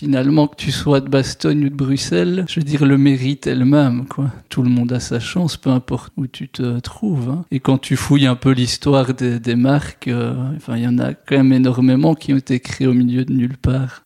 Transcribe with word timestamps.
finalement, 0.00 0.46
que 0.46 0.56
tu 0.56 0.72
sois 0.72 1.02
de 1.02 1.10
Bastogne 1.10 1.66
ou 1.66 1.68
de 1.68 1.74
Bruxelles, 1.74 2.46
je 2.48 2.58
veux 2.58 2.64
dire, 2.64 2.86
le 2.86 2.96
mérite 2.96 3.46
est 3.46 3.54
le 3.54 3.66
même, 3.66 4.06
quoi. 4.06 4.30
Tout 4.48 4.62
le 4.62 4.70
monde 4.70 4.90
a 4.92 4.98
sa 4.98 5.20
chance, 5.20 5.58
peu 5.58 5.68
importe 5.68 6.14
où 6.16 6.26
tu 6.26 6.48
te 6.48 6.80
trouves. 6.80 7.28
hein. 7.28 7.44
Et 7.50 7.60
quand 7.60 7.76
tu 7.76 7.96
fouilles 7.96 8.26
un 8.26 8.34
peu 8.34 8.52
l'histoire 8.52 9.12
des, 9.12 9.38
des 9.38 9.56
marques, 9.56 10.08
euh, 10.08 10.32
enfin, 10.56 10.78
il 10.78 10.84
y 10.84 10.88
en 10.88 10.98
a 10.98 11.12
quand 11.12 11.36
même 11.36 11.52
énormément 11.52 12.14
qui 12.14 12.32
ont 12.32 12.38
été 12.38 12.60
créées 12.60 12.86
au 12.86 12.94
milieu 12.94 13.26
de 13.26 13.34
nulle 13.34 13.58
part. 13.58 14.02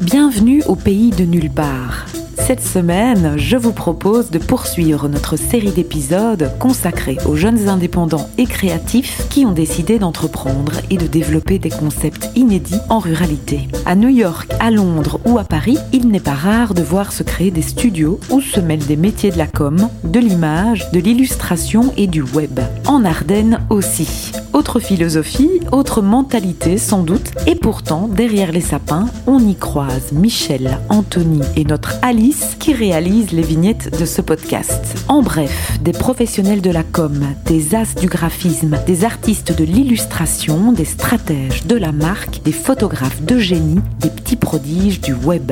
Bienvenue 0.00 0.62
au 0.68 0.76
pays 0.76 1.10
de 1.10 1.24
nulle 1.24 1.50
part. 1.50 2.11
Cette 2.46 2.60
semaine, 2.60 3.34
je 3.36 3.56
vous 3.56 3.72
propose 3.72 4.30
de 4.30 4.38
poursuivre 4.38 5.08
notre 5.08 5.36
série 5.36 5.70
d'épisodes 5.70 6.50
consacrés 6.58 7.16
aux 7.24 7.36
jeunes 7.36 7.68
indépendants 7.68 8.28
et 8.36 8.46
créatifs 8.46 9.28
qui 9.30 9.46
ont 9.46 9.52
décidé 9.52 10.00
d'entreprendre 10.00 10.72
et 10.90 10.96
de 10.96 11.06
développer 11.06 11.60
des 11.60 11.70
concepts 11.70 12.30
inédits 12.34 12.80
en 12.88 12.98
ruralité. 12.98 13.68
À 13.86 13.94
New 13.94 14.08
York, 14.08 14.50
à 14.58 14.72
Londres 14.72 15.20
ou 15.24 15.38
à 15.38 15.44
Paris, 15.44 15.78
il 15.92 16.08
n'est 16.08 16.18
pas 16.18 16.34
rare 16.34 16.74
de 16.74 16.82
voir 16.82 17.12
se 17.12 17.22
créer 17.22 17.52
des 17.52 17.62
studios 17.62 18.18
où 18.28 18.40
se 18.40 18.58
mêlent 18.58 18.86
des 18.86 18.96
métiers 18.96 19.30
de 19.30 19.38
la 19.38 19.46
com, 19.46 19.88
de 20.02 20.18
l'image, 20.18 20.90
de 20.90 20.98
l'illustration 20.98 21.94
et 21.96 22.08
du 22.08 22.22
web. 22.22 22.58
En 22.86 23.04
Ardennes 23.04 23.60
aussi. 23.70 24.32
Autre 24.62 24.78
philosophie, 24.78 25.50
autre 25.72 26.02
mentalité 26.02 26.78
sans 26.78 27.02
doute, 27.02 27.32
et 27.48 27.56
pourtant, 27.56 28.06
derrière 28.06 28.52
les 28.52 28.60
sapins, 28.60 29.06
on 29.26 29.40
y 29.40 29.56
croise 29.56 30.12
Michel, 30.12 30.78
Anthony 30.88 31.40
et 31.56 31.64
notre 31.64 31.96
Alice 32.00 32.56
qui 32.60 32.72
réalisent 32.72 33.32
les 33.32 33.42
vignettes 33.42 33.98
de 33.98 34.04
ce 34.04 34.22
podcast. 34.22 35.04
En 35.08 35.20
bref, 35.20 35.72
des 35.82 35.90
professionnels 35.90 36.62
de 36.62 36.70
la 36.70 36.84
com, 36.84 37.24
des 37.44 37.74
as 37.74 37.96
du 37.96 38.06
graphisme, 38.06 38.78
des 38.86 39.04
artistes 39.04 39.50
de 39.50 39.64
l'illustration, 39.64 40.70
des 40.70 40.84
stratèges 40.84 41.66
de 41.66 41.74
la 41.74 41.90
marque, 41.90 42.40
des 42.44 42.52
photographes 42.52 43.20
de 43.20 43.38
génie, 43.38 43.80
des 43.98 44.10
petits 44.10 44.36
prodiges 44.36 45.00
du 45.00 45.12
web. 45.12 45.50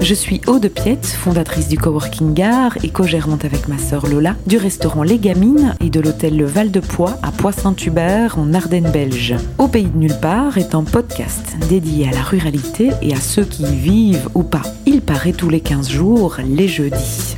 Je 0.00 0.14
suis 0.14 0.40
Aude 0.46 0.68
Piette, 0.68 1.06
fondatrice 1.06 1.68
du 1.68 1.76
Coworking 1.76 2.32
Gare 2.32 2.78
et 2.84 2.88
co-gérante 2.88 3.44
avec 3.44 3.66
ma 3.68 3.78
sœur 3.78 4.06
Lola 4.06 4.36
du 4.46 4.56
restaurant 4.56 5.02
Les 5.02 5.18
Gamines 5.18 5.74
et 5.80 5.90
de 5.90 6.00
l'hôtel 6.00 6.36
Le 6.36 6.46
Val 6.46 6.70
de 6.70 6.78
Poix 6.80 7.18
à 7.22 7.32
Poix-Saint-Hubert 7.32 8.38
en 8.38 8.54
Ardennes 8.54 8.90
belge. 8.92 9.34
Au 9.58 9.66
pays 9.66 9.86
de 9.86 9.98
nulle 9.98 10.18
part 10.20 10.56
est 10.56 10.74
un 10.74 10.84
podcast 10.84 11.56
dédié 11.68 12.08
à 12.08 12.12
la 12.12 12.22
ruralité 12.22 12.90
et 13.02 13.12
à 13.12 13.20
ceux 13.20 13.44
qui 13.44 13.64
y 13.64 13.76
vivent 13.76 14.28
ou 14.34 14.44
pas. 14.44 14.62
Il 14.86 15.00
paraît 15.00 15.32
tous 15.32 15.48
les 15.48 15.60
15 15.60 15.90
jours, 15.90 16.36
les 16.46 16.68
jeudis. 16.68 17.36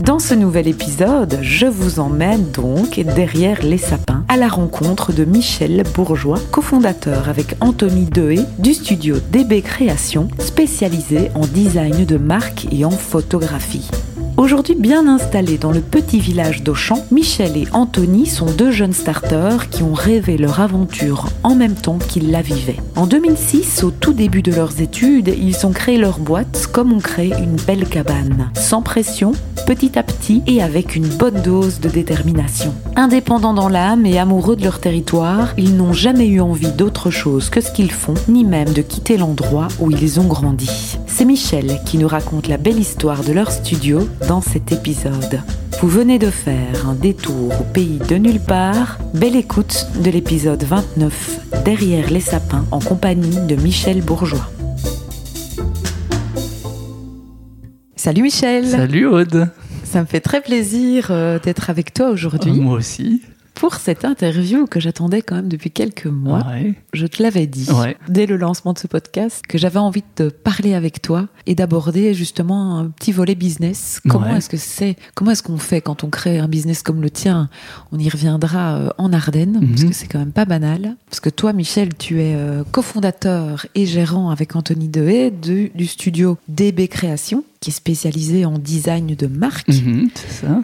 Dans 0.00 0.18
ce 0.18 0.34
nouvel 0.34 0.66
épisode, 0.66 1.38
je 1.42 1.66
vous 1.66 2.00
emmène 2.00 2.50
donc 2.50 2.98
derrière 2.98 3.62
les 3.62 3.78
sapins 3.78 4.19
à 4.30 4.36
la 4.36 4.46
rencontre 4.46 5.12
de 5.12 5.24
Michel 5.24 5.82
Bourgeois, 5.92 6.38
cofondateur 6.52 7.28
avec 7.28 7.56
Anthony 7.60 8.04
Dehé 8.04 8.38
du 8.60 8.74
studio 8.74 9.16
DB 9.32 9.60
Création, 9.60 10.28
spécialisé 10.38 11.32
en 11.34 11.40
design 11.40 12.04
de 12.04 12.16
marque 12.16 12.68
et 12.70 12.84
en 12.84 12.92
photographie. 12.92 13.90
Aujourd'hui 14.40 14.74
bien 14.74 15.06
installés 15.06 15.58
dans 15.58 15.70
le 15.70 15.82
petit 15.82 16.18
village 16.18 16.62
d'Auchan, 16.62 17.04
Michel 17.10 17.58
et 17.58 17.68
Anthony 17.74 18.24
sont 18.24 18.50
deux 18.50 18.70
jeunes 18.70 18.94
starters 18.94 19.68
qui 19.68 19.82
ont 19.82 19.92
rêvé 19.92 20.38
leur 20.38 20.60
aventure 20.60 21.26
en 21.42 21.54
même 21.54 21.74
temps 21.74 21.98
qu'ils 21.98 22.30
la 22.30 22.40
vivaient. 22.40 22.80
En 22.96 23.06
2006, 23.06 23.84
au 23.84 23.90
tout 23.90 24.14
début 24.14 24.40
de 24.40 24.50
leurs 24.50 24.80
études, 24.80 25.28
ils 25.28 25.66
ont 25.66 25.72
créé 25.72 25.98
leur 25.98 26.18
boîte 26.18 26.70
comme 26.72 26.90
on 26.90 27.00
crée 27.00 27.32
une 27.38 27.56
belle 27.66 27.86
cabane, 27.86 28.50
sans 28.54 28.80
pression, 28.80 29.32
petit 29.66 29.98
à 29.98 30.02
petit 30.02 30.42
et 30.46 30.62
avec 30.62 30.96
une 30.96 31.06
bonne 31.06 31.42
dose 31.42 31.78
de 31.80 31.90
détermination. 31.90 32.72
Indépendants 32.96 33.52
dans 33.52 33.68
l'âme 33.68 34.06
et 34.06 34.18
amoureux 34.18 34.56
de 34.56 34.64
leur 34.64 34.80
territoire, 34.80 35.52
ils 35.58 35.76
n'ont 35.76 35.92
jamais 35.92 36.26
eu 36.26 36.40
envie 36.40 36.72
d'autre 36.72 37.10
chose 37.10 37.50
que 37.50 37.60
ce 37.60 37.70
qu'ils 37.70 37.92
font, 37.92 38.14
ni 38.26 38.44
même 38.44 38.72
de 38.72 38.80
quitter 38.80 39.18
l'endroit 39.18 39.68
où 39.80 39.90
ils 39.90 40.18
ont 40.18 40.26
grandi. 40.26 40.96
C'est 41.06 41.26
Michel 41.26 41.80
qui 41.84 41.98
nous 41.98 42.08
raconte 42.08 42.48
la 42.48 42.56
belle 42.56 42.78
histoire 42.78 43.22
de 43.22 43.32
leur 43.32 43.50
studio 43.52 44.08
dans 44.30 44.40
cet 44.40 44.70
épisode. 44.70 45.42
Vous 45.80 45.88
venez 45.88 46.20
de 46.20 46.30
faire 46.30 46.88
un 46.88 46.94
détour 46.94 47.50
au 47.60 47.64
pays 47.64 47.98
de 47.98 48.14
nulle 48.14 48.38
part. 48.38 49.00
Belle 49.12 49.34
écoute 49.34 49.88
de 50.04 50.08
l'épisode 50.08 50.62
29, 50.62 51.64
Derrière 51.64 52.08
les 52.10 52.20
sapins, 52.20 52.64
en 52.70 52.78
compagnie 52.78 53.44
de 53.48 53.56
Michel 53.56 54.02
Bourgeois. 54.02 54.48
Salut 57.96 58.22
Michel 58.22 58.66
Salut 58.66 59.06
Aude 59.06 59.48
Ça 59.82 60.00
me 60.00 60.06
fait 60.06 60.20
très 60.20 60.40
plaisir 60.40 61.08
euh, 61.10 61.40
d'être 61.40 61.68
avec 61.68 61.92
toi 61.92 62.10
aujourd'hui 62.10 62.52
Moi 62.52 62.76
aussi. 62.76 63.22
Pour 63.60 63.74
cette 63.74 64.06
interview 64.06 64.66
que 64.66 64.80
j'attendais 64.80 65.20
quand 65.20 65.36
même 65.36 65.48
depuis 65.48 65.70
quelques 65.70 66.06
mois. 66.06 66.46
Ouais. 66.48 66.72
Je 66.94 67.06
te 67.06 67.22
l'avais 67.22 67.46
dit 67.46 67.68
Ouais. 67.70 67.94
dès 68.08 68.24
le 68.24 68.36
lancement 68.38 68.72
de 68.72 68.78
ce 68.78 68.86
podcast 68.86 69.42
que 69.46 69.58
j'avais 69.58 69.78
envie 69.78 70.02
de 70.16 70.30
parler 70.30 70.72
avec 70.72 71.02
toi 71.02 71.28
et 71.46 71.54
d'aborder 71.54 72.14
justement 72.14 72.78
un 72.78 72.86
petit 72.86 73.12
volet 73.12 73.34
business. 73.34 74.00
Comment 74.08 74.28
Ouais. 74.30 74.38
est-ce 74.38 74.48
que 74.48 74.56
c'est 74.56 74.96
Comment 75.14 75.32
est-ce 75.32 75.42
qu'on 75.42 75.58
fait 75.58 75.82
quand 75.82 76.04
on 76.04 76.08
crée 76.08 76.38
un 76.38 76.48
business 76.48 76.82
comme 76.82 77.02
le 77.02 77.10
tien? 77.10 77.50
On 77.92 77.98
y 77.98 78.08
reviendra 78.08 78.76
euh, 78.76 78.88
en 78.96 79.12
Ardennes 79.12 79.60
parce 79.70 79.82
Mhm. 79.82 79.90
que 79.90 79.94
c'est 79.94 80.06
quand 80.06 80.18
même 80.20 80.32
pas 80.32 80.46
banal. 80.46 80.96
Parce 81.10 81.20
que 81.20 81.28
toi, 81.28 81.52
Michel, 81.52 81.90
tu 81.94 82.22
es 82.22 82.34
euh, 82.34 82.64
cofondateur 82.72 83.66
et 83.74 83.84
gérant 83.84 84.30
avec 84.30 84.56
Anthony 84.56 84.88
Dehé 84.88 85.30
du, 85.30 85.70
du 85.74 85.86
studio 85.86 86.38
DB 86.48 86.88
Création 86.88 87.44
qui 87.60 87.68
est 87.68 87.74
spécialisé 87.74 88.46
en 88.46 88.58
design 88.58 89.14
de 89.14 89.26
marque 89.26 89.68
Mhm, 89.68 90.08
c'est 90.14 90.46
ça. 90.46 90.62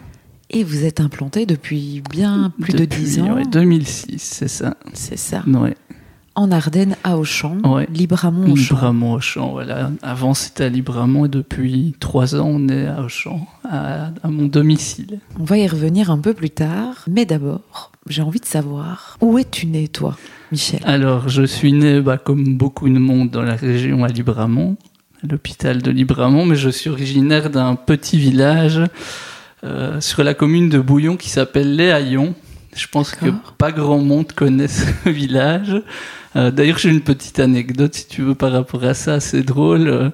Et 0.49 0.63
vous 0.63 0.85
êtes 0.85 0.99
implanté 1.01 1.45
depuis 1.45 2.01
bien 2.09 2.51
plus 2.61 2.73
de 2.73 2.79
Depuis, 2.79 3.03
10 3.03 3.19
ans. 3.21 3.33
ouais, 3.35 3.43
2006, 3.51 4.17
c'est 4.21 4.47
ça. 4.47 4.75
C'est 4.93 5.17
ça. 5.17 5.43
Ouais. 5.47 5.75
En 6.35 6.51
Ardennes, 6.51 6.95
à 7.03 7.17
Auchan, 7.17 7.57
Ouais. 7.63 7.87
Libramont 7.91 8.51
Auchan. 8.51 8.75
Libramont 8.75 9.13
Auchan, 9.13 9.51
voilà. 9.53 9.89
Avant 10.03 10.35
c'était 10.35 10.65
à 10.65 10.69
Libramont 10.69 11.25
et 11.25 11.29
depuis 11.29 11.95
trois 11.99 12.35
ans 12.35 12.45
on 12.47 12.69
est 12.69 12.85
à 12.85 13.01
Auchan, 13.01 13.47
à, 13.67 14.11
à 14.23 14.27
mon 14.27 14.45
domicile. 14.45 15.19
On 15.39 15.43
va 15.45 15.57
y 15.57 15.67
revenir 15.67 16.11
un 16.11 16.19
peu 16.19 16.35
plus 16.35 16.51
tard, 16.51 17.03
mais 17.09 17.25
d'abord, 17.25 17.91
j'ai 18.07 18.21
envie 18.21 18.39
de 18.39 18.45
savoir 18.45 19.17
où 19.19 19.39
es-tu 19.39 19.65
né, 19.65 19.87
toi, 19.87 20.15
Michel? 20.51 20.79
Alors 20.83 21.27
je 21.27 21.41
suis 21.41 21.73
né, 21.73 22.01
bah, 22.01 22.19
comme 22.19 22.55
beaucoup 22.55 22.87
de 22.87 22.99
monde 22.99 23.31
dans 23.31 23.41
la 23.41 23.55
région, 23.55 24.03
à 24.03 24.07
Libramont, 24.09 24.77
à 25.23 25.27
l'hôpital 25.31 25.81
de 25.81 25.89
Libramont, 25.89 26.45
mais 26.45 26.55
je 26.55 26.69
suis 26.69 26.91
originaire 26.91 27.49
d'un 27.49 27.73
petit 27.73 28.19
village 28.19 28.79
euh, 29.63 29.99
sur 30.01 30.23
la 30.23 30.33
commune 30.33 30.69
de 30.69 30.79
Bouillon 30.79 31.17
qui 31.17 31.29
s'appelle 31.29 31.75
Les 31.75 31.89
Haillons. 31.91 32.35
Je 32.75 32.87
pense 32.87 33.11
que 33.11 33.25
pas 33.57 33.71
grand 33.71 33.97
monde 33.99 34.31
connaît 34.33 34.67
ce 34.67 34.85
village. 35.09 35.81
Euh, 36.35 36.51
D'ailleurs, 36.51 36.77
j'ai 36.77 36.89
une 36.89 37.01
petite 37.01 37.39
anecdote, 37.39 37.95
si 37.95 38.07
tu 38.07 38.21
veux, 38.21 38.35
par 38.35 38.51
rapport 38.51 38.83
à 38.83 38.93
ça, 38.93 39.19
c'est 39.19 39.41
drôle. 39.41 39.87
Euh, 39.87 40.09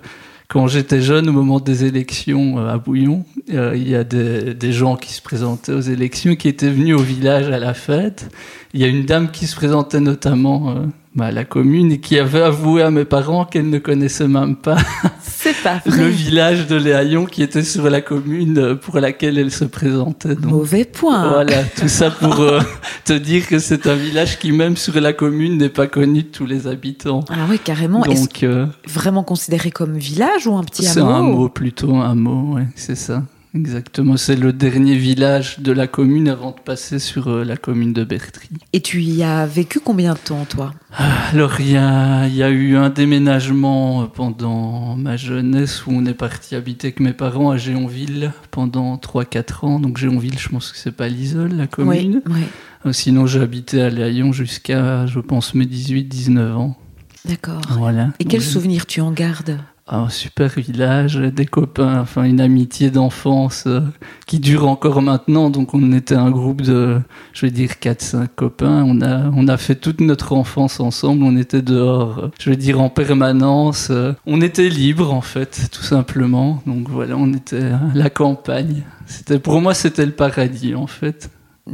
Quand 0.48 0.68
j'étais 0.68 1.02
jeune, 1.02 1.28
au 1.28 1.34
moment 1.34 1.59
des 1.59 1.84
élections 1.84 2.58
à 2.59 2.78
Bouillon, 2.78 3.26
euh, 3.54 3.74
il 3.76 3.90
y 3.90 3.96
a 3.96 4.04
des, 4.04 4.54
des 4.54 4.72
gens 4.72 4.96
qui 4.96 5.12
se 5.12 5.22
présentaient 5.22 5.74
aux 5.74 5.81
élections, 5.81 6.36
qui 6.36 6.48
étaient 6.48 6.70
venus 6.70 6.96
au 6.96 7.02
village 7.02 7.50
à 7.50 7.60
la 7.60 7.74
fête. 7.74 8.30
Il 8.74 8.80
y 8.80 8.84
a 8.84 8.88
une 8.88 9.06
dame 9.06 9.31
qui 9.31 9.48
se 9.48 9.56
présentait 9.56 10.00
notamment 10.00 10.75
bah, 11.16 11.31
la 11.31 11.46
commune 11.46 11.91
et 11.91 12.00
qui 12.00 12.18
avait 12.18 12.41
avoué 12.41 12.81
à 12.81 12.90
mes 12.90 13.06
parents 13.06 13.46
qu'elle 13.46 13.69
ne 13.69 13.78
connaissait 13.78 14.28
même 14.28 14.56
pas 14.56 14.78
C'est 15.22 15.56
pas 15.62 15.79
le 15.85 16.07
village 16.07 16.68
de 16.68 16.75
Léaillon 16.75 17.25
qui 17.25 17.44
était 17.44 17.63
sur 17.63 17.90
la 17.90 18.01
commune 18.01 18.78
pour 18.81 19.00
laquelle 19.00 19.38
elle 19.38 19.51
se 19.51 19.66
présentait. 19.66 20.35
Donc, 20.35 20.51
Mauvais 20.51 20.85
point. 20.85 21.29
voilà, 21.29 21.63
tout 21.75 21.88
ça 21.88 22.09
pour 22.09 22.40
euh, 22.40 22.62
te 23.06 23.13
dire 23.13 23.47
que 23.47 23.59
c'est 23.59 23.85
un 23.88 23.96
village 23.96 24.40
qui, 24.40 24.51
même 24.51 24.75
sur 24.75 25.00
la 25.00 25.13
commune, 25.13 25.57
n'est 25.57 25.69
pas 25.69 25.88
connu 25.88 26.24
de 26.24 26.28
tous 26.29 26.46
les 26.46 26.66
habitants. 26.66 27.24
Ah 27.30 27.45
oui, 27.50 27.59
carrément. 27.59 28.03
Est-ce 28.06 28.22
Donc, 28.22 28.44
euh, 28.44 28.66
vraiment 28.88 29.24
considéré 29.24 29.69
comme 29.69 29.97
village 29.97 30.47
ou 30.47 30.56
un 30.56 30.63
petit 30.63 30.84
c'est 30.84 31.00
hameau 31.00 31.12
un 31.12 31.22
mot 31.22 31.50
plutôt, 31.50 31.95
un 31.95 32.16
mot, 32.16 32.56
ouais, 32.56 32.68
c'est 32.75 32.95
ça. 32.95 33.24
Exactement, 33.56 34.18
c'est 34.18 34.36
le 34.36 34.52
dernier 34.52 34.96
village 34.96 35.59
de 35.59 35.72
la 35.72 35.86
commune 35.86 36.28
avant 36.28 36.52
de 36.52 36.59
passer 36.59 36.97
sur 36.97 37.28
euh, 37.28 37.44
la 37.44 37.56
commune 37.56 37.94
de 37.94 38.04
Bertry. 38.04 38.50
Et 38.74 38.81
tu 38.81 39.01
y 39.04 39.22
as 39.24 39.45
vécu 39.45 39.80
combien 39.80 40.13
de 40.13 40.18
temps, 40.19 40.45
toi? 40.45 40.74
Alors, 41.31 41.60
il 41.60 41.68
y 41.68 41.72
y 41.74 41.78
a 42.44 42.50
eu 42.50 42.75
un 42.75 42.89
déménagement 42.89 44.07
pendant 44.07 44.95
ma 44.95 45.18
jeunesse 45.18 45.86
où 45.86 45.92
on 45.92 46.04
est 46.06 46.16
parti 46.16 46.56
habiter 46.56 46.88
avec 46.88 47.00
mes 47.00 47.13
parents 47.13 47.51
à 47.51 47.57
Géonville 47.57 48.31
pendant 48.50 48.95
3-4 48.98 49.66
ans. 49.68 49.80
Donc, 49.80 49.98
Géonville, 49.98 50.39
je 50.39 50.50
pense 50.50 50.72
que 50.72 50.78
c'est 50.78 50.92
pas 50.92 51.07
l'Isole, 51.07 51.54
la 51.54 51.68
commune. 51.68 52.22
Oui, 52.25 52.33
oui. 52.36 52.42
Euh, 52.88 52.92
Sinon, 52.92 53.28
j'ai 53.28 53.39
habité 53.42 53.81
à 53.83 53.89
Léaillon 53.89 54.31
jusqu'à, 54.33 55.06
je 55.06 55.19
pense, 55.19 55.54
mes 55.54 55.66
18-19 55.66 56.54
ans. 56.56 56.75
D'accord. 57.25 57.62
Voilà. 57.78 58.10
Et 58.19 58.25
quel 58.25 58.39
Ouais. 58.42 58.45
souvenir 58.45 58.86
tu 58.88 59.00
en 59.00 59.12
gardes? 59.12 59.60
Un 59.85 60.07
super 60.07 60.47
village, 60.47 61.18
des 61.18 61.45
copains, 61.45 62.00
enfin 62.00 62.24
une 62.24 62.39
amitié 62.39 62.89
d'enfance 62.89 63.65
euh, 63.68 63.81
qui 64.25 64.39
dure 64.39 64.65
encore 64.69 65.01
maintenant. 65.01 65.50
Donc 65.50 65.74
on 65.74 65.91
était 65.91 66.15
un 66.15 66.31
groupe 66.31 66.62
de, 66.62 67.01
je 67.33 67.45
vais 67.45 67.51
dire 67.51 67.71
4-5 67.81 68.27
copains. 68.33 68.85
On 68.88 69.01
a, 69.01 69.30
on 69.35 69.50
a 69.50 69.57
fait 69.57 69.75
toute 69.75 70.00
notre 70.00 70.31
enfance 70.31 70.80
ensemble. 70.80 71.24
On 71.24 71.35
était 71.35 71.62
dehors, 71.62 72.19
euh, 72.19 72.27
je 72.39 72.50
vais 72.50 72.56
dire 72.56 72.80
en 72.80 72.89
permanence. 72.89 73.89
Euh, 73.91 74.13
On 74.25 74.39
était 74.39 74.69
libre 74.69 75.13
en 75.13 75.21
fait, 75.21 75.68
tout 75.69 75.83
simplement. 75.83 76.63
Donc 76.65 76.88
voilà, 76.88 77.18
on 77.18 77.33
était 77.33 77.63
à 77.63 77.81
la 77.94 78.09
campagne. 78.09 78.83
C'était 79.06 79.38
pour 79.38 79.59
moi 79.59 79.74
c'était 79.74 80.06
le 80.06 80.13
paradis 80.13 80.75
en 80.75 80.88
fait. 80.88 81.30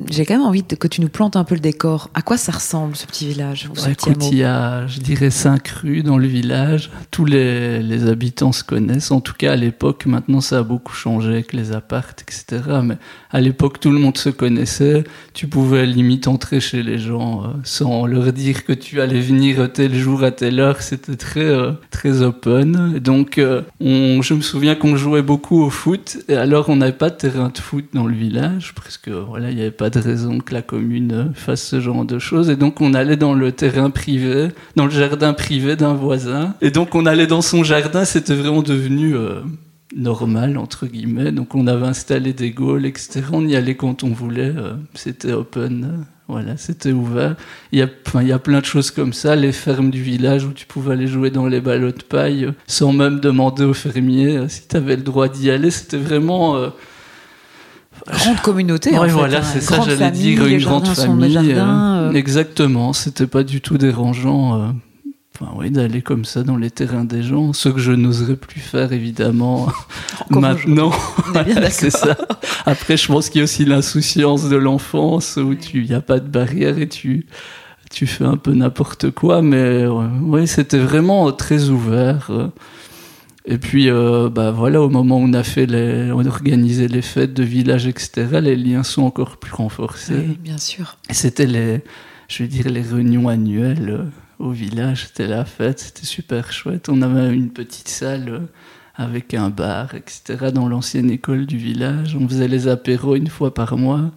J'ai 0.07 0.23
quand 0.23 0.35
même 0.35 0.45
envie 0.45 0.61
de, 0.61 0.75
que 0.75 0.87
tu 0.87 1.01
nous 1.01 1.09
plantes 1.09 1.35
un 1.35 1.43
peu 1.43 1.55
le 1.55 1.61
décor. 1.61 2.11
À 2.13 2.21
quoi 2.21 2.37
ça 2.37 2.51
ressemble 2.51 2.95
ce 2.95 3.07
petit 3.07 3.27
village 3.27 3.67
ou 3.71 3.75
ce 3.75 3.89
petit 3.89 4.09
écoute, 4.09 4.27
Il 4.31 4.37
y 4.37 4.43
a, 4.43 4.85
je 4.85 4.99
dirais, 4.99 5.31
cinq 5.31 5.67
rues 5.69 6.03
dans 6.03 6.19
le 6.19 6.27
village. 6.27 6.91
Tous 7.09 7.25
les, 7.25 7.81
les 7.81 8.07
habitants 8.07 8.51
se 8.51 8.63
connaissent. 8.63 9.09
En 9.09 9.19
tout 9.19 9.33
cas, 9.33 9.53
à 9.53 9.55
l'époque, 9.55 10.05
maintenant 10.05 10.41
ça 10.41 10.59
a 10.59 10.63
beaucoup 10.63 10.93
changé 10.93 11.29
avec 11.29 11.53
les 11.53 11.71
appartes, 11.71 12.21
etc. 12.21 12.61
Mais 12.83 12.97
à 13.31 13.41
l'époque, 13.41 13.79
tout 13.79 13.89
le 13.89 13.97
monde 13.97 14.15
se 14.19 14.29
connaissait. 14.29 15.03
Tu 15.33 15.47
pouvais 15.47 15.87
limite 15.87 16.27
entrer 16.27 16.59
chez 16.59 16.83
les 16.83 16.99
gens 16.99 17.43
euh, 17.43 17.47
sans 17.63 18.05
leur 18.05 18.31
dire 18.31 18.65
que 18.65 18.73
tu 18.73 19.01
allais 19.01 19.21
venir 19.21 19.71
tel 19.73 19.95
jour 19.95 20.23
à 20.23 20.29
telle 20.29 20.59
heure. 20.59 20.83
C'était 20.83 21.15
très, 21.15 21.39
euh, 21.41 21.71
très 21.89 22.21
open. 22.21 22.93
Et 22.95 22.99
donc, 22.99 23.39
euh, 23.39 23.63
on, 23.79 24.21
je 24.21 24.35
me 24.35 24.41
souviens 24.41 24.75
qu'on 24.75 24.95
jouait 24.95 25.23
beaucoup 25.23 25.63
au 25.63 25.71
foot. 25.71 26.17
Et 26.27 26.35
alors, 26.35 26.69
on 26.69 26.75
n'avait 26.75 26.91
pas 26.91 27.09
de 27.09 27.15
terrain 27.15 27.49
de 27.49 27.57
foot 27.57 27.85
dans 27.93 28.05
le 28.05 28.13
village 28.13 28.75
parce 28.75 28.99
que 28.99 29.09
voilà, 29.09 29.49
il 29.49 29.57
y 29.57 29.61
avait 29.61 29.78
pas 29.79 29.89
de 29.89 29.99
raison 29.99 30.39
que 30.39 30.53
la 30.53 30.61
commune 30.61 31.31
fasse 31.33 31.63
ce 31.63 31.79
genre 31.79 32.03
de 32.03 32.19
choses. 32.19 32.49
Et 32.49 32.57
donc 32.57 32.81
on 32.81 32.93
allait 32.93 33.15
dans 33.15 33.33
le 33.33 33.53
terrain 33.53 33.89
privé, 33.89 34.49
dans 34.75 34.83
le 34.83 34.91
jardin 34.91 35.31
privé 35.31 35.77
d'un 35.77 35.93
voisin. 35.93 36.53
Et 36.59 36.69
donc 36.69 36.95
on 36.95 37.05
allait 37.05 37.27
dans 37.27 37.41
son 37.41 37.63
jardin, 37.63 38.03
c'était 38.03 38.35
vraiment 38.35 38.61
devenu 38.61 39.15
euh, 39.15 39.39
normal, 39.95 40.57
entre 40.57 40.85
guillemets. 40.85 41.31
Donc 41.31 41.55
on 41.55 41.65
avait 41.65 41.87
installé 41.87 42.33
des 42.33 42.51
goals, 42.51 42.85
etc. 42.85 43.21
On 43.31 43.47
y 43.47 43.55
allait 43.55 43.75
quand 43.75 44.03
on 44.03 44.09
voulait, 44.09 44.53
euh, 44.53 44.73
c'était 44.95 45.31
open. 45.31 46.05
Voilà, 46.27 46.57
c'était 46.57 46.91
ouvert. 46.91 47.37
Il 47.71 47.79
y, 47.79 47.81
a, 47.81 47.87
enfin, 48.05 48.21
il 48.21 48.27
y 48.27 48.33
a 48.33 48.37
plein 48.37 48.59
de 48.59 48.65
choses 48.65 48.91
comme 48.91 49.13
ça, 49.13 49.37
les 49.37 49.53
fermes 49.53 49.91
du 49.91 50.03
village 50.03 50.43
où 50.43 50.51
tu 50.51 50.65
pouvais 50.65 50.91
aller 50.91 51.07
jouer 51.07 51.31
dans 51.31 51.47
les 51.47 51.61
ballots 51.61 51.93
de 51.93 52.03
paille 52.03 52.45
euh, 52.45 52.51
sans 52.67 52.91
même 52.91 53.21
demander 53.21 53.63
au 53.63 53.73
fermier 53.73 54.49
si 54.49 54.67
tu 54.67 54.75
avais 54.75 54.97
le 54.97 55.03
droit 55.03 55.29
d'y 55.29 55.49
aller. 55.49 55.71
C'était 55.71 55.97
vraiment 55.97 56.57
grande 58.07 58.41
communauté. 58.41 58.97
En 58.97 59.07
voilà, 59.07 59.41
fait, 59.41 59.59
c'est 59.59 59.65
ça, 59.65 59.81
j'allais 59.85 60.11
dire 60.11 60.45
une 60.45 60.61
grande 60.61 60.87
famille. 60.87 61.31
Jardins, 61.31 61.97
euh, 61.97 62.11
Exactement, 62.13 62.93
c'était 62.93 63.27
pas 63.27 63.43
du 63.43 63.61
tout 63.61 63.77
dérangeant. 63.77 64.59
Euh, 64.59 64.67
enfin, 65.35 65.51
oui, 65.55 65.71
d'aller 65.71 66.01
comme 66.01 66.25
ça 66.25 66.43
dans 66.43 66.57
les 66.57 66.71
terrains 66.71 67.05
des 67.05 67.23
gens, 67.23 67.53
ce 67.53 67.69
que 67.69 67.79
je 67.79 67.91
n'oserais 67.91 68.35
plus 68.35 68.59
faire 68.59 68.93
évidemment 68.93 69.67
maintenant. 70.29 70.91
c'est 71.69 71.89
ça. 71.89 72.17
Après, 72.65 72.97
je 72.97 73.07
pense 73.07 73.29
qu'il 73.29 73.39
y 73.39 73.41
a 73.41 73.45
aussi 73.45 73.65
l'insouciance 73.65 74.49
de 74.49 74.55
l'enfance 74.55 75.37
où 75.37 75.55
tu, 75.55 75.85
y 75.85 75.93
a 75.93 76.01
pas 76.01 76.19
de 76.19 76.27
barrière 76.27 76.77
et 76.79 76.89
tu, 76.89 77.25
tu 77.91 78.07
fais 78.07 78.25
un 78.25 78.37
peu 78.37 78.53
n'importe 78.53 79.11
quoi, 79.11 79.41
mais 79.41 79.85
oui, 79.87 80.47
c'était 80.47 80.79
vraiment 80.79 81.31
très 81.31 81.69
ouvert. 81.69 82.31
Euh. 83.47 83.53
Et 83.53 83.57
puis, 83.57 83.89
euh, 83.89 84.29
bah 84.29 84.51
voilà, 84.51 84.81
au 84.81 84.89
moment 84.89 85.17
où 85.17 85.23
on 85.23 85.33
a 85.33 85.43
fait 85.43 85.65
les, 85.65 86.11
on 86.11 86.19
a 86.19 86.27
organisé 86.27 86.87
les 86.87 87.01
fêtes 87.01 87.33
de 87.33 87.43
village, 87.43 87.87
etc., 87.87 88.27
les 88.41 88.55
liens 88.55 88.83
sont 88.83 89.03
encore 89.03 89.37
plus 89.37 89.53
renforcés. 89.53 90.15
Oui, 90.15 90.37
bien 90.41 90.57
sûr. 90.57 90.97
C'était 91.09 91.47
les, 91.47 91.81
je 92.27 92.43
veux 92.43 92.49
dire, 92.49 92.69
les 92.69 92.81
réunions 92.81 93.27
annuelles 93.27 93.89
euh, 93.89 94.03
au 94.39 94.51
village. 94.51 95.07
C'était 95.07 95.27
la 95.27 95.45
fête, 95.45 95.79
c'était 95.79 96.05
super 96.05 96.51
chouette. 96.51 96.89
On 96.89 97.01
avait 97.01 97.33
une 97.33 97.49
petite 97.49 97.87
salle 97.87 98.29
euh, 98.29 98.39
avec 98.95 99.33
un 99.33 99.49
bar, 99.49 99.95
etc., 99.95 100.51
dans 100.53 100.67
l'ancienne 100.67 101.09
école 101.09 101.45
du 101.45 101.57
village. 101.57 102.17
On 102.19 102.27
faisait 102.27 102.47
les 102.47 102.67
apéros 102.67 103.15
une 103.15 103.27
fois 103.27 103.53
par 103.53 103.77
mois. 103.77 104.11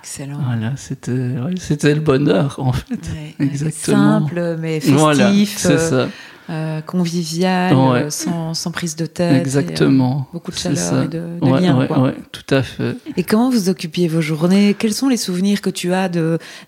Excellent. 0.00 0.38
Voilà, 0.44 0.76
c'était, 0.76 1.12
ouais, 1.12 1.54
c'était 1.58 1.94
le 1.94 2.00
bonheur, 2.00 2.56
en 2.58 2.72
fait. 2.72 2.94
Ouais, 2.94 3.34
Exactement. 3.46 4.20
Simple, 4.20 4.56
mais 4.60 4.80
festif. 4.80 4.98
Voilà, 4.98 5.32
c'est 5.46 5.78
ça. 5.78 6.08
Euh, 6.50 6.82
convivial, 6.82 7.74
Ouais. 7.74 8.02
euh, 8.02 8.10
sans, 8.10 8.52
sans 8.52 8.70
prise 8.70 8.96
de 8.96 9.06
tête. 9.06 9.32
et, 9.32 9.36
euh, 9.36 9.40
Exactement. 9.40 10.28
beaucoup 10.32 10.50
de 10.50 10.56
chaleur 10.56 11.04
et 11.04 11.08
de, 11.08 11.22
de 11.40 11.46
Ouais, 11.50 11.60
lien. 11.62 11.78
ouais, 11.78 11.86
quoi. 11.86 12.12
tout 12.32 12.54
à 12.54 12.62
fait. 12.62 12.96
Et 13.16 13.22
comment 13.22 13.48
vous 13.48 13.70
occupiez 13.70 14.08
vos 14.08 14.20
journées? 14.20 14.76
Quels 14.78 14.92
sont 14.92 15.08
les 15.08 15.16
souvenirs 15.16 15.62
que 15.62 15.70
tu 15.70 15.94
as 15.94 16.10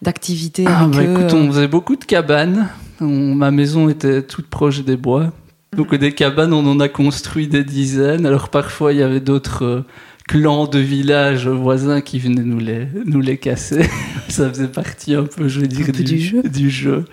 d'activités 0.02 0.64
Ah, 0.66 0.86
bah, 0.90 1.02
écoute, 1.02 1.32
on 1.34 1.46
faisait 1.52 1.68
beaucoup 1.68 1.96
de 1.96 2.04
cabanes. 2.04 2.68
On- 3.00 3.34
ma 3.34 3.50
maison 3.50 3.88
était 3.90 4.22
toute 4.22 4.46
proche 4.46 4.82
des 4.84 4.96
bois. 4.96 5.32
Donc 5.76 5.94
des 5.94 6.12
cabanes, 6.12 6.54
on 6.54 6.66
en 6.66 6.80
a 6.80 6.88
construit 6.88 7.48
des 7.48 7.64
dizaines. 7.64 8.24
Alors 8.24 8.48
parfois, 8.48 8.92
il 8.94 9.00
y 9.00 9.02
avait 9.02 9.20
d'autres 9.20 9.64
euh, 9.64 9.84
clans 10.26 10.66
de 10.66 10.78
villages 10.78 11.48
voisins 11.48 12.00
qui 12.00 12.18
venaient 12.18 12.40
nous 12.42 12.58
les, 12.60 12.88
nous 13.04 13.20
les 13.20 13.36
casser. 13.36 13.86
Ça 14.28 14.48
faisait 14.48 14.68
partie 14.68 15.14
un 15.14 15.24
peu, 15.24 15.48
je 15.48 15.60
veux 15.60 15.66
dire, 15.68 15.92
du 15.92 16.18
jeu. 16.18 16.42
du 16.42 16.70
jeu. 16.70 17.04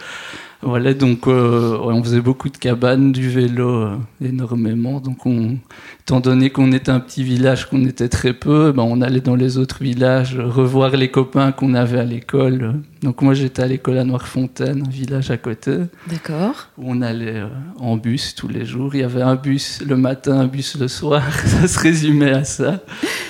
Voilà, 0.66 0.94
donc 0.94 1.28
euh, 1.28 1.78
on 1.82 2.02
faisait 2.04 2.22
beaucoup 2.22 2.50
de 2.50 2.58
cabanes, 2.58 3.12
du 3.12 3.30
vélo 3.30 3.70
euh, 3.70 3.98
énormément. 4.22 5.00
Donc, 5.00 5.26
on, 5.26 5.58
étant 6.04 6.20
donné 6.20 6.50
qu'on 6.50 6.74
était 6.74 6.92
un 6.92 7.00
petit 7.00 7.24
village, 7.24 7.70
qu'on 7.70 7.86
était 7.86 8.10
très 8.10 8.34
peu, 8.34 8.74
ben, 8.74 8.84
on 8.84 9.02
allait 9.02 9.22
dans 9.22 9.36
les 9.36 9.58
autres 9.58 9.82
villages 9.82 10.38
euh, 10.38 10.46
revoir 10.46 10.92
les 10.92 11.10
copains 11.10 11.54
qu'on 11.54 11.74
avait 11.74 12.00
à 12.00 12.04
l'école. 12.04 12.82
Donc, 13.02 13.22
moi, 13.22 13.34
j'étais 13.34 13.62
à 13.62 13.68
l'école 13.68 13.98
à 13.98 14.04
Noirfontaine, 14.04 14.84
un 14.86 14.90
village 14.90 15.32
à 15.32 15.38
côté, 15.38 15.78
D'accord. 16.10 16.68
où 16.78 16.92
on 16.92 17.02
allait 17.02 17.38
euh, 17.38 17.48
en 17.80 17.96
bus 17.96 18.36
tous 18.36 18.50
les 18.50 18.66
jours. 18.66 18.96
Il 18.96 19.00
y 19.00 19.04
avait 19.04 19.22
un 19.22 19.36
bus 19.36 19.82
le 19.86 19.96
matin, 19.96 20.42
un 20.42 20.48
bus 20.48 20.78
le 20.78 20.90
soir. 20.90 21.24
ça 21.46 21.70
se 21.70 21.80
résumait 21.80 22.32
à 22.32 22.44
ça. 22.44 22.82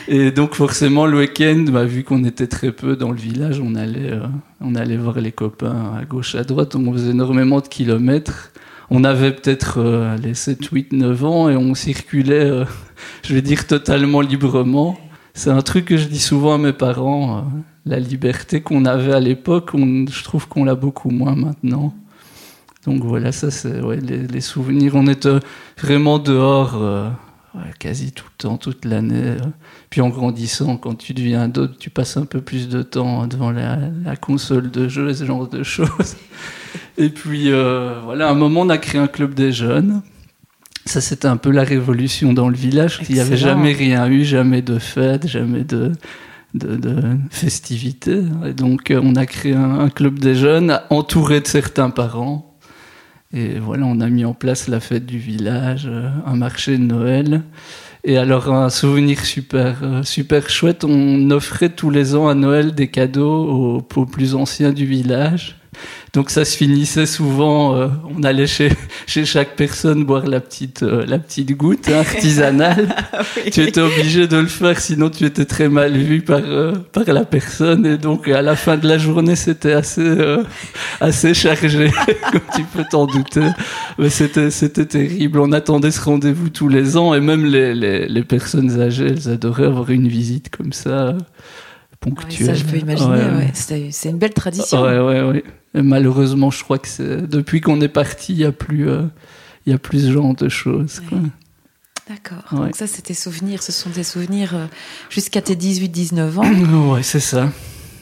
Et 0.08 0.32
donc, 0.32 0.56
forcément, 0.56 1.06
le 1.06 1.20
week-end, 1.20 1.66
bah, 1.70 1.86
vu 1.86 2.04
qu'on 2.04 2.24
était 2.26 2.48
très 2.48 2.72
peu 2.72 2.96
dans 2.96 3.12
le 3.12 3.18
village, 3.18 3.62
on 3.62 3.76
allait, 3.76 4.12
euh, 4.12 4.28
on 4.60 4.76
allait 4.76 4.98
voir 4.98 5.20
les 5.20 5.32
copains 5.32 5.94
à 5.98 6.04
gauche, 6.04 6.36
à 6.36 6.44
droite. 6.44 6.76
On 6.76 6.92
faisait 6.92 7.12
énormément 7.12 7.62
de 7.62 7.68
kilomètres. 7.68 8.52
On 8.90 9.06
avait 9.06 9.32
peut-être 9.32 10.16
les 10.22 10.34
7, 10.34 10.66
8, 10.66 10.92
9 10.92 11.26
ans 11.26 11.50
et 11.50 11.56
on 11.56 11.74
circulait, 11.74 12.46
euh, 12.46 12.66
je 13.24 13.34
vais 13.34 13.42
dire, 13.42 13.66
totalement 13.66 14.20
librement. 14.20 14.98
C'est 15.34 15.50
un 15.50 15.62
truc 15.62 15.86
que 15.86 15.98
je 15.98 16.08
dis 16.08 16.20
souvent 16.20 16.56
à 16.56 16.58
mes 16.58 16.74
parents. 16.74 17.38
euh, 17.38 17.42
la 17.86 18.00
liberté 18.00 18.62
qu'on 18.62 18.86
avait 18.86 19.14
à 19.14 19.20
l'époque, 19.20 19.72
je 19.74 20.24
trouve 20.24 20.48
qu'on 20.48 20.64
l'a 20.64 20.76
beaucoup 20.76 21.10
moins 21.10 21.36
maintenant. 21.36 21.94
Donc 22.86 23.04
voilà, 23.04 23.32
ça 23.32 23.52
c'est 23.52 23.82
les, 24.02 24.42
souvenirs. 24.42 24.94
On 24.96 25.08
était 25.08 25.40
vraiment 25.78 26.18
dehors 26.20 26.82
quasi 27.80 28.12
tout 28.12 28.26
le 28.26 28.38
temps, 28.38 28.58
toute 28.58 28.86
l'année. 28.86 29.16
euh. 29.24 29.38
Puis 29.90 30.02
en 30.02 30.10
grandissant, 30.10 30.78
quand 30.78 30.96
tu 30.96 31.14
deviens 31.14 31.44
adulte, 31.44 31.78
tu 31.80 31.90
passes 31.90 32.18
un 32.18 32.26
peu 32.26 32.42
plus 32.42 32.68
de 32.70 32.82
temps 32.82 33.28
devant 33.28 33.52
la, 33.52 33.78
la 34.04 34.16
console 34.16 34.72
de 34.72 34.88
jeux 34.88 35.10
et 35.10 35.14
ce 35.14 35.26
genre 35.26 35.48
de 35.48 35.64
choses. 35.64 36.16
Et 36.98 37.10
puis 37.10 37.52
euh, 37.52 38.00
voilà, 38.04 38.28
à 38.28 38.32
un 38.32 38.36
moment, 38.36 38.62
on 38.62 38.70
a 38.70 38.78
créé 38.78 39.00
un 39.02 39.08
club 39.08 39.34
des 39.34 39.52
jeunes. 39.52 40.02
Ça, 40.86 41.00
c'était 41.02 41.28
un 41.28 41.38
peu 41.38 41.50
la 41.52 41.64
révolution 41.64 42.34
dans 42.34 42.50
le 42.50 42.56
village. 42.56 43.00
Il 43.08 43.16
n'y 43.16 43.22
avait 43.22 43.38
jamais 43.38 43.72
rien 43.74 44.08
eu, 44.10 44.26
jamais 44.26 44.62
de 44.62 44.80
fête, 44.80 45.28
jamais 45.28 45.64
de, 45.64 45.92
de, 46.56 46.76
de 46.76 46.96
festivités. 47.30 48.22
Et 48.46 48.54
donc, 48.54 48.92
euh, 48.92 49.00
on 49.04 49.16
a 49.16 49.26
créé 49.26 49.54
un, 49.54 49.80
un 49.80 49.90
club 49.90 50.20
des 50.20 50.36
jeunes 50.36 50.80
entouré 50.90 51.40
de 51.42 51.48
certains 51.48 51.90
parents. 51.90 52.53
Et 53.36 53.58
voilà, 53.58 53.86
on 53.88 54.00
a 54.00 54.10
mis 54.10 54.26
en 54.26 54.36
place 54.36 54.68
la 54.68 54.80
fête 54.80 55.08
du 55.08 55.18
village, 55.18 55.88
euh, 55.88 56.08
un 56.26 56.36
marché 56.36 56.78
de 56.78 56.84
Noël. 56.84 57.42
Et 58.04 58.18
alors, 58.18 58.54
un 58.54 58.70
souvenir 58.70 59.26
super, 59.26 59.80
euh, 59.82 60.04
super 60.04 60.50
chouette, 60.50 60.84
on 60.84 61.32
offrait 61.32 61.70
tous 61.70 61.90
les 61.90 62.16
ans 62.16 62.28
à 62.28 62.36
Noël 62.36 62.76
des 62.76 62.90
cadeaux 62.90 63.82
aux, 63.82 63.88
aux 63.96 64.06
plus 64.06 64.36
anciens 64.36 64.72
du 64.72 64.86
village. 64.86 65.58
Donc 66.14 66.30
ça 66.30 66.46
se 66.46 66.56
finissait 66.56 67.06
souvent, 67.06 67.76
euh, 67.76 67.88
on 68.16 68.24
allait 68.24 68.48
chez, 68.48 68.70
chez 69.08 69.26
chaque 69.26 69.56
personne 69.56 70.04
boire 70.04 70.28
la 70.28 70.40
petite, 70.40 70.84
euh, 70.84 71.06
la 71.08 71.20
petite 71.20 71.56
goutte 71.58 71.90
hein, 71.90 72.00
artisanale. 72.00 72.96
tu 73.52 73.62
étais 73.62 73.82
obligé 73.82 74.28
de 74.28 74.38
le 74.38 74.48
faire, 74.48 74.80
sinon 74.80 75.10
tu 75.10 75.26
étais 75.26 75.46
très 75.46 75.70
mal 75.70 75.94
vu 75.98 76.22
par, 76.22 76.42
euh, 76.44 76.74
par 76.92 77.06
la 77.08 77.26
personne. 77.26 77.86
Et 77.86 77.98
donc 77.98 78.28
à 78.28 78.42
la 78.42 78.56
fin 78.56 78.78
de 78.78 78.88
la 78.88 78.98
journée, 78.98 79.36
c'était 79.36 79.74
assez, 79.74 80.16
assez 81.02 81.34
chargé, 81.34 81.92
comme 82.32 82.42
tu 82.56 82.64
peux 82.64 82.84
t'en 82.90 83.06
douter. 83.06 83.48
Mais 83.98 84.10
c'était, 84.10 84.52
c'était 84.52 84.86
terrible. 84.86 85.40
On 85.40 85.52
attendait 85.52 85.92
ce 85.92 86.02
rendez-vous 86.02 86.50
tous 86.50 86.68
les 86.68 86.98
ans 86.98 87.14
et 87.14 87.22
même 87.22 87.46
les, 87.46 87.74
les, 87.74 88.08
les 88.08 88.24
personnes 88.24 88.80
âgées, 88.80 89.08
elles 89.08 89.30
adoraient 89.30 89.66
avoir 89.66 89.90
une 89.90 90.08
visite 90.08 90.50
comme 90.56 90.74
ça, 90.74 91.16
Ouais, 92.06 92.46
ça, 92.46 92.54
je 92.54 92.64
peux 92.66 92.78
imaginer. 92.78 93.10
Ouais, 93.10 93.26
ouais. 93.26 93.52
ouais. 93.54 93.90
C'est 93.92 94.10
une 94.10 94.18
belle 94.18 94.34
tradition. 94.34 94.82
Ouais, 94.82 95.00
ouais, 95.00 95.22
ouais. 95.22 95.44
Et 95.76 95.82
malheureusement, 95.82 96.52
je 96.52 96.64
crois 96.64 96.78
que 96.78 97.26
depuis 97.26 97.62
qu'on 97.62 97.82
est 97.82 97.88
parti, 97.88 98.34
il 98.34 98.40
y 98.40 98.46
a 98.46 98.52
plus, 98.52 98.90
euh, 98.90 99.04
il 99.66 99.72
y 99.72 99.76
a 99.76 99.78
plus 99.78 100.06
ce 100.06 100.12
genre 100.12 100.36
de 100.36 100.50
choses. 100.50 101.02
D'accord. 102.10 102.44
Donc 102.52 102.76
ça, 102.76 102.86
c'est 102.86 103.04
tes 103.04 103.14
souvenirs. 103.14 103.64
Ce 103.64 103.72
sont 103.72 103.90
des 103.90 104.04
souvenirs 104.04 104.56
euh, 104.56 104.66
jusqu'à 105.10 105.42
tes 105.42 105.56
18-19 105.56 106.38
ans. 106.38 106.92
Ouais, 106.94 107.04
c'est 107.04 107.22
ça. 107.22 107.50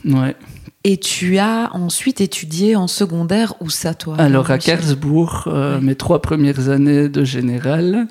Ouais. 0.05 0.35
Et 0.83 0.97
tu 0.97 1.37
as 1.37 1.69
ensuite 1.73 2.21
étudié 2.21 2.75
en 2.75 2.87
secondaire 2.87 3.53
où 3.59 3.69
ça, 3.69 3.93
toi? 3.93 4.15
Alors 4.17 4.49
à 4.49 4.57
Karlsbourg, 4.57 5.43
euh, 5.45 5.79
mes 5.79 5.93
trois 5.93 6.21
premières 6.21 6.69
années 6.69 7.07
de 7.07 7.23
général. 7.23 8.07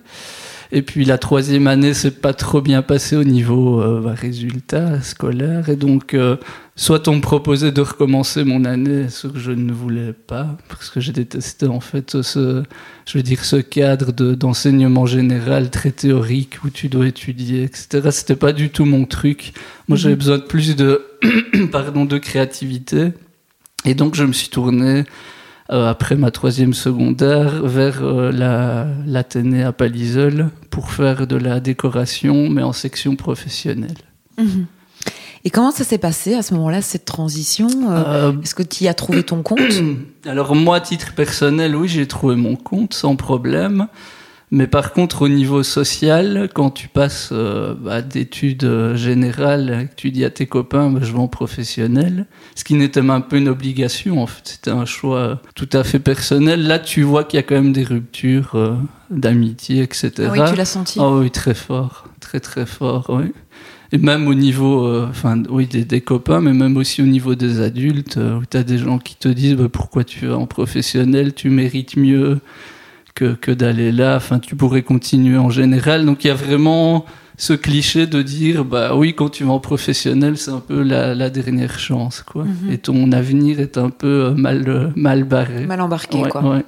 Et 0.72 0.82
puis 0.82 1.04
la 1.04 1.18
troisième 1.18 1.66
année, 1.66 1.94
c'est 1.94 2.20
pas 2.20 2.32
trop 2.32 2.60
bien 2.60 2.82
passé 2.82 3.16
au 3.16 3.24
niveau 3.24 3.82
euh, 3.82 4.00
bah, 4.00 4.14
résultat 4.14 5.00
scolaire. 5.02 5.68
Et 5.68 5.74
donc, 5.74 6.14
euh, 6.14 6.36
soit 6.76 7.08
on 7.08 7.16
me 7.16 7.20
proposait 7.20 7.72
de 7.72 7.80
recommencer 7.80 8.44
mon 8.44 8.64
année, 8.64 9.08
ce 9.08 9.26
que 9.26 9.38
je 9.38 9.50
ne 9.50 9.72
voulais 9.72 10.12
pas, 10.12 10.56
parce 10.68 10.90
que 10.90 11.00
j'ai 11.00 11.12
détesté 11.12 11.66
en 11.66 11.80
fait 11.80 12.22
ce, 12.22 12.62
je 13.04 13.18
veux 13.18 13.24
dire, 13.24 13.44
ce 13.44 13.56
cadre 13.56 14.12
d'enseignement 14.12 15.06
général 15.06 15.70
très 15.70 15.90
théorique 15.90 16.62
où 16.64 16.70
tu 16.70 16.88
dois 16.88 17.08
étudier, 17.08 17.64
etc. 17.64 18.08
C'était 18.12 18.36
pas 18.36 18.52
du 18.52 18.70
tout 18.70 18.84
mon 18.84 19.06
truc. 19.06 19.52
Moi, 19.88 19.98
j'avais 19.98 20.14
mhm. 20.14 20.20
besoin 20.20 20.38
de 20.38 20.44
plus 20.44 20.76
de, 20.76 21.04
pardon, 21.72 22.04
de 22.04 22.18
créativité. 22.18 23.08
Et 23.84 23.94
donc, 23.94 24.14
je 24.14 24.24
me 24.24 24.32
suis 24.32 24.50
tourné 24.50 25.04
après 25.70 26.16
ma 26.16 26.30
troisième 26.30 26.74
secondaire 26.74 27.64
vers 27.64 28.02
euh, 28.02 28.32
l'Athénée 29.06 29.62
à 29.62 29.72
Palisol 29.72 30.50
pour 30.68 30.90
faire 30.90 31.26
de 31.26 31.36
la 31.36 31.60
décoration, 31.60 32.48
mais 32.50 32.62
en 32.62 32.72
section 32.72 33.14
professionnelle. 33.16 33.98
Mhm. 34.38 34.66
Et 35.44 35.50
comment 35.50 35.70
ça 35.70 35.84
s'est 35.84 35.98
passé 35.98 36.34
à 36.34 36.42
ce 36.42 36.52
moment-là, 36.54 36.82
cette 36.82 37.06
transition 37.06 37.68
euh, 37.88 38.32
Est-ce 38.42 38.54
que 38.54 38.62
tu 38.62 38.84
y 38.84 38.88
as 38.88 38.94
trouvé 38.94 39.22
ton 39.22 39.42
compte 39.42 39.60
Alors 40.26 40.54
moi, 40.54 40.76
à 40.76 40.80
titre 40.80 41.14
personnel, 41.14 41.74
oui, 41.76 41.88
j'ai 41.88 42.06
trouvé 42.06 42.36
mon 42.36 42.56
compte 42.56 42.92
sans 42.92 43.16
problème. 43.16 43.86
Mais 44.52 44.66
par 44.66 44.92
contre, 44.92 45.22
au 45.22 45.28
niveau 45.28 45.62
social, 45.62 46.48
quand 46.52 46.70
tu 46.70 46.88
passes 46.88 47.28
euh, 47.30 47.74
bah, 47.74 48.02
d'études 48.02 48.64
euh, 48.64 48.96
générales, 48.96 49.88
tu 49.94 50.10
dis 50.10 50.24
à 50.24 50.30
tes 50.30 50.46
copains, 50.46 50.90
bah, 50.90 50.98
je 51.02 51.12
vais 51.12 51.18
en 51.18 51.28
professionnel, 51.28 52.26
ce 52.56 52.64
qui 52.64 52.74
n'était 52.74 53.02
même 53.02 53.22
peu 53.22 53.36
une 53.36 53.48
obligation, 53.48 54.20
en 54.20 54.26
fait, 54.26 54.42
c'était 54.42 54.72
un 54.72 54.86
choix 54.86 55.40
tout 55.54 55.68
à 55.72 55.84
fait 55.84 56.00
personnel. 56.00 56.66
Là, 56.66 56.80
tu 56.80 57.02
vois 57.02 57.22
qu'il 57.22 57.36
y 57.36 57.40
a 57.40 57.44
quand 57.44 57.54
même 57.54 57.72
des 57.72 57.84
ruptures 57.84 58.56
euh, 58.56 58.74
d'amitié, 59.10 59.82
etc. 59.82 60.10
Ah 60.18 60.32
oui, 60.32 60.40
tu 60.50 60.56
l'as 60.56 60.64
senti 60.64 60.98
oh, 61.00 61.20
oui, 61.20 61.30
très 61.30 61.54
fort, 61.54 62.06
très 62.18 62.40
très 62.40 62.66
fort, 62.66 63.06
oui. 63.08 63.32
Et 63.92 63.98
même 63.98 64.26
au 64.28 64.34
niveau, 64.34 65.04
enfin, 65.04 65.42
oui, 65.48 65.66
des, 65.66 66.00
copains, 66.00 66.40
mais 66.40 66.52
même 66.52 66.76
aussi 66.76 67.02
au 67.02 67.06
niveau 67.06 67.34
des 67.34 67.60
adultes, 67.60 68.18
où 68.18 68.44
tu 68.48 68.56
as 68.56 68.62
des 68.62 68.78
gens 68.78 68.98
qui 68.98 69.16
te 69.16 69.26
disent 69.26 69.56
bah, 69.56 69.68
pourquoi 69.68 70.04
tu 70.04 70.28
vas 70.28 70.38
en 70.38 70.46
professionnel, 70.46 71.34
tu 71.34 71.50
mérites 71.50 71.96
mieux 71.96 72.38
que, 73.20 73.34
que 73.34 73.50
d'aller 73.50 73.92
là. 73.92 74.16
Enfin, 74.16 74.38
tu 74.38 74.56
pourrais 74.56 74.82
continuer 74.82 75.36
en 75.36 75.50
général. 75.50 76.06
Donc 76.06 76.24
il 76.24 76.28
y 76.28 76.30
a 76.30 76.34
vraiment 76.34 77.04
ce 77.36 77.52
cliché 77.52 78.06
de 78.06 78.22
dire 78.22 78.64
bah 78.64 78.94
oui 78.94 79.14
quand 79.14 79.30
tu 79.30 79.44
vas 79.44 79.52
en 79.52 79.60
professionnel 79.60 80.36
c'est 80.36 80.50
un 80.50 80.60
peu 80.60 80.82
la, 80.82 81.14
la 81.14 81.30
dernière 81.30 81.78
chance 81.78 82.22
quoi 82.22 82.44
mhm. 82.44 82.70
et 82.70 82.76
ton 82.76 83.12
avenir 83.12 83.60
est 83.60 83.78
un 83.78 83.88
peu 83.88 84.26
euh, 84.26 84.30
mal 84.32 84.68
euh, 84.68 84.88
mal 84.94 85.24
barré 85.24 85.64
mal 85.64 85.80
embarqué 85.80 86.20
quoi 86.28 86.42
ouais. 86.42 86.64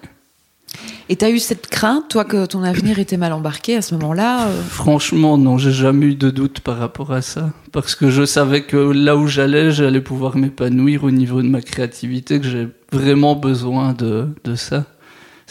et 1.10 1.16
tu 1.16 1.26
as 1.26 1.30
eu 1.30 1.38
cette 1.38 1.66
crainte 1.66 2.08
toi 2.08 2.24
que 2.24 2.46
ton 2.46 2.62
avenir 2.62 2.98
était 2.98 3.18
mal 3.18 3.34
embarqué 3.34 3.76
à 3.76 3.82
ce 3.82 3.94
moment-là 3.96 4.46
euh? 4.46 4.62
Franchement 4.62 5.36
non 5.36 5.58
j'ai 5.58 5.72
jamais 5.72 6.06
eu 6.06 6.14
de 6.14 6.30
doute 6.30 6.60
par 6.60 6.78
rapport 6.78 7.12
à 7.12 7.20
ça 7.20 7.50
parce 7.70 7.94
que 7.94 8.08
je 8.08 8.24
savais 8.24 8.62
que 8.62 8.78
là 8.78 9.14
où 9.14 9.26
j'allais 9.26 9.72
j'allais 9.72 10.00
pouvoir 10.00 10.38
m'épanouir 10.38 11.04
au 11.04 11.10
niveau 11.10 11.42
de 11.42 11.48
ma 11.48 11.60
créativité 11.60 12.40
que 12.40 12.46
j'ai 12.46 12.68
vraiment 12.90 13.36
besoin 13.36 13.92
de, 13.92 14.28
de 14.44 14.54
ça 14.54 14.86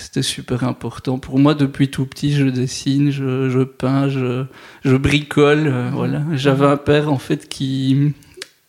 c'était 0.01 0.23
super 0.23 0.63
important. 0.63 1.19
Pour 1.19 1.39
moi, 1.39 1.53
depuis 1.53 1.89
tout 1.89 2.05
petit, 2.05 2.33
je 2.33 2.45
dessine, 2.45 3.11
je, 3.11 3.49
je 3.49 3.59
peins, 3.59 4.09
je, 4.09 4.45
je 4.83 4.95
bricole. 4.95 5.67
Euh, 5.67 5.89
mhm. 5.89 5.95
voilà. 5.95 6.23
J'avais 6.33 6.65
un 6.65 6.77
père, 6.77 7.11
en 7.11 7.17
fait, 7.17 7.47
qui, 7.47 8.13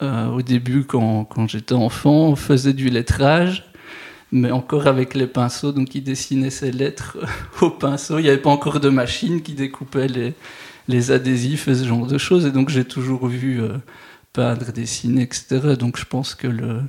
euh, 0.03 0.29
au 0.29 0.43
début, 0.43 0.85
quand, 0.85 1.25
quand 1.25 1.49
j'étais 1.49 1.75
enfant, 1.75 2.37
faisait 2.37 2.75
du 2.75 2.91
lettrage, 2.91 3.65
mais 4.31 4.51
encore 4.51 4.87
avec 4.87 5.15
les 5.15 5.27
pinceaux. 5.27 5.73
Donc, 5.73 5.95
il 5.95 6.05
dessinait 6.05 6.51
ses 6.51 6.71
lettres 6.71 7.19
au 7.61 7.71
pinceau. 7.71 8.19
Il 8.19 8.23
n'y 8.23 8.29
avait 8.29 8.39
pas 8.39 8.51
encore 8.51 8.79
de 8.79 8.89
machine 8.89 9.43
qui 9.43 9.55
découpait 9.55 10.09
les, 10.09 10.35
les 10.89 11.11
adhésifs 11.11 11.69
et 11.69 11.75
ce 11.75 11.85
genre 11.85 12.07
de 12.07 12.19
choses. 12.19 12.47
Et 12.47 12.51
donc, 12.53 12.69
j'ai 12.69 12.85
toujours 12.85 13.27
vu 13.27 13.61
euh, 13.61 13.79
peindre, 14.33 14.73
dessiner, 14.73 15.23
etc. 15.23 15.77
Donc, 15.79 15.99
je 15.99 16.05
pense 16.05 16.35
que 16.35 16.47
le, 16.47 16.81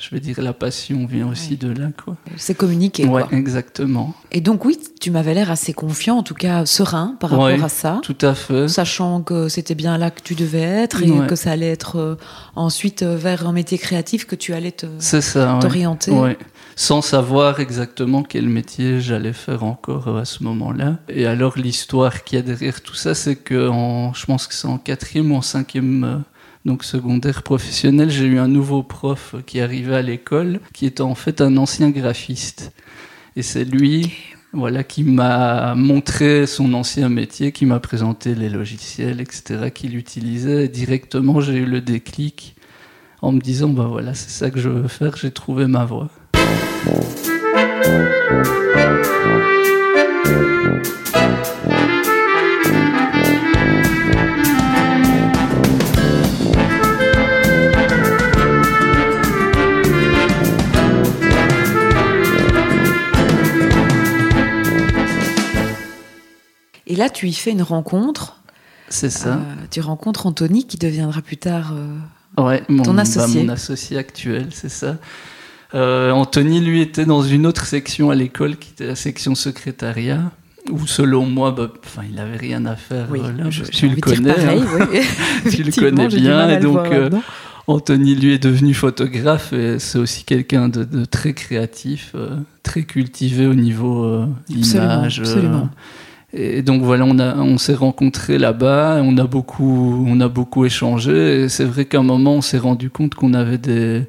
je 0.00 0.14
veux 0.14 0.20
dire, 0.20 0.40
la 0.40 0.52
passion 0.52 1.04
vient 1.04 1.28
aussi 1.28 1.56
de 1.56 1.68
là, 1.68 1.88
quoi. 2.02 2.16
C'est 2.36 2.54
communiqué, 2.54 3.06
ouais, 3.06 3.22
exactement. 3.32 4.14
Et 4.32 4.40
donc, 4.40 4.64
oui, 4.64 4.78
tu 5.00 5.10
m'avais 5.10 5.34
l'air 5.34 5.50
assez 5.50 5.72
confiant, 5.72 6.16
en 6.16 6.22
tout 6.22 6.34
cas 6.34 6.64
serein 6.64 7.16
par 7.20 7.30
rapport 7.30 7.64
à 7.64 7.68
ça. 7.68 8.00
tout 8.02 8.16
à 8.22 8.34
fait. 8.34 8.68
Sachant 8.68 9.20
que 9.22 9.48
c'était 9.48 9.74
bien 9.74 9.98
là 9.98 10.10
que 10.10 10.22
tu 10.22 10.34
devais 10.34 10.60
être 10.60 11.02
et 11.02 11.26
que 11.26 11.34
ça 11.34 11.52
allait 11.52 11.70
être 11.70 11.96
euh, 11.96 12.16
ensuite 12.56 13.02
euh, 13.02 13.16
vers 13.16 13.46
un 13.46 13.52
métier 13.52 13.78
créatif 13.78 14.26
que 14.26 14.36
tu 14.36 14.54
allais 14.54 14.72
t'orienter. 14.72 16.10
Ouais. 16.12 16.38
Sans 16.76 17.02
savoir 17.02 17.60
exactement 17.60 18.22
quel 18.22 18.48
métier 18.48 19.00
j'allais 19.00 19.34
faire 19.34 19.64
encore 19.64 20.08
euh, 20.08 20.22
à 20.22 20.24
ce 20.24 20.42
moment-là. 20.44 20.98
Et 21.08 21.26
alors, 21.26 21.58
l'histoire 21.58 22.24
qu'il 22.24 22.38
y 22.38 22.38
a 22.38 22.42
derrière 22.42 22.80
tout 22.80 22.94
ça, 22.94 23.14
c'est 23.14 23.36
que 23.36 23.68
en, 23.68 24.14
je 24.14 24.24
pense 24.24 24.46
que 24.46 24.54
c'est 24.54 24.68
en 24.68 24.78
quatrième 24.78 25.32
ou 25.32 25.36
en 25.36 25.42
cinquième 25.42 26.22
donc 26.64 26.84
secondaire 26.84 27.42
professionnel, 27.42 28.10
j'ai 28.10 28.26
eu 28.26 28.38
un 28.38 28.48
nouveau 28.48 28.82
prof 28.82 29.34
qui 29.46 29.60
arrivait 29.60 29.96
à 29.96 30.02
l'école, 30.02 30.60
qui 30.74 30.86
était 30.86 31.00
en 31.00 31.14
fait 31.14 31.40
un 31.40 31.56
ancien 31.56 31.90
graphiste. 31.90 32.72
Et 33.36 33.42
c'est 33.42 33.64
lui, 33.64 34.12
voilà, 34.52 34.84
qui 34.84 35.04
m'a 35.04 35.74
montré 35.74 36.46
son 36.46 36.74
ancien 36.74 37.08
métier, 37.08 37.52
qui 37.52 37.64
m'a 37.64 37.80
présenté 37.80 38.34
les 38.34 38.48
logiciels, 38.48 39.20
etc., 39.20 39.70
qu'il 39.74 39.96
utilisait. 39.96 40.66
Et 40.66 40.68
directement, 40.68 41.40
j'ai 41.40 41.56
eu 41.56 41.66
le 41.66 41.80
déclic 41.80 42.56
en 43.22 43.32
me 43.32 43.40
disant, 43.40 43.68
bah 43.68 43.86
voilà, 43.88 44.14
c'est 44.14 44.30
ça 44.30 44.50
que 44.50 44.60
je 44.60 44.68
veux 44.68 44.88
faire, 44.88 45.16
j'ai 45.16 45.30
trouvé 45.30 45.66
ma 45.66 45.84
voie. 45.84 46.08
Là, 67.00 67.10
tu 67.10 67.26
y 67.26 67.32
fais 67.32 67.50
une 67.50 67.62
rencontre. 67.62 68.36
C'est 68.88 69.10
ça. 69.10 69.34
Euh, 69.34 69.54
tu 69.70 69.80
rencontres 69.80 70.26
Anthony 70.26 70.66
qui 70.66 70.76
deviendra 70.76 71.22
plus 71.22 71.36
tard 71.36 71.72
euh, 71.74 72.42
ouais, 72.42 72.62
mon, 72.68 72.82
ton 72.82 72.94
bah, 72.94 73.02
associé. 73.02 73.42
mon 73.42 73.48
associé 73.48 73.96
actuel, 73.96 74.48
c'est 74.50 74.68
ça. 74.68 74.96
Euh, 75.74 76.10
Anthony, 76.10 76.60
lui, 76.60 76.80
était 76.80 77.06
dans 77.06 77.22
une 77.22 77.46
autre 77.46 77.64
section 77.64 78.10
à 78.10 78.14
l'école 78.14 78.56
qui 78.56 78.70
était 78.72 78.86
la 78.86 78.96
section 78.96 79.34
secrétariat 79.34 80.30
où 80.70 80.86
selon 80.86 81.24
moi, 81.24 81.52
bah, 81.52 81.72
il 82.06 82.16
n'avait 82.16 82.36
rien 82.36 82.66
à 82.66 82.76
faire 82.76 83.08
là. 83.10 83.48
tu 83.72 83.88
le 83.88 83.96
connais, 83.96 84.34
pareil, 84.34 84.62
hein. 84.62 84.88
tu 85.50 85.62
le 85.62 85.72
connais 85.72 86.08
bien, 86.08 86.50
et 86.50 86.58
donc 86.58 86.86
Anthony 87.66 88.14
lui 88.14 88.34
est 88.34 88.42
devenu 88.42 88.74
photographe 88.74 89.52
et 89.52 89.78
c'est 89.78 89.98
aussi 89.98 90.24
quelqu'un 90.24 90.68
de, 90.68 91.04
très 91.04 91.32
créatif, 91.32 92.14
très 92.62 92.82
cultivé 92.82 93.46
au 93.46 93.54
niveau 93.54 94.26
image. 94.48 95.20
Absolument. 95.20 95.70
Et 96.32 96.62
donc 96.62 96.82
voilà, 96.82 97.04
on, 97.06 97.18
a, 97.18 97.36
on 97.36 97.58
s'est 97.58 97.74
rencontrés 97.74 98.38
là-bas, 98.38 99.00
on 99.02 99.18
a 99.18 99.24
beaucoup, 99.24 100.04
on 100.06 100.20
a 100.20 100.28
beaucoup 100.28 100.64
échangé. 100.64 101.42
Et 101.42 101.48
c'est 101.48 101.64
vrai 101.64 101.86
qu'à 101.86 101.98
un 101.98 102.02
moment, 102.04 102.34
on 102.34 102.40
s'est 102.40 102.58
rendu 102.58 102.88
compte 102.88 103.14
qu'on 103.14 103.34
avait 103.34 103.58
des, 103.58 104.04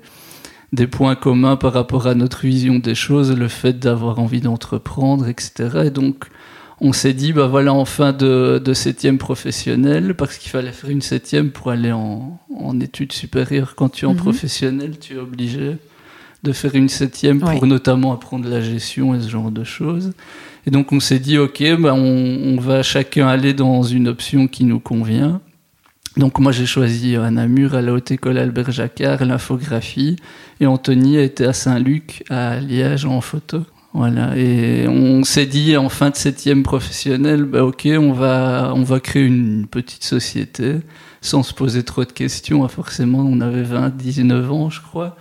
des 0.71 0.87
points 0.87 1.15
communs 1.15 1.55
par 1.55 1.73
rapport 1.73 2.07
à 2.07 2.13
notre 2.13 2.41
vision 2.41 2.77
des 2.77 2.95
choses, 2.95 3.35
le 3.35 3.47
fait 3.47 3.79
d'avoir 3.79 4.19
envie 4.19 4.41
d'entreprendre, 4.41 5.27
etc. 5.27 5.83
Et 5.85 5.89
donc, 5.89 6.25
on 6.79 6.93
s'est 6.93 7.13
dit, 7.13 7.33
bah 7.33 7.47
voilà, 7.47 7.73
en 7.73 7.85
fin 7.85 8.13
de, 8.13 8.61
de 8.63 8.73
septième 8.73 9.17
professionnel, 9.17 10.15
parce 10.15 10.37
qu'il 10.37 10.51
fallait 10.51 10.71
faire 10.71 10.89
une 10.91 11.01
septième 11.01 11.49
pour 11.51 11.71
aller 11.71 11.91
en, 11.91 12.39
en 12.55 12.79
études 12.79 13.13
supérieures. 13.13 13.75
Quand 13.75 13.89
tu 13.89 14.05
es 14.05 14.07
en 14.07 14.13
mhm. 14.13 14.19
professionnel, 14.19 14.99
tu 14.99 15.15
es 15.15 15.19
obligé 15.19 15.77
de 16.43 16.51
faire 16.51 16.75
une 16.75 16.89
septième 16.89 17.39
pour 17.39 17.67
notamment 17.67 18.13
apprendre 18.13 18.49
la 18.49 18.61
gestion 18.61 19.13
et 19.13 19.21
ce 19.21 19.29
genre 19.29 19.51
de 19.51 19.63
choses. 19.63 20.13
Et 20.65 20.71
donc 20.71 20.91
on 20.91 20.99
s'est 20.99 21.19
dit, 21.19 21.37
ok, 21.37 21.63
bah 21.79 21.93
on, 21.93 22.57
va 22.59 22.83
chacun 22.83 23.27
aller 23.27 23.53
dans 23.53 23.83
une 23.83 24.07
option 24.07 24.47
qui 24.47 24.63
nous 24.63 24.79
convient. 24.79 25.41
Donc 26.17 26.39
moi 26.39 26.51
j'ai 26.51 26.65
choisi 26.65 27.15
à 27.15 27.31
Namur, 27.31 27.73
à 27.73 27.81
la 27.81 27.93
Haute 27.93 28.11
École 28.11 28.37
Albert 28.37 28.71
Jacquard, 28.71 29.23
l'infographie, 29.23 30.17
et 30.59 30.65
Anthony 30.65 31.17
a 31.17 31.23
été 31.23 31.45
à 31.45 31.53
Saint-Luc, 31.53 32.23
à 32.29 32.59
Liège 32.59 33.05
en 33.05 33.21
photo. 33.21 33.63
Voilà, 33.93 34.37
et 34.37 34.87
on 34.87 35.23
s'est 35.25 35.45
dit 35.45 35.75
en 35.75 35.89
fin 35.89 36.11
de 36.11 36.15
septième 36.15 36.63
professionnel, 36.63 37.43
bah 37.43 37.65
ok, 37.65 37.89
on 37.97 38.13
va, 38.13 38.71
on 38.73 38.83
va 38.83 39.01
créer 39.01 39.23
une 39.23 39.67
petite 39.67 40.05
société 40.05 40.77
sans 41.21 41.43
se 41.43 41.53
poser 41.53 41.83
trop 41.83 42.05
de 42.05 42.11
questions. 42.11 42.65
Forcément, 42.69 43.19
on 43.19 43.41
avait 43.41 43.63
20, 43.63 43.95
19 43.95 44.51
ans, 44.51 44.69
je 44.69 44.81
crois. 44.81 45.17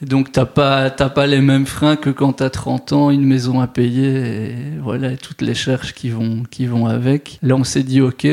Donc 0.00 0.30
t'as 0.30 0.46
pas 0.46 0.90
t'as 0.90 1.08
pas 1.08 1.26
les 1.26 1.40
mêmes 1.40 1.66
freins 1.66 1.96
que 1.96 2.10
quand 2.10 2.34
t'as 2.34 2.50
30 2.50 2.92
ans, 2.92 3.10
une 3.10 3.24
maison 3.24 3.60
à 3.60 3.66
payer 3.66 4.50
et 4.50 4.54
voilà 4.80 5.16
toutes 5.16 5.42
les 5.42 5.54
charges 5.54 5.92
qui 5.92 6.10
vont 6.10 6.44
qui 6.48 6.66
vont 6.66 6.86
avec. 6.86 7.38
Là 7.42 7.56
on 7.56 7.64
s'est 7.64 7.82
dit 7.82 8.00
ok 8.00 8.26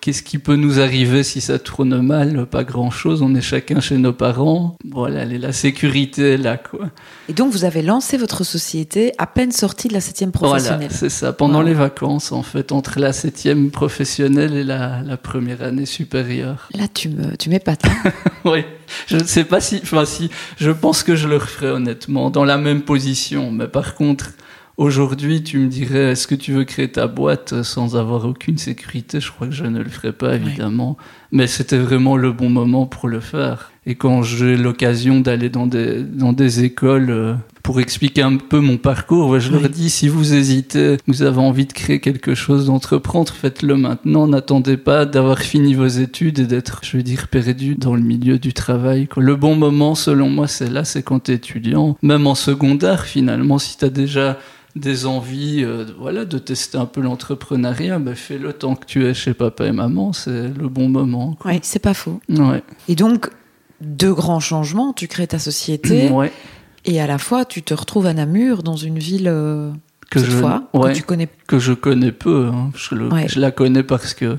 qu'est-ce 0.00 0.22
qui 0.22 0.38
peut 0.38 0.56
nous 0.56 0.80
arriver 0.80 1.22
si 1.22 1.40
ça 1.40 1.60
tourne 1.60 2.00
mal? 2.00 2.46
Pas 2.46 2.64
grand 2.64 2.90
chose. 2.90 3.22
On 3.22 3.34
est 3.36 3.40
chacun 3.40 3.80
chez 3.80 3.98
nos 3.98 4.12
parents. 4.12 4.76
Voilà 4.90 5.24
la 5.24 5.52
sécurité 5.52 6.32
est 6.32 6.38
là 6.38 6.56
quoi. 6.56 6.88
Et 7.28 7.32
donc 7.34 7.52
vous 7.52 7.64
avez 7.64 7.82
lancé 7.82 8.16
votre 8.16 8.42
société 8.42 9.12
à 9.18 9.26
peine 9.26 9.52
sortie 9.52 9.86
de 9.86 9.94
la 9.94 10.00
septième 10.00 10.32
professionnelle. 10.32 10.88
Voilà 10.88 10.94
c'est 10.94 11.08
ça 11.08 11.32
pendant 11.32 11.62
les 11.62 11.74
vacances 11.74 12.32
en 12.32 12.42
fait 12.42 12.72
entre 12.72 12.98
la 12.98 13.12
septième 13.12 13.70
professionnelle 13.70 14.54
et 14.54 14.64
la, 14.64 15.02
la 15.02 15.16
première 15.16 15.62
année 15.62 15.86
supérieure. 15.86 16.68
Là 16.74 16.88
tu 16.92 17.10
me 17.10 17.36
tu 17.36 17.48
m'épates. 17.48 17.84
Hein 17.86 18.10
oui. 18.44 18.64
Je 19.06 19.16
ne 19.16 19.24
sais 19.24 19.44
pas 19.44 19.60
si, 19.60 19.80
enfin 19.82 20.04
si, 20.04 20.30
je 20.58 20.70
pense 20.70 21.02
que 21.02 21.16
je 21.16 21.28
le 21.28 21.36
referais 21.36 21.70
honnêtement, 21.70 22.30
dans 22.30 22.44
la 22.44 22.58
même 22.58 22.82
position. 22.82 23.50
Mais 23.50 23.68
par 23.68 23.94
contre, 23.94 24.30
aujourd'hui, 24.76 25.42
tu 25.42 25.58
me 25.58 25.68
dirais, 25.68 26.12
est-ce 26.12 26.26
que 26.26 26.34
tu 26.34 26.52
veux 26.52 26.64
créer 26.64 26.90
ta 26.90 27.06
boîte 27.06 27.62
sans 27.62 27.96
avoir 27.96 28.24
aucune 28.26 28.58
sécurité? 28.58 29.20
Je 29.20 29.30
crois 29.30 29.46
que 29.46 29.54
je 29.54 29.64
ne 29.64 29.82
le 29.82 29.90
ferais 29.90 30.12
pas, 30.12 30.34
évidemment. 30.34 30.96
Mais 31.32 31.46
c'était 31.46 31.78
vraiment 31.78 32.16
le 32.16 32.30
bon 32.30 32.50
moment 32.50 32.86
pour 32.86 33.08
le 33.08 33.20
faire. 33.20 33.72
Et 33.84 33.96
quand 33.96 34.22
j'ai 34.22 34.56
l'occasion 34.56 35.20
d'aller 35.20 35.48
dans 35.48 35.66
des, 35.66 36.02
dans 36.02 36.32
des 36.32 36.62
écoles 36.62 37.10
euh, 37.10 37.34
pour 37.64 37.80
expliquer 37.80 38.22
un 38.22 38.36
peu 38.36 38.60
mon 38.60 38.76
parcours, 38.76 39.40
je 39.40 39.50
leur 39.50 39.68
dis 39.68 39.90
si 39.90 40.08
vous 40.08 40.34
hésitez, 40.34 40.98
vous 41.08 41.22
avez 41.22 41.40
envie 41.40 41.66
de 41.66 41.72
créer 41.72 41.98
quelque 41.98 42.34
chose, 42.34 42.66
d'entreprendre, 42.66 43.32
faites-le 43.32 43.76
maintenant. 43.76 44.28
N'attendez 44.28 44.76
pas 44.76 45.04
d'avoir 45.04 45.38
fini 45.38 45.74
vos 45.74 45.86
études 45.86 46.38
et 46.38 46.46
d'être, 46.46 46.80
je 46.84 46.98
veux 46.98 47.02
dire, 47.02 47.26
perdu 47.28 47.74
dans 47.74 47.96
le 47.96 48.02
milieu 48.02 48.38
du 48.38 48.52
travail. 48.52 49.08
Le 49.16 49.34
bon 49.34 49.56
moment, 49.56 49.94
selon 49.94 50.28
moi, 50.28 50.46
c'est 50.46 50.70
là, 50.70 50.84
c'est 50.84 51.02
quand 51.02 51.24
tu 51.24 51.32
es 51.32 51.34
étudiant. 51.36 51.96
Même 52.02 52.26
en 52.26 52.34
secondaire, 52.36 53.04
finalement, 53.04 53.58
si 53.58 53.78
tu 53.78 53.84
as 53.84 53.90
déjà 53.90 54.38
des 54.76 55.06
envies 55.06 55.64
euh, 55.64 55.84
voilà, 55.98 56.24
de 56.24 56.38
tester 56.38 56.78
un 56.78 56.86
peu 56.86 57.00
l'entrepreneuriat, 57.00 57.98
ben 57.98 58.14
fais-le 58.14 58.52
tant 58.52 58.74
que 58.74 58.86
tu 58.86 59.04
es 59.04 59.14
chez 59.14 59.34
papa 59.34 59.66
et 59.66 59.72
maman, 59.72 60.12
c'est 60.12 60.48
le 60.48 60.68
bon 60.68 60.88
moment. 60.88 61.21
Oui, 61.44 61.58
c'est 61.62 61.78
pas 61.78 61.94
faux. 61.94 62.20
Ouais. 62.28 62.62
Et 62.88 62.94
donc, 62.94 63.30
deux 63.80 64.12
grands 64.14 64.40
changements, 64.40 64.92
tu 64.92 65.08
crées 65.08 65.26
ta 65.26 65.38
société. 65.38 66.08
Ouais. 66.12 66.32
Et 66.84 67.00
à 67.00 67.06
la 67.06 67.18
fois, 67.18 67.44
tu 67.44 67.62
te 67.62 67.74
retrouves 67.74 68.06
à 68.06 68.12
Namur, 68.14 68.62
dans 68.64 68.74
une 68.74 68.98
ville 68.98 69.28
euh, 69.28 69.70
que 70.10 70.18
cette 70.18 70.30
je, 70.30 70.36
fois, 70.36 70.64
ouais, 70.74 70.92
que 70.92 70.96
tu 70.96 71.02
connais. 71.04 71.28
Que 71.46 71.58
je 71.60 71.72
connais 71.72 72.10
peu. 72.10 72.50
Hein. 72.52 72.70
Je, 72.74 72.96
le, 72.96 73.08
Ouais. 73.08 73.26
je 73.28 73.38
la 73.38 73.52
connais 73.52 73.84
parce 73.84 74.14
que 74.14 74.36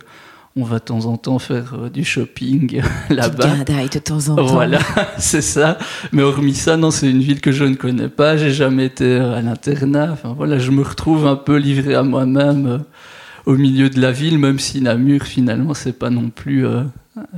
on 0.56 0.64
va 0.66 0.78
de 0.80 0.84
temps 0.84 1.06
en 1.06 1.18
temps 1.18 1.40
faire 1.40 1.74
euh, 1.74 1.90
du 1.90 2.04
shopping 2.04 2.82
là-bas. 3.10 3.64
de 3.66 4.00
temps 4.00 4.28
en 4.28 4.36
temps. 4.36 4.46
Voilà, 4.46 4.80
c'est 5.18 5.42
ça. 5.42 5.78
Mais 6.12 6.22
hormis 6.22 6.54
ça, 6.54 6.76
non, 6.78 6.92
c'est 6.92 7.10
une 7.10 7.22
ville 7.22 7.42
que 7.42 7.52
je 7.52 7.64
ne 7.64 7.76
connais 7.76 8.10
pas. 8.10 8.36
J'ai 8.38 8.52
jamais 8.52 8.86
été 8.86 9.16
à 9.16 9.42
l'internat. 9.42 10.10
Enfin 10.12 10.34
voilà, 10.38 10.60
je 10.60 10.70
me 10.72 10.84
retrouve 10.84 11.26
un 11.26 11.38
peu 11.38 11.56
livré 11.56 11.96
à 11.96 12.04
moi-même 12.04 12.68
euh, 12.68 12.78
au 13.46 13.56
milieu 13.56 13.90
de 13.90 14.00
la 14.00 14.12
ville, 14.12 14.38
même 14.38 14.60
si 14.60 14.82
Namur 14.82 15.24
finalement 15.24 15.74
c'est 15.74 15.98
pas 15.98 16.10
non 16.10 16.30
plus. 16.30 16.66
euh, 16.66 16.84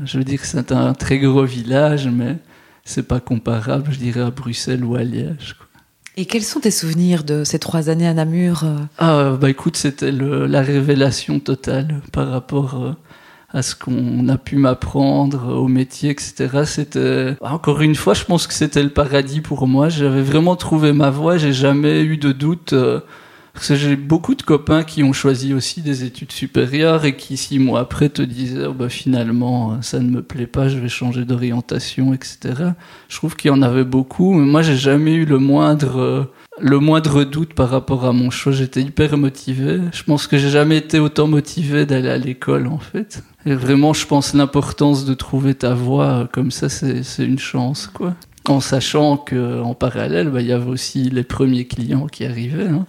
je 0.03 0.17
veux 0.17 0.24
dire, 0.24 0.39
que 0.39 0.47
c'est 0.47 0.71
un 0.71 0.93
très 0.93 1.19
gros 1.19 1.43
village, 1.43 2.07
mais 2.07 2.38
c'est 2.83 3.07
pas 3.07 3.19
comparable, 3.19 3.91
je 3.91 3.97
dirais, 3.97 4.21
à 4.21 4.31
Bruxelles 4.31 4.83
ou 4.83 4.95
à 4.95 5.03
Liège. 5.03 5.55
quoi. 5.57 5.67
Et 6.17 6.25
quels 6.25 6.43
sont 6.43 6.62
tes 6.62 6.71
souvenirs 6.71 7.24
de 7.25 7.43
ces 7.43 7.59
trois 7.59 7.89
années 7.89 8.07
à 8.07 8.13
Namur 8.13 8.63
euh 8.63 8.77
Ah, 8.97 9.38
bah 9.39 9.50
écoute, 9.50 9.75
c'était 9.75 10.12
la 10.12 10.62
révélation 10.62 11.39
totale 11.39 12.01
par 12.13 12.29
rapport 12.29 12.81
euh, 12.81 12.91
à 13.50 13.62
ce 13.62 13.75
qu'on 13.75 14.29
a 14.29 14.38
pu 14.38 14.55
m'apprendre 14.55 15.53
au 15.53 15.67
métier, 15.67 16.12
etc. 16.12 16.62
C'était, 16.65 17.35
encore 17.41 17.81
une 17.81 17.95
fois, 17.95 18.13
je 18.13 18.24
pense 18.24 18.47
que 18.47 18.53
c'était 18.53 18.83
le 18.83 18.91
paradis 18.91 19.41
pour 19.41 19.67
moi. 19.67 19.89
J'avais 19.89 20.21
vraiment 20.21 20.55
trouvé 20.55 20.93
ma 20.93 21.09
voie, 21.09 21.38
j'ai 21.38 21.53
jamais 21.53 22.01
eu 22.03 22.15
de 22.15 22.31
doute. 22.31 22.74
Parce 23.55 23.69
que 23.69 23.75
j'ai 23.75 23.95
beaucoup 23.95 24.35
de 24.35 24.43
copains 24.43 24.83
qui 24.83 25.01
ont 25.01 25.13
choisi 25.13 25.53
aussi 25.53 25.81
des 25.81 26.03
études 26.03 26.33
supérieures 26.33 27.05
et 27.05 27.15
qui, 27.15 27.38
six 27.38 27.57
mois 27.57 27.79
après, 27.79 28.09
te 28.09 28.21
disaient 28.21 28.67
oh, 28.67 28.74
bah, 28.74 28.89
finalement, 28.89 29.71
euh, 29.71 29.75
ça 29.81 30.00
ne 30.00 30.09
me 30.09 30.21
plaît 30.21 30.45
pas, 30.45 30.67
je 30.67 30.77
vais 30.77 30.89
changer 30.89 31.24
d'orientation, 31.24 32.13
etc. 32.13 32.38
Je 33.07 33.15
trouve 33.15 33.38
qu'il 33.38 33.50
y 33.50 33.53
en 33.53 33.62
avait 33.62 33.85
beaucoup, 33.85 34.33
mais 34.33 34.45
moi, 34.45 34.62
j'ai 34.62 34.75
jamais 34.75 35.13
eu 35.13 35.25
le 35.25 35.39
moindre. 35.39 36.00
euh, 36.00 36.24
le 36.59 36.79
moindre 36.79 37.25
doute 37.25 37.53
par 37.53 37.69
rapport 37.69 38.05
à 38.05 38.13
mon 38.13 38.29
choix. 38.29 38.51
J'étais 38.53 38.81
hyper 38.81 39.17
motivé. 39.17 39.81
Je 39.91 40.03
pense 40.03 40.27
que 40.27 40.38
j'ai 40.38 40.50
jamais 40.50 40.77
été 40.77 41.00
autant 41.00 41.27
motivé 41.27 41.85
d'aller 41.85 42.09
à 42.09 42.17
l'école, 42.17 42.67
en 42.67 42.77
fait. 42.77 43.24
Et 43.45 43.53
vraiment, 43.55 43.93
je 43.93 44.05
pense 44.05 44.33
l'importance 44.33 45.05
de 45.05 45.13
trouver 45.13 45.53
ta 45.55 45.74
voie 45.74 46.07
euh, 46.07 46.25
comme 46.31 46.51
ça, 46.51 46.69
c'est 46.69 47.03
une 47.19 47.39
chance, 47.39 47.88
quoi. 47.88 48.15
En 48.47 48.59
sachant 48.59 49.17
que 49.17 49.61
en 49.61 49.73
parallèle, 49.73 50.29
bah, 50.29 50.41
il 50.41 50.47
y 50.47 50.51
avait 50.51 50.69
aussi 50.69 51.09
les 51.09 51.23
premiers 51.23 51.65
clients 51.65 52.07
qui 52.07 52.25
arrivaient. 52.25 52.67
hein 52.67 52.85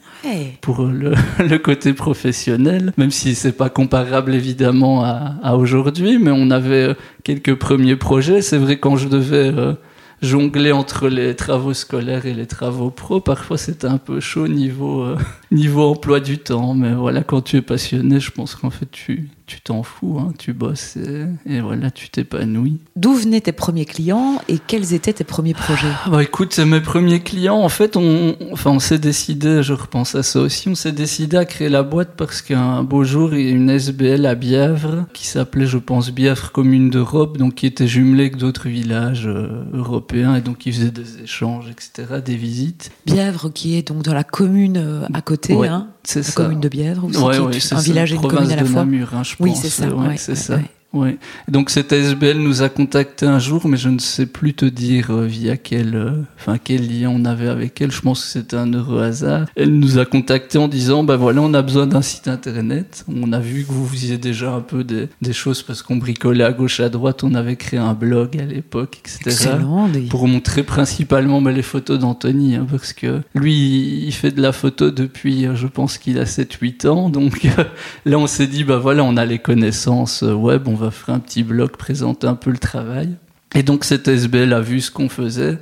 pour 0.61 0.85
le, 0.85 1.15
le 1.39 1.59
côté 1.59 1.93
professionnel, 1.93 2.93
même 2.97 3.11
si 3.11 3.35
c'est 3.35 3.53
pas 3.57 3.71
comparable 3.71 4.35
évidemment 4.35 5.05
à, 5.05 5.35
à 5.43 5.57
aujourd'hui, 5.57 6.19
mais 6.19 6.31
on 6.33 6.51
avait 6.51 6.89
euh, 6.89 6.95
quelques 7.25 7.55
premiers 7.55 7.97
projets. 7.97 8.43
C'est 8.43 8.59
vrai 8.59 8.79
quand 8.79 8.97
je 8.97 9.09
devais 9.09 9.53
euh, 9.55 9.75
jongler 10.23 10.73
entre 10.73 11.09
les 11.09 11.35
travaux 11.37 11.75
scolaires 11.75 12.27
et 12.27 12.35
les 12.35 12.47
travaux 12.47 12.91
pro, 12.91 13.21
parfois 13.21 13.59
c'était 13.59 13.87
un 13.87 13.99
peu 13.99 14.21
chaud 14.21 14.49
niveau 14.49 15.03
euh, 15.03 15.17
niveau 15.51 15.83
emploi 15.83 16.21
du 16.21 16.39
temps, 16.39 16.75
mais 16.75 16.93
voilà 16.93 17.23
quand 17.23 17.43
tu 17.43 17.57
es 17.57 17.63
passionné, 17.63 18.21
je 18.21 18.31
pense 18.31 18.55
qu'en 18.55 18.71
fait 18.71 18.91
tu 18.91 19.29
tu 19.47 19.61
t'en 19.61 19.83
fous, 19.83 20.19
hein, 20.21 20.33
tu 20.39 20.53
bosses 20.53 20.97
et, 20.97 21.27
et 21.47 21.61
voilà 21.61 21.91
tu 21.91 22.09
t'épanouis. 22.09 22.79
D'où 22.97 23.15
venaient 23.15 23.41
tes 23.41 23.53
premiers 23.53 23.85
clients 23.85 24.41
et 24.49 24.59
quels 24.59 24.93
étaient 24.93 25.13
tes 25.13 25.25
premiers 25.25 25.55
projets? 25.55 25.87
Ah 26.05 26.11
Bah 26.11 26.23
écoute, 26.23 26.53
c'est 26.53 26.65
mes 26.65 26.81
premiers 26.81 27.21
clients. 27.21 27.57
En 27.59 27.69
fait, 27.69 27.97
on, 27.97 28.35
enfin, 28.53 28.71
on 28.73 28.81
s'est 28.81 28.99
décidé, 28.99 29.63
je 29.63 29.73
repense 29.73 30.15
à 30.15 30.23
ça 30.23 30.41
aussi, 30.41 30.69
on 30.69 30.75
s'est 30.75 30.93
décidé 30.93 31.37
à 31.37 31.45
créer 31.45 31.69
la 31.69 31.83
boîte 31.85 32.11
parce 32.17 32.43
qu'un 32.43 32.83
beau 32.83 33.05
jour, 33.05 33.35
il 33.35 33.45
y 33.47 33.49
a 33.49 33.53
une 33.53 33.71
SBL 33.71 34.27
à 34.27 34.35
Bièvre 34.35 35.07
qui 35.13 35.27
s'appelait, 35.27 35.67
je 35.67 35.79
pense, 35.79 36.11
Bièvre 36.11 36.51
Commune 36.53 36.91
d'Europe, 36.91 37.39
donc 37.39 37.55
qui 37.55 37.67
était 37.67 37.87
jumelée 37.87 38.25
avec 38.25 38.37
d'autres 38.37 38.69
villages 38.69 39.27
euh, 39.27 39.65
européens 39.73 40.35
et 40.35 40.41
donc 40.41 40.59
qui 40.59 40.73
faisait 40.73 40.91
des 40.91 41.23
échanges, 41.23 41.67
etc., 41.71 42.21
des 42.25 42.37
visites. 42.37 42.91
Bièvre, 43.07 43.51
qui 43.53 43.77
est 43.77 43.87
donc 43.89 44.03
dans 44.03 44.15
la 44.15 44.25
commune 44.25 44.77
euh, 44.77 45.07
à 45.15 45.23
côté, 45.23 45.55
Ouais, 45.55 45.69
hein, 45.69 45.87
la 46.15 46.23
ça. 46.23 46.33
commune 46.33 46.61
de 46.61 46.69
Bièvre, 46.69 47.05
aussi, 47.05 47.19
Ouais, 47.19 47.39
ouais, 47.39 47.61
c'est 47.61 47.75
un 47.75 47.81
village 47.81 48.13
et 48.13 48.17
une 48.17 48.23
commune 48.23 48.51
à 48.51 48.57
la 48.57 48.65
fois. 48.65 48.85
Namur, 48.85 49.15
hein, 49.15 49.23
je 49.23 49.35
Oui, 49.41 49.55
c'est 49.55 49.69
ça. 49.69 49.89
Ouais, 49.89 50.17
c'est 50.17 50.35
ça. 50.35 50.59
Et 50.95 51.19
Donc 51.53 51.69
cette 51.69 51.93
SBL 51.93 52.39
nous 52.39 52.63
a 52.63 52.71
contacté 52.71 53.27
un 53.27 53.39
jour, 53.39 53.69
mais 53.69 53.77
je 53.77 53.91
ne 53.91 53.99
sais 53.99 54.25
plus 54.25 54.55
te 54.55 54.65
dire 54.65 55.11
euh, 55.11 55.27
via 55.27 55.59
quel, 55.59 55.95
euh, 55.95 56.13
enfin 56.39 56.57
quel 56.63 56.89
lien 56.89 57.11
on 57.15 57.27
avait 57.27 57.49
avec 57.49 57.79
elle. 57.83 57.91
Je 57.93 58.01
pense 58.01 58.23
que 58.23 58.29
c'était 58.31 58.57
un 58.57 58.73
heureux 58.73 59.03
hasard. 59.03 59.47
Elle 59.57 59.79
nous 59.79 59.99
a 59.99 60.07
contacté 60.07 60.57
en 60.57 60.69
disant, 60.69 61.05
bah 61.05 61.17
voilà, 61.17 61.43
on 61.43 61.53
a 61.53 61.61
besoin 61.61 61.87
d'un 61.87 62.01
site 62.01 62.29
internet. 62.29 63.05
On 63.15 63.33
a 63.35 63.41
vu 63.41 63.65
que 63.65 63.73
vous 63.73 63.87
faisiez 63.87 64.17
déjà 64.17 64.53
un 64.55 64.63
peu 64.63 64.85
des, 64.85 65.09
des 65.21 65.35
choses 65.35 65.63
parce 65.63 65.83
qu'on 65.83 65.97
bricolait 65.97 66.45
à 66.45 66.53
gauche 66.53 66.81
à 66.81 66.89
droite. 66.89 67.25
On 67.25 67.35
avait 67.35 67.57
créé 67.57 67.79
un 67.79 67.93
blog 67.93 68.39
à 68.41 68.47
l'époque, 68.47 68.99
etc 69.05 69.19
Excellent. 69.27 69.89
des- 69.89 70.01
pour 70.03 70.27
montrer 70.29 70.63
principalement 70.63 71.43
bah, 71.43 71.53
les 71.53 71.63
photos 71.63 71.99
d'Anthony, 71.99 72.55
hein, 72.55 72.67
parce 72.71 72.95
que 72.95 73.21
lui, 73.35 74.05
il 74.07 74.13
fait 74.13 74.31
de 74.31 74.41
la 74.41 74.53
photo 74.53 74.91
depuis, 74.91 75.45
euh, 75.47 75.55
je 75.57 75.67
pense 75.67 75.99
qu'il 75.99 76.19
a 76.19 76.25
7-8 76.25 76.87
ans, 76.89 77.11
donc 77.11 77.47
là 78.07 78.19
on 78.19 78.27
s'est 78.27 78.47
dit, 78.47 78.65
bah 78.65 78.79
voilà, 78.79 79.05
on 79.05 79.19
a 79.19 79.27
les 79.27 79.41
connaissances 79.41 80.23
web, 80.23 80.67
on 80.69 80.75
va 80.77 80.91
faire 80.91 81.15
un 81.15 81.19
petit 81.19 81.43
blog, 81.43 81.73
présenter 81.73 82.27
un 82.27 82.37
peu 82.37 82.51
le 82.51 82.59
travail. 82.59 83.17
Et 83.55 83.63
donc 83.63 83.85
cette 83.85 84.07
SBL 84.07 84.53
a 84.53 84.61
vu 84.61 84.81
ce 84.81 84.91
qu'on 84.91 85.09
faisait, 85.09 85.59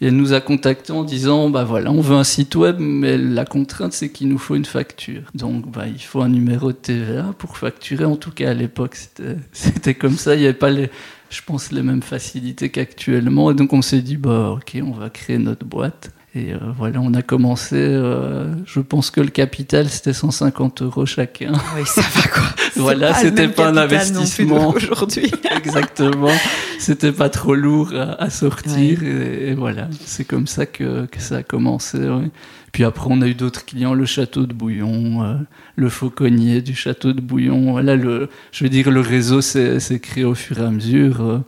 et 0.00 0.08
elle 0.08 0.16
nous 0.16 0.32
a 0.32 0.40
contacté 0.40 0.92
en 0.92 1.04
disant, 1.04 1.48
bah 1.48 1.64
voilà, 1.64 1.90
on 1.90 2.00
veut 2.00 2.16
un 2.16 2.24
site 2.24 2.54
web, 2.56 2.76
mais 2.80 3.16
la 3.16 3.44
contrainte 3.44 3.92
c'est 3.92 4.10
qu'il 4.10 4.28
nous 4.28 4.38
faut 4.38 4.56
une 4.56 4.64
facture. 4.64 5.22
Donc 5.34 5.70
bah 5.70 5.86
il 5.86 6.02
faut 6.02 6.22
un 6.22 6.28
numéro 6.28 6.72
de 6.72 6.76
TVA 6.76 7.34
pour 7.38 7.56
facturer, 7.56 8.04
en 8.04 8.16
tout 8.16 8.32
cas 8.32 8.50
à 8.50 8.54
l'époque 8.54 8.96
c'était 8.96 9.36
c'était 9.52 9.94
comme 9.94 10.16
ça, 10.16 10.34
il 10.34 10.40
n'y 10.40 10.46
avait 10.46 10.54
pas 10.54 10.70
les 10.70 10.90
je 11.30 11.40
pense, 11.44 11.72
les 11.72 11.82
mêmes 11.82 12.02
facilités 12.02 12.70
qu'actuellement. 12.70 13.50
Et 13.50 13.54
donc, 13.54 13.72
on 13.72 13.82
s'est 13.82 14.02
dit, 14.02 14.16
bah, 14.16 14.50
ok, 14.50 14.78
on 14.82 14.92
va 14.92 15.10
créer 15.10 15.38
notre 15.38 15.66
boîte. 15.66 16.10
Et 16.34 16.52
euh, 16.52 16.58
voilà, 16.76 17.00
on 17.00 17.14
a 17.14 17.22
commencé. 17.22 17.76
euh, 17.76 18.54
je 18.66 18.80
pense 18.80 19.10
que 19.10 19.20
le 19.20 19.30
capital, 19.30 19.88
c'était 19.88 20.12
150 20.12 20.82
euros 20.82 21.06
chacun. 21.06 21.52
Oui, 21.76 21.82
ça 21.86 22.02
va 22.02 22.28
quoi. 22.28 22.42
Voilà, 22.80 23.14
c'était 23.14 23.48
pas 23.48 23.68
un 23.68 23.76
investissement. 23.76 24.70
Aujourd'hui. 24.70 25.30
Exactement. 25.56 26.30
C'était 26.78 27.12
pas 27.12 27.28
trop 27.28 27.54
lourd 27.54 27.92
à, 27.94 28.22
à 28.22 28.30
sortir. 28.30 29.02
Et, 29.02 29.48
et 29.50 29.54
voilà, 29.54 29.88
c'est 30.04 30.24
comme 30.24 30.46
ça 30.46 30.66
que, 30.66 31.06
que 31.06 31.20
ça 31.20 31.36
a 31.36 31.42
commencé. 31.42 31.98
ouais. 31.98 32.30
Puis 32.76 32.84
après, 32.84 33.06
on 33.08 33.22
a 33.22 33.26
eu 33.26 33.34
d'autres 33.34 33.64
clients, 33.64 33.94
le 33.94 34.04
château 34.04 34.44
de 34.44 34.52
Bouillon, 34.52 35.22
euh, 35.22 35.34
le 35.76 35.88
fauconnier 35.88 36.60
du 36.60 36.74
château 36.74 37.14
de 37.14 37.22
Bouillon. 37.22 37.72
Voilà, 37.72 37.96
le, 37.96 38.28
je 38.52 38.64
veux 38.64 38.68
dire, 38.68 38.90
le 38.90 39.00
réseau 39.00 39.40
s'est 39.40 39.80
s'est 39.80 39.98
créé 39.98 40.24
au 40.24 40.34
fur 40.34 40.58
et 40.58 40.62
à 40.62 40.70
mesure 40.70 41.22
euh, 41.22 41.38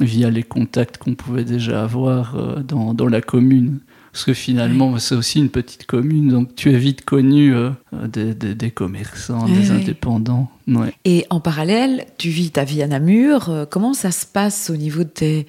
via 0.00 0.30
les 0.30 0.44
contacts 0.44 0.98
qu'on 0.98 1.16
pouvait 1.16 1.42
déjà 1.42 1.82
avoir 1.82 2.36
euh, 2.36 2.60
dans, 2.62 2.94
dans 2.94 3.08
la 3.08 3.20
commune. 3.20 3.80
Parce 4.12 4.24
que 4.24 4.32
finalement, 4.32 4.98
c'est 4.98 5.14
aussi 5.14 5.38
une 5.38 5.50
petite 5.50 5.86
commune, 5.86 6.28
donc 6.28 6.54
tu 6.54 6.72
es 6.72 6.78
vite 6.78 7.04
connu 7.04 7.54
euh, 7.54 7.70
des, 8.06 8.34
des, 8.34 8.54
des 8.54 8.70
commerçants, 8.70 9.46
des 9.46 9.70
indépendants. 9.70 10.50
Ouais. 10.66 10.92
Et 11.04 11.26
en 11.30 11.40
parallèle, 11.40 12.06
tu 12.18 12.28
vis 12.30 12.50
ta 12.50 12.64
vie 12.64 12.82
à 12.82 12.86
Namur. 12.86 13.48
Euh, 13.48 13.66
Comment 13.68 13.94
ça 13.94 14.10
se 14.10 14.26
passe 14.26 14.70
au 14.70 14.76
niveau 14.76 15.04
de 15.04 15.08
tes, 15.08 15.46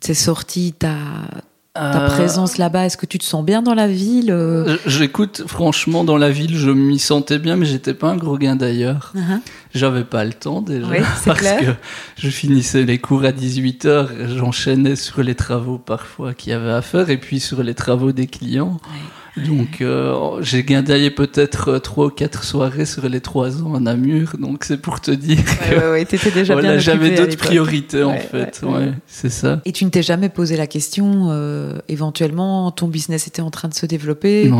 tes 0.00 0.14
sorties 0.14 0.74
ta 1.74 2.00
présence 2.06 2.58
là-bas 2.58 2.86
Est-ce 2.86 2.96
que 2.96 3.06
tu 3.06 3.18
te 3.18 3.24
sens 3.24 3.44
bien 3.44 3.62
dans 3.62 3.74
la 3.74 3.88
ville 3.88 4.34
J'écoute, 4.86 5.44
franchement, 5.46 6.04
dans 6.04 6.16
la 6.18 6.30
ville, 6.30 6.56
je 6.56 6.70
m'y 6.70 6.98
sentais 6.98 7.38
bien, 7.38 7.56
mais 7.56 7.66
j'étais 7.66 7.94
pas 7.94 8.10
un 8.10 8.16
gros 8.16 8.36
gain 8.36 8.56
d'ailleurs. 8.56 9.12
Uh-huh. 9.16 9.40
J'avais 9.74 10.04
pas 10.04 10.24
le 10.24 10.32
temps 10.32 10.60
déjà. 10.60 10.86
parce 11.24 11.40
que 11.40 11.72
je 12.16 12.28
finissais 12.28 12.82
les 12.82 12.98
cours 12.98 13.24
à 13.24 13.32
18h, 13.32 14.36
j'enchaînais 14.36 14.96
sur 14.96 15.22
les 15.22 15.34
travaux 15.34 15.78
parfois 15.78 16.34
qu'il 16.34 16.52
y 16.52 16.54
avait 16.54 16.72
à 16.72 16.82
faire 16.82 17.08
et 17.10 17.16
puis 17.16 17.40
sur 17.40 17.62
les 17.62 17.74
travaux 17.74 18.12
des 18.12 18.26
clients. 18.26 18.78
Donc 19.36 19.80
euh, 19.80 20.42
j'ai 20.42 20.62
gagné 20.62 21.10
peut-être 21.10 21.68
euh, 21.68 21.78
trois 21.78 22.06
ou 22.06 22.10
quatre 22.10 22.44
soirées 22.44 22.84
sur 22.84 23.08
les 23.08 23.20
trois 23.20 23.62
ans 23.62 23.74
à 23.74 23.80
Namur, 23.80 24.36
donc 24.38 24.64
c'est 24.64 24.76
pour 24.76 25.00
te 25.00 25.10
dire 25.10 25.38
que 25.42 25.74
ouais, 25.74 25.90
ouais, 25.90 26.02
étais 26.02 26.18
déjà 26.30 26.52
voilà, 26.52 26.78
j'avais 26.78 27.14
d'autres 27.14 27.38
priorités 27.38 28.02
en 28.02 28.18
fait, 28.18 28.60
ouais, 28.62 28.92
c'est 29.06 29.30
ça. 29.30 29.62
Et 29.64 29.72
tu 29.72 29.86
ne 29.86 29.90
t'es 29.90 30.02
jamais 30.02 30.28
posé 30.28 30.58
la 30.58 30.66
question, 30.66 31.28
euh, 31.30 31.78
éventuellement 31.88 32.70
ton 32.72 32.88
business 32.88 33.26
était 33.26 33.40
en 33.40 33.50
train 33.50 33.68
de 33.68 33.74
se 33.74 33.86
développer, 33.86 34.52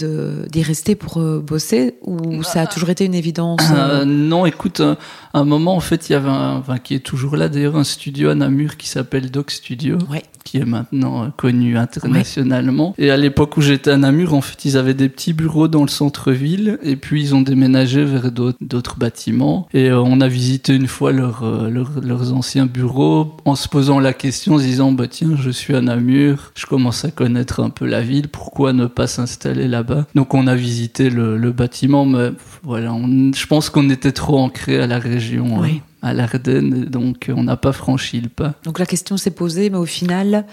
de 0.00 0.46
d'y 0.50 0.62
rester 0.62 0.96
pour 0.96 1.18
euh, 1.18 1.38
bosser, 1.38 1.94
ou 2.02 2.42
ça 2.42 2.62
a 2.62 2.66
toujours 2.66 2.90
été 2.90 3.04
une 3.04 3.14
évidence 3.14 3.62
euh 3.72 4.04
Non, 4.04 4.44
écoute, 4.44 4.80
à 4.80 4.96
un 5.34 5.44
moment 5.44 5.76
en 5.76 5.80
fait 5.80 6.08
il 6.08 6.14
y 6.14 6.16
avait 6.16 6.28
un, 6.28 6.56
enfin, 6.56 6.78
qui 6.78 6.94
est 6.94 7.00
toujours 7.00 7.36
là 7.36 7.48
d'ailleurs 7.48 7.76
un 7.76 7.84
studio 7.84 8.30
à 8.30 8.34
Namur 8.34 8.76
qui 8.76 8.88
s'appelle 8.88 9.30
Doc 9.30 9.52
Studio, 9.52 9.98
qui 10.42 10.58
est 10.58 10.64
maintenant 10.64 11.30
connu 11.36 11.78
internationalement. 11.78 12.94
Et 12.98 13.10
à 13.10 13.16
l'époque 13.16 13.56
où 13.56 13.60
j'étais 13.60 13.92
à 13.92 13.96
Namur 13.96 14.15
en 14.24 14.40
fait, 14.40 14.64
ils 14.64 14.76
avaient 14.76 14.94
des 14.94 15.08
petits 15.08 15.32
bureaux 15.32 15.68
dans 15.68 15.82
le 15.82 15.88
centre-ville 15.88 16.78
et 16.82 16.96
puis 16.96 17.22
ils 17.22 17.34
ont 17.34 17.42
déménagé 17.42 18.04
vers 18.04 18.30
d'autres 18.32 18.96
bâtiments. 18.96 19.68
Et 19.74 19.90
euh, 19.90 20.00
on 20.00 20.20
a 20.20 20.28
visité 20.28 20.74
une 20.74 20.86
fois 20.86 21.12
euh, 21.12 21.84
leurs 22.02 22.32
anciens 22.32 22.66
bureaux 22.66 23.36
en 23.44 23.54
se 23.54 23.68
posant 23.68 23.98
la 23.98 24.12
question, 24.12 24.54
en 24.54 24.58
se 24.58 24.64
disant 24.64 24.92
bah 24.92 25.06
tiens, 25.08 25.36
je 25.36 25.50
suis 25.50 25.74
à 25.74 25.80
Namur, 25.80 26.52
je 26.54 26.66
commence 26.66 27.04
à 27.04 27.10
connaître 27.10 27.60
un 27.60 27.70
peu 27.70 27.86
la 27.86 28.02
ville, 28.02 28.28
pourquoi 28.28 28.72
ne 28.72 28.86
pas 28.86 29.06
s'installer 29.06 29.68
là-bas? 29.68 30.06
Donc 30.14 30.34
on 30.34 30.46
a 30.46 30.54
visité 30.54 31.10
le, 31.10 31.36
bâtiment, 31.52 32.04
mais 32.04 32.32
voilà, 32.62 32.94
je 33.34 33.46
pense 33.46 33.70
qu'on 33.70 33.88
était 33.88 34.12
trop 34.12 34.38
ancré 34.38 34.80
à 34.80 34.86
la 34.86 34.98
région. 34.98 35.62
Euh, 35.62 35.68
à 36.02 36.12
l'Ardenne, 36.12 36.84
donc 36.84 37.30
on 37.34 37.42
n'a 37.42 37.56
pas 37.56 37.72
franchi 37.72 38.20
le 38.20 38.28
pas. 38.28 38.54
Donc 38.64 38.78
la 38.78 38.86
question 38.86 39.16
s'est 39.16 39.32
posée, 39.32 39.70
mais 39.70 39.78
au 39.78 39.86
final, 39.86 40.44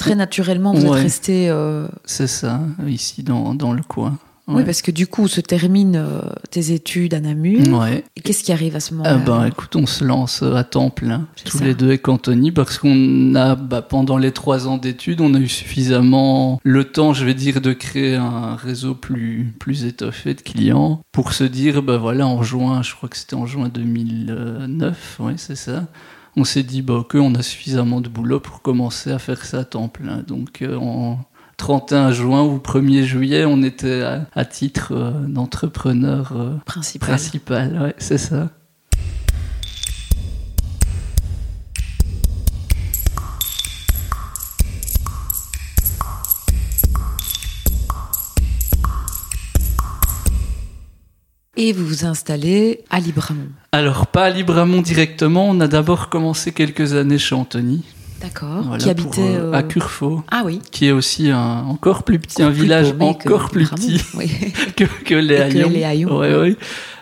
très 0.00 0.14
naturellement, 0.14 0.72
vous 0.72 0.84
êtes 0.84 0.90
resté. 0.90 1.48
Euh, 1.50 1.86
C'est 2.04 2.26
ça, 2.26 2.60
ici 2.86 3.22
dans, 3.22 3.54
dans 3.54 3.72
le 3.72 3.82
coin. 3.82 4.18
Oui, 4.52 4.64
parce 4.64 4.82
que 4.82 4.90
du 4.90 5.06
coup, 5.06 5.28
se 5.28 5.40
terminent 5.40 5.96
euh, 5.96 6.22
tes 6.50 6.72
études 6.72 7.14
à 7.14 7.20
Namur. 7.20 7.60
Ouais. 7.68 8.04
Et 8.16 8.20
qu'est-ce 8.20 8.42
qui 8.42 8.50
arrive 8.50 8.74
à 8.74 8.80
ce 8.80 8.94
moment-là 8.94 9.20
ah 9.22 9.24
ben, 9.24 9.46
Écoute, 9.46 9.76
on 9.76 9.86
se 9.86 10.02
lance 10.02 10.42
à 10.42 10.64
temps 10.64 10.90
plein, 10.90 11.28
tous 11.44 11.60
les 11.60 11.74
deux 11.74 11.86
avec 11.86 12.08
Anthony, 12.08 12.50
parce 12.50 12.78
qu'on 12.78 13.34
a, 13.36 13.54
bah, 13.54 13.82
pendant 13.82 14.18
les 14.18 14.32
trois 14.32 14.66
ans 14.66 14.76
d'études, 14.76 15.20
on 15.20 15.34
a 15.34 15.38
eu 15.38 15.46
suffisamment 15.46 16.60
le 16.64 16.84
temps, 16.84 17.12
je 17.12 17.24
vais 17.24 17.34
dire, 17.34 17.60
de 17.60 17.72
créer 17.72 18.16
un 18.16 18.56
réseau 18.56 18.94
plus, 18.94 19.54
plus 19.60 19.84
étoffé 19.84 20.34
de 20.34 20.40
clients 20.40 21.00
pour 21.12 21.32
se 21.32 21.44
dire, 21.44 21.82
bah 21.82 21.98
voilà, 21.98 22.26
en 22.26 22.42
juin, 22.42 22.82
je 22.82 22.94
crois 22.94 23.08
que 23.08 23.16
c'était 23.16 23.36
en 23.36 23.46
juin 23.46 23.68
2009, 23.68 25.16
oui, 25.20 25.34
c'est 25.36 25.56
ça 25.56 25.84
on 26.36 26.44
s'est 26.44 26.62
dit 26.62 26.82
bah, 26.82 27.04
qu'on 27.08 27.34
a 27.34 27.42
suffisamment 27.42 28.00
de 28.00 28.08
boulot 28.08 28.40
pour 28.40 28.62
commencer 28.62 29.10
à 29.10 29.18
faire 29.18 29.44
ça 29.44 29.60
à 29.60 29.64
temps 29.64 29.88
plein. 29.88 30.18
Donc 30.18 30.62
euh, 30.62 30.76
en 30.76 31.18
31 31.56 32.12
juin 32.12 32.42
ou 32.42 32.58
1er 32.58 33.02
juillet, 33.02 33.44
on 33.44 33.62
était 33.62 34.02
à, 34.32 34.44
titre 34.44 34.92
euh, 34.92 35.10
d'entrepreneur 35.26 36.32
euh, 36.34 36.56
principal. 36.64 37.08
principal. 37.10 37.78
Ouais, 37.82 37.94
c'est 37.98 38.18
ça. 38.18 38.48
Et 51.60 51.74
vous 51.74 51.86
vous 51.86 52.06
installez 52.06 52.80
à 52.88 53.00
Libramont. 53.00 53.48
Alors, 53.72 54.06
pas 54.06 54.24
à 54.24 54.30
Libramont 54.30 54.80
directement, 54.80 55.46
on 55.46 55.60
a 55.60 55.68
d'abord 55.68 56.08
commencé 56.08 56.52
quelques 56.52 56.94
années 56.94 57.18
chez 57.18 57.34
Anthony. 57.34 57.84
D'accord. 58.18 58.76
qui 58.78 58.88
habitait 58.88 59.20
euh, 59.36 59.52
à 59.52 59.62
Curfo. 59.62 60.22
Ah 60.30 60.42
oui. 60.44 60.60
Qui 60.70 60.86
est 60.86 60.92
aussi 60.92 61.30
un 61.30 61.64
encore 61.64 62.02
plus 62.02 62.18
petit, 62.18 62.42
un 62.42 62.50
village 62.50 62.94
encore 62.98 63.50
plus 63.50 63.66
petit 63.66 63.98
que, 64.76 64.84
que, 65.04 65.14
les 65.14 65.36
Haillons. 65.84 66.18
Ouais, 66.18 66.34
ouais. 66.34 66.56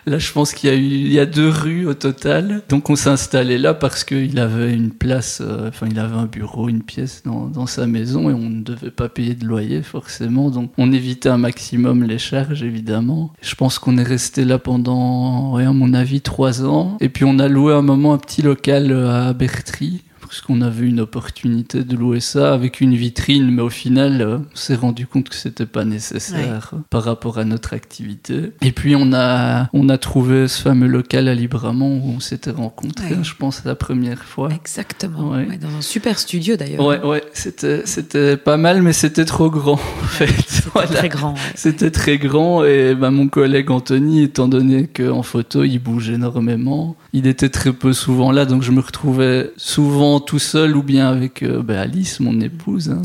Là, 0.05 0.17
je 0.17 0.31
pense 0.31 0.53
qu'il 0.53 0.69
y 0.69 0.73
a 0.73 0.75
eu, 0.75 0.81
il 0.81 1.11
y 1.11 1.19
a 1.19 1.25
deux 1.25 1.49
rues 1.49 1.85
au 1.85 1.93
total. 1.93 2.61
Donc, 2.69 2.89
on 2.89 2.95
s'est 2.95 3.09
installé 3.09 3.57
là 3.57 3.73
parce 3.73 4.03
qu'il 4.03 4.39
avait 4.39 4.73
une 4.73 4.91
place, 4.91 5.41
euh, 5.41 5.69
enfin, 5.69 5.87
il 5.89 5.99
avait 5.99 6.15
un 6.15 6.25
bureau, 6.25 6.69
une 6.69 6.83
pièce 6.83 7.23
dans, 7.25 7.47
dans, 7.47 7.65
sa 7.65 7.85
maison 7.87 8.29
et 8.29 8.33
on 8.33 8.49
ne 8.49 8.63
devait 8.63 8.91
pas 8.91 9.09
payer 9.09 9.35
de 9.35 9.45
loyer 9.45 9.81
forcément. 9.83 10.49
Donc, 10.49 10.71
on 10.77 10.91
évitait 10.91 11.29
un 11.29 11.37
maximum 11.37 12.03
les 12.03 12.17
charges, 12.17 12.63
évidemment. 12.63 13.33
Je 13.41 13.55
pense 13.55 13.79
qu'on 13.79 13.97
est 13.97 14.03
resté 14.03 14.45
là 14.45 14.57
pendant, 14.57 15.53
ouais, 15.53 15.65
à 15.65 15.73
mon 15.73 15.93
avis, 15.93 16.21
trois 16.21 16.63
ans. 16.63 16.97
Et 16.99 17.09
puis, 17.09 17.25
on 17.25 17.39
a 17.39 17.47
loué 17.47 17.73
un 17.73 17.81
moment 17.81 18.13
un 18.13 18.17
petit 18.17 18.41
local 18.41 18.91
à 18.91 19.33
Bertry 19.33 20.03
parce 20.29 20.41
qu'on 20.41 20.61
avait 20.61 20.85
une 20.85 20.99
opportunité 20.99 21.83
de 21.83 21.95
louer 21.95 22.19
ça 22.19 22.53
avec 22.53 22.81
une 22.81 22.93
vitrine, 22.93 23.49
mais 23.49 23.63
au 23.63 23.69
final, 23.69 24.21
euh, 24.21 24.37
on 24.37 24.55
s'est 24.55 24.75
rendu 24.75 25.07
compte 25.07 25.27
que 25.27 25.35
c'était 25.35 25.65
pas 25.65 25.85
nécessaire 25.85 26.73
par 26.91 27.03
rapport 27.03 27.39
à 27.39 27.45
notre 27.45 27.73
activité. 27.73 28.51
Et 28.61 28.71
puis 28.71 28.95
on 28.95 29.11
a 29.11 29.69
on 29.73 29.89
a 29.89 29.97
trouvé 29.97 30.47
ce 30.47 30.61
fameux 30.61 30.85
local 30.85 31.27
à 31.27 31.33
Libramont 31.33 31.99
où 32.03 32.13
on 32.15 32.19
s'était 32.19 32.51
rencontrés, 32.51 33.15
je 33.23 33.33
pense 33.33 33.65
la 33.65 33.73
première 33.73 34.23
fois. 34.23 34.49
Exactement. 34.53 35.31
dans 35.31 35.77
un 35.77 35.81
super 35.81 36.19
studio 36.19 36.55
d'ailleurs. 36.57 36.85
Ouais, 36.85 37.03
ouais, 37.03 37.23
c'était 37.33 37.81
c'était 37.85 38.37
pas 38.37 38.57
mal, 38.57 38.83
mais 38.83 38.93
c'était 38.93 39.25
trop 39.25 39.49
grand 39.49 39.73
en 39.73 40.07
fait. 40.07 40.27
C'était 40.47 40.85
très 40.93 41.09
grand. 41.09 41.33
C'était 41.55 41.91
très 41.91 42.19
grand 42.19 42.63
et 42.63 42.93
bah, 42.93 43.09
mon 43.09 43.29
collègue 43.29 43.71
Anthony, 43.71 44.21
étant 44.21 44.47
donné 44.47 44.85
qu'en 44.85 45.23
photo 45.23 45.63
il 45.63 45.79
bouge 45.79 46.11
énormément, 46.11 46.95
il 47.11 47.25
était 47.25 47.49
très 47.49 47.73
peu 47.73 47.93
souvent 47.93 48.31
là, 48.31 48.45
donc 48.45 48.61
je 48.61 48.71
me 48.71 48.81
retrouvais 48.81 49.51
souvent 49.57 50.19
tout 50.19 50.39
seul 50.39 50.77
ou 50.77 50.83
bien 50.83 51.09
avec 51.09 51.41
euh, 51.41 51.63
ben, 51.63 51.77
Alice, 51.77 52.19
mon 52.19 52.39
épouse, 52.39 52.89
hein, 52.89 53.01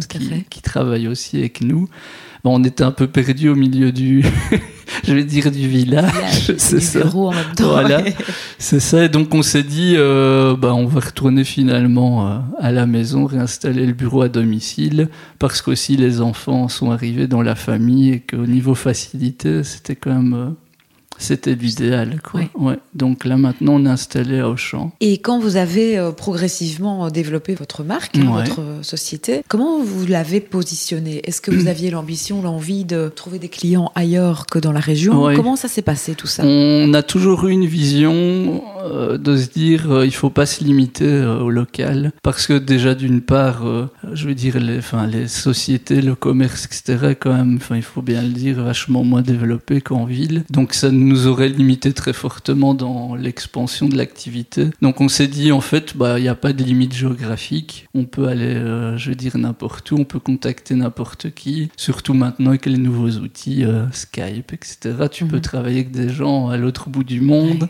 qui, 0.50 0.60
travaille 0.60 1.08
aussi 1.08 1.38
avec 1.38 1.62
nous. 1.62 1.88
Bon, 2.42 2.60
on 2.60 2.64
était 2.64 2.84
un 2.84 2.90
peu 2.90 3.06
perdu 3.06 3.48
au 3.48 3.54
milieu 3.54 3.92
du, 3.92 4.22
je 5.04 5.14
vais 5.14 5.24
dire 5.24 5.50
du 5.50 5.66
village, 5.66 6.52
c'est 6.58 6.80
ça. 6.80 7.06
En 7.16 7.30
même 7.30 7.54
temps, 7.56 7.70
voilà, 7.70 8.02
c'est 8.58 8.80
ça. 8.80 9.04
Et 9.04 9.08
donc 9.08 9.34
on 9.34 9.40
s'est 9.40 9.62
dit, 9.62 9.94
euh, 9.96 10.54
bah, 10.54 10.74
on 10.74 10.84
va 10.84 11.00
retourner 11.00 11.44
finalement 11.44 12.28
euh, 12.28 12.38
à 12.58 12.72
la 12.72 12.84
maison, 12.84 13.24
réinstaller 13.24 13.86
le 13.86 13.94
bureau 13.94 14.20
à 14.20 14.28
domicile, 14.28 15.08
parce 15.38 15.62
qu'aussi 15.62 15.96
les 15.96 16.20
enfants 16.20 16.68
sont 16.68 16.90
arrivés 16.90 17.26
dans 17.26 17.40
la 17.40 17.54
famille 17.54 18.10
et 18.12 18.20
qu'au 18.20 18.44
niveau 18.44 18.74
facilité, 18.74 19.64
c'était 19.64 19.96
quand 19.96 20.12
même 20.12 20.54
c'était 21.18 21.55
l'idéal, 21.55 22.20
quoi. 22.22 22.42
Ouais. 22.55 22.79
Donc 22.94 23.24
là, 23.24 23.37
maintenant, 23.37 23.74
on 23.74 23.87
est 23.87 23.88
installé 23.88 24.40
à 24.40 24.48
Auchan. 24.48 24.92
Et 25.00 25.18
quand 25.18 25.38
vous 25.38 25.57
avez 25.57 25.98
euh, 25.98 26.12
progressivement 26.12 27.11
développé 27.11 27.55
votre 27.55 27.83
marque, 27.85 28.16
votre 28.16 28.61
société, 28.83 29.42
comment 29.48 29.83
vous 29.83 30.07
l'avez 30.07 30.40
positionnée 30.40 31.20
Est-ce 31.24 31.40
que 31.40 31.50
vous 31.50 31.68
aviez 31.68 31.90
l'ambition, 31.90 32.42
l'envie 32.42 32.85
de 32.85 33.11
trouver 33.14 33.38
des 33.38 33.48
clients 33.48 33.90
ailleurs 33.94 34.46
que 34.46 34.59
dans 34.59 34.72
la 34.72 34.81
région? 34.81 35.35
Comment 35.35 35.57
ça 35.57 35.68
s'est 35.68 35.83
passé 35.83 36.14
tout 36.14 36.27
ça? 36.27 36.44
On 36.44 36.92
a 36.94 37.03
toujours 37.03 37.46
eu 37.46 37.53
une 37.53 37.66
vision 37.66 38.62
euh, 38.85 39.18
de 39.18 39.37
se 39.37 39.48
dire, 39.48 39.90
euh, 39.90 40.07
il 40.07 40.14
faut 40.14 40.31
pas 40.31 40.46
se 40.46 40.62
limiter 40.62 41.24
au 41.24 41.50
local, 41.50 42.12
parce 42.22 42.46
que 42.46 42.55
déjà 42.55 42.94
d'une 42.94 43.20
part, 43.20 43.64
je 44.12 44.29
veux 44.29 44.35
dire, 44.35 44.59
les, 44.59 44.79
enfin, 44.79 45.07
les 45.07 45.29
sociétés, 45.29 46.03
le 46.03 46.14
commerce, 46.14 46.66
etc., 46.66 47.14
quand 47.18 47.33
même, 47.33 47.59
il 47.74 47.83
faut 47.83 48.03
bien 48.03 48.22
le 48.22 48.29
dire, 48.29 48.62
vachement 48.62 49.05
moins 49.05 49.22
développé 49.22 49.81
qu'en 49.81 50.05
ville. 50.05 50.44
Donc 50.50 50.74
ça 50.74 50.90
nous 51.04 51.26
aurait 51.26 51.48
limité 51.48 51.92
très 51.92 52.12
fortement 52.12 52.74
dans 52.74 53.14
l'expansion 53.14 53.88
de 53.88 53.96
l'activité. 53.96 54.70
Donc 54.82 55.00
on 55.00 55.08
s'est 55.08 55.26
dit 55.26 55.52
en 55.52 55.60
fait, 55.60 55.96
bah 55.96 56.18
il 56.18 56.22
n'y 56.22 56.28
a 56.28 56.34
pas 56.34 56.52
de 56.52 56.62
limite 56.62 56.94
géographique. 56.94 57.88
On 57.94 58.04
peut 58.04 58.26
aller, 58.28 58.54
euh, 58.54 58.96
je 58.96 59.10
veux 59.10 59.16
dire 59.16 59.36
n'importe 59.38 59.90
où, 59.90 59.96
on 59.96 60.04
peut 60.04 60.18
contacter 60.18 60.74
n'importe 60.74 61.32
qui. 61.34 61.70
Surtout 61.76 62.14
maintenant 62.14 62.50
avec 62.50 62.66
les 62.66 62.78
nouveaux 62.78 63.10
outils 63.10 63.64
euh, 63.64 63.90
Skype, 63.92 64.52
etc. 64.52 64.94
Tu 65.10 65.26
peux 65.26 65.36
mhm. 65.36 65.42
travailler 65.42 65.80
avec 65.80 65.90
des 65.90 66.08
gens 66.08 66.48
à 66.48 66.56
l'autre 66.56 66.88
bout 66.88 67.04
du 67.04 67.20
monde 67.20 67.68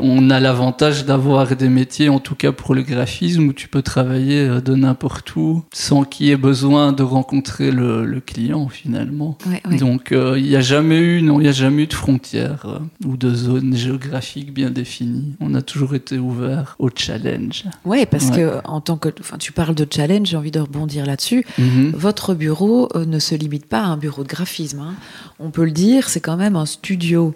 on 0.00 0.30
a 0.30 0.40
l'avantage 0.40 1.04
d'avoir 1.04 1.54
des 1.56 1.68
métiers, 1.68 2.08
en 2.08 2.18
tout 2.18 2.34
cas 2.34 2.52
pour 2.52 2.74
le 2.74 2.82
graphisme, 2.82 3.48
où 3.48 3.52
tu 3.52 3.68
peux 3.68 3.82
travailler 3.82 4.40
euh, 4.40 4.60
de 4.60 4.74
n'importe 4.74 5.34
où 5.36 5.64
sans 5.72 6.04
qu'il 6.04 6.26
y 6.26 6.30
ait 6.30 6.36
besoin 6.36 6.92
de 6.92 7.02
rencontrer 7.02 7.70
le, 7.70 8.18
client 8.26 8.68
finalement. 8.68 9.38
Donc 9.78 10.10
euh, 10.10 10.38
il 10.38 10.48
n'y 10.48 10.56
a 10.56 10.60
jamais 10.60 10.98
eu, 10.98 11.22
non, 11.22 11.38
il 11.40 11.44
n'y 11.44 11.48
a 11.48 11.52
jamais 11.52 11.84
eu 11.84 11.86
de 11.86 11.94
frontières 11.94 12.66
euh, 12.66 12.78
ou 13.06 13.16
de 13.16 13.32
zones 13.32 13.76
géographiques 13.76 14.52
bien 14.52 14.70
définies. 14.70 15.36
On 15.40 15.54
a 15.54 15.62
toujours 15.62 15.94
été 15.94 16.18
ouvert 16.18 16.74
au 16.80 16.90
challenge. 16.94 17.64
Oui, 17.84 18.06
parce 18.10 18.30
que 18.30 18.60
en 18.64 18.80
tant 18.80 18.96
que, 18.96 19.08
enfin, 19.20 19.38
tu 19.38 19.52
parles 19.52 19.76
de 19.76 19.86
challenge, 19.88 20.28
j'ai 20.28 20.36
envie 20.36 20.50
de 20.50 20.60
rebondir 20.60 21.06
là-dessus. 21.06 21.44
Mhm. 21.58 21.92
Votre 21.94 22.34
bureau 22.34 22.88
ne 22.96 23.18
se 23.20 23.36
limite 23.36 23.66
pas 23.66 23.80
à 23.80 23.86
un 23.86 23.96
bureau 23.96 24.24
de 24.24 24.28
graphisme. 24.28 24.80
Hein. 24.80 24.94
On 25.38 25.50
peut 25.50 25.64
le 25.64 25.70
dire, 25.70 26.08
c'est 26.08 26.20
quand 26.20 26.36
même 26.36 26.56
un 26.56 26.66
studio 26.66 27.34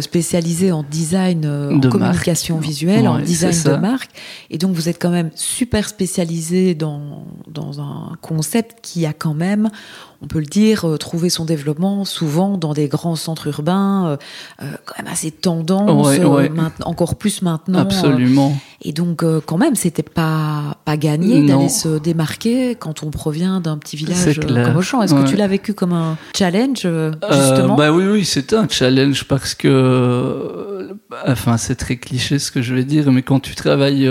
spécialisé 0.00 0.70
en 0.72 0.82
design 0.82 1.80
communication 1.90 2.58
visuelle, 2.58 3.08
en 3.08 3.18
design 3.18 3.62
de 3.64 3.76
marque. 3.76 4.10
Et 4.50 4.58
donc, 4.58 4.74
vous 4.74 4.88
êtes 4.88 5.00
quand 5.00 5.10
même 5.10 5.30
super 5.34 5.88
spécialisé 5.88 6.74
dans, 6.74 7.24
dans 7.46 7.80
un 7.80 8.16
concept 8.20 8.78
qui 8.82 9.06
a 9.06 9.12
quand 9.12 9.34
même, 9.34 9.70
on 10.20 10.26
peut 10.26 10.40
le 10.40 10.46
dire, 10.46 10.84
euh, 10.84 10.96
trouvé 10.96 11.30
son 11.30 11.44
développement 11.44 12.04
souvent 12.04 12.58
dans 12.58 12.72
des 12.72 12.88
grands 12.88 13.14
centres 13.14 13.46
urbains, 13.46 14.08
euh, 14.08 14.16
euh, 14.62 14.72
quand 14.84 15.00
même 15.02 15.12
assez 15.12 15.30
tendance, 15.30 16.18
encore 16.84 17.16
plus 17.16 17.42
maintenant. 17.42 17.78
Absolument. 17.78 18.56
et 18.82 18.92
donc, 18.92 19.24
quand 19.46 19.58
même, 19.58 19.76
c'était 19.76 20.02
pas, 20.02 20.78
pas 20.84 20.96
gagné 20.96 21.46
d'aller 21.46 21.68
se 21.68 21.98
démarquer 21.98 22.74
quand 22.74 23.02
on 23.02 23.10
provient 23.10 23.60
d'un 23.60 23.78
petit 23.78 23.96
village 23.96 24.40
comme 24.40 24.76
Auchan. 24.76 25.02
Est-ce 25.02 25.14
que 25.14 25.28
tu 25.28 25.36
l'as 25.36 25.48
vécu 25.48 25.74
comme 25.74 25.92
un 25.92 26.16
challenge, 26.36 26.88
justement 27.30 27.76
bah 27.76 27.92
Oui, 27.92 28.04
oui, 28.06 28.24
c'était 28.24 28.56
un 28.56 28.68
challenge 28.68 29.24
parce 29.24 29.54
que, 29.54 30.96
enfin, 31.26 31.56
c'est 31.56 31.76
très 31.76 31.96
cliché 31.96 32.38
ce 32.38 32.50
que 32.50 32.60
je 32.60 32.74
vais 32.74 32.84
dire, 32.84 33.10
mais 33.12 33.22
quand 33.22 33.40
tu 33.40 33.54
travailles, 33.54 34.10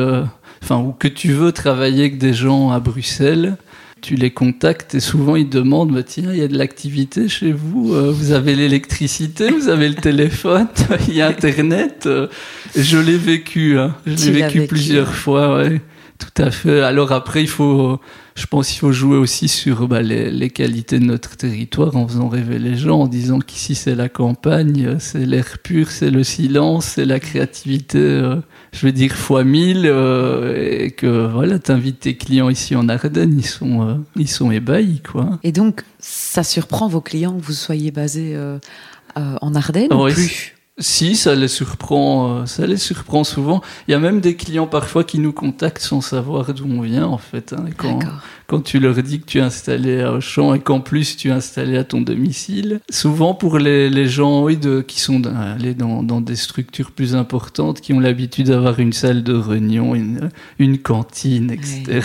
enfin, 0.64 0.78
ou 0.78 0.94
que 0.94 1.10
tu 1.10 1.34
veux 1.34 1.52
travailler 1.52 2.02
avec 2.02 2.18
des 2.18 2.34
gens 2.34 2.72
à 2.72 2.80
Bruxelles, 2.80 3.58
tu 4.02 4.16
les 4.16 4.32
contactes 4.32 4.96
et 4.96 5.00
souvent 5.00 5.36
ils 5.36 5.50
demandent 5.50 5.94
bah, 5.94 6.04
tiens, 6.04 6.32
il 6.32 6.40
y 6.40 6.44
a 6.44 6.48
de 6.48 6.58
l'activité 6.58 7.28
chez 7.28 7.52
vous, 7.52 7.94
euh, 7.94 8.12
vous 8.12 8.32
avez 8.32 8.56
l'électricité, 8.56 9.50
vous 9.50 9.70
avez 9.70 9.90
le 9.90 9.96
téléphone, 9.96 10.68
il 11.08 11.16
y 11.16 11.22
a 11.22 11.28
Internet. 11.28 12.04
Euh, 12.06 12.28
je 12.76 12.98
l'ai 12.98 13.18
vécu, 13.18 13.78
hein. 13.80 13.96
je 14.06 14.32
l'ai 14.32 14.44
vécu, 14.44 14.68
plusieurs 14.68 15.14
fois, 15.14 15.58
ouais, 15.58 15.82
tout 16.20 16.42
à 16.42 16.52
fait. 16.52 16.82
Alors 16.82 17.12
après, 17.12 17.42
il 17.42 17.50
faut, 17.50 18.00
je 18.38 18.46
pense 18.46 18.70
qu'il 18.70 18.78
faut 18.78 18.92
jouer 18.92 19.18
aussi 19.18 19.48
sur 19.48 19.88
bah, 19.88 20.04
les, 20.04 20.30
les, 20.30 20.52
qualités 20.52 21.00
de 21.00 21.06
notre 21.06 21.36
territoire 21.36 21.96
en 21.96 22.08
faisant 22.08 22.30
rêver 22.30 22.60
les 22.60 22.78
gens, 22.78 23.02
en 23.02 23.08
disant 23.08 23.40
qu'ici 23.40 23.74
c'est 23.74 23.96
la 23.96 24.10
campagne, 24.10 24.98
c'est 25.00 25.26
l'air 25.26 25.58
pur, 25.58 25.90
c'est 25.90 26.12
le 26.12 26.24
silence, 26.24 26.86
c'est 26.86 27.06
la 27.06 27.20
créativité. 27.20 27.98
Euh, 27.98 28.36
je 28.74 28.86
vais 28.86 28.92
dire 28.92 29.14
fois 29.14 29.44
mille 29.44 29.88
euh, 29.88 30.84
et 30.84 30.92
que 30.92 31.26
voilà, 31.26 31.58
t'invites 31.58 32.02
tes 32.02 32.16
clients 32.16 32.50
ici 32.50 32.76
en 32.76 32.88
Ardennes, 32.90 33.34
ils 33.40 33.46
sont 33.46 33.82
euh, 33.82 33.96
ils 34.16 34.30
sont 34.30 34.52
ébahis 34.52 35.02
quoi. 35.02 35.40
Et 35.44 35.52
donc 35.52 35.84
ça 36.00 36.44
surprend 36.44 36.88
vos 36.88 37.02
clients 37.02 37.36
que 37.36 37.44
vous 37.44 37.54
soyez 37.54 37.90
basé 37.90 38.34
euh, 38.36 38.60
en 39.16 39.56
Ardennes 39.56 39.92
ou 39.92 40.08
plus? 40.10 40.57
Si, 40.80 41.16
ça 41.16 41.34
les 41.34 41.48
surprend, 41.48 42.46
ça 42.46 42.68
les 42.68 42.78
surprend 42.78 43.24
souvent. 43.24 43.62
Il 43.88 43.92
y 43.92 43.94
a 43.96 44.00
même 44.00 44.22
des 44.22 44.36
clients 44.36 44.68
parfois 44.68 45.04
qui 45.04 45.18
nous 45.18 45.34
contactent 45.34 45.82
sans 45.82 46.02
savoir 46.02 46.54
d'où 46.54 46.68
on 46.70 46.82
vient 46.82 47.08
en 47.08 47.18
fait. 47.18 47.54
Hein, 47.54 47.66
quand, 47.76 48.00
quand 48.46 48.62
tu 48.62 48.80
leur 48.80 48.96
dis 48.96 49.20
que 49.20 49.26
tu 49.26 49.40
es 49.40 49.42
installé 49.42 50.02
à 50.02 50.14
Auchan 50.14 50.54
et 50.54 50.60
qu'en 50.60 50.80
plus 50.80 51.18
tu 51.18 51.30
es 51.30 51.32
installé 51.32 51.78
à 51.78 51.84
ton 51.84 52.02
domicile. 52.02 52.80
Souvent 52.92 53.34
pour 53.34 53.58
les, 53.58 53.90
les 53.90 54.08
gens 54.08 54.44
oui, 54.44 54.56
de, 54.56 54.82
qui 54.82 55.00
sont 55.00 55.26
allés 55.26 55.74
dans, 55.74 56.04
dans, 56.04 56.22
des 56.22 56.36
structures 56.36 56.92
plus 56.92 57.16
importantes, 57.16 57.82
qui 57.82 57.94
ont 57.94 58.00
l'habitude 58.00 58.48
d'avoir 58.48 58.80
une 58.80 58.94
salle 58.94 59.24
de 59.24 59.34
réunion, 59.34 59.96
une, 59.96 60.30
une 60.60 60.78
cantine, 60.78 61.50
etc. 61.50 62.02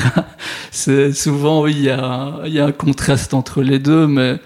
C'est 0.70 1.12
souvent 1.12 1.62
oui, 1.62 1.74
il 1.76 1.82
y 1.84 1.90
a, 1.90 2.40
y 2.46 2.58
a 2.58 2.64
un 2.64 2.72
contraste 2.72 3.34
entre 3.34 3.62
les 3.62 3.78
deux, 3.78 4.06
mais 4.06 4.40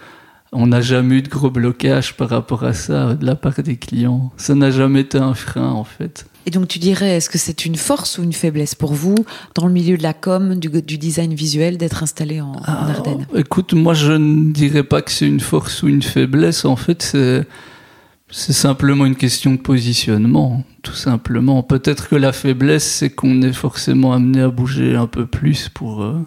on 0.57 0.69
n'a 0.69 0.81
jamais 0.81 1.17
eu 1.17 1.23
de 1.23 1.29
gros 1.29 1.51
blocage 1.51 2.17
par 2.17 2.31
rapport 2.31 2.65
à 2.65 2.73
ça 2.73 3.15
de 3.15 3.25
la 3.25 3.37
part 3.37 3.63
des 3.63 3.77
clients. 3.77 4.33
Ça 4.39 4.55
n'a 4.55 4.71
jamais 4.71 5.01
été 5.01 5.19
un 5.19 5.35
frein 5.35 5.71
en 5.71 5.85
fait. 5.85 6.27
Et 6.47 6.51
donc 6.51 6.69
tu 6.69 6.79
dirais, 6.79 7.17
est-ce 7.17 7.29
que 7.29 7.39
c'est 7.39 7.67
une 7.67 7.77
force 7.77 8.19
ou 8.19 8.23
une 8.23 8.33
faiblesse 8.33 8.75
pour 8.75 8.95
vous, 8.95 9.17
dans 9.55 9.67
le 9.67 9.73
milieu 9.73 9.99
de 9.99 10.03
la 10.03 10.15
com, 10.15 10.55
du, 10.55 10.69
design 10.97 11.35
visuel, 11.35 11.77
d'être 11.77 12.03
installé 12.03 12.41
en, 12.41 12.53
ah, 12.65 12.89
Ardennes? 12.89 13.27
Écoute, 13.35 13.75
moi 13.75 13.95
je 13.95 14.13
ne 14.13 14.53
dirais 14.53 14.85
pas 14.85 15.03
que 15.03 15.11
c'est 15.11 15.27
une 15.27 15.41
force 15.41 15.83
ou 15.83 15.89
une 15.89 16.03
faiblesse. 16.03 16.65
En 16.65 16.77
fait, 16.77 17.03
c'est, 17.03 17.47
c'est 18.31 18.55
simplement 18.55 19.05
une 19.05 19.17
question 19.17 19.53
de 19.53 19.59
positionnement, 19.59 20.65
tout 20.83 20.95
simplement. 20.95 21.63
Peut-être 21.63 22.09
que 22.09 22.17
la 22.17 22.33
faiblesse, 22.33 22.85
c'est 22.85 23.11
qu'on 23.11 23.43
est 23.43 23.53
forcément 23.53 24.15
amené 24.15 24.41
à 24.41 24.49
bouger 24.49 24.95
un 24.95 25.07
peu 25.07 25.27
plus 25.27 25.69
pour, 25.69 26.03
euh, 26.03 26.25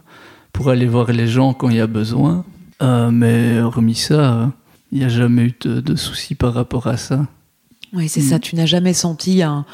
pour 0.54 0.70
aller 0.70 0.86
voir 0.86 1.12
les 1.12 1.28
gens 1.28 1.54
quand 1.54 1.70
il 1.70 1.78
y 1.78 1.82
a 1.82 1.88
besoin. 1.88 2.46
Euh, 2.82 3.12
mais 3.12 3.60
hormis 3.60 3.96
ça, 3.96 4.52
il 4.92 5.00
n'y 5.00 5.06
a 5.06 5.10
jamais 5.10 5.44
eu 5.44 5.54
de, 5.62 5.82
de 5.82 5.96
soucis 5.96 6.36
par 6.36 6.54
rapport 6.54 6.88
à 6.88 6.98
ça. 6.98 7.26
Oui, 7.94 8.08
c'est 8.08 8.22
ça. 8.22 8.38
Mm. 8.38 8.42
Tu 8.42 8.56
n'as 8.56 8.66
jamais 8.66 8.94
senti 8.94 9.42
un 9.42 9.66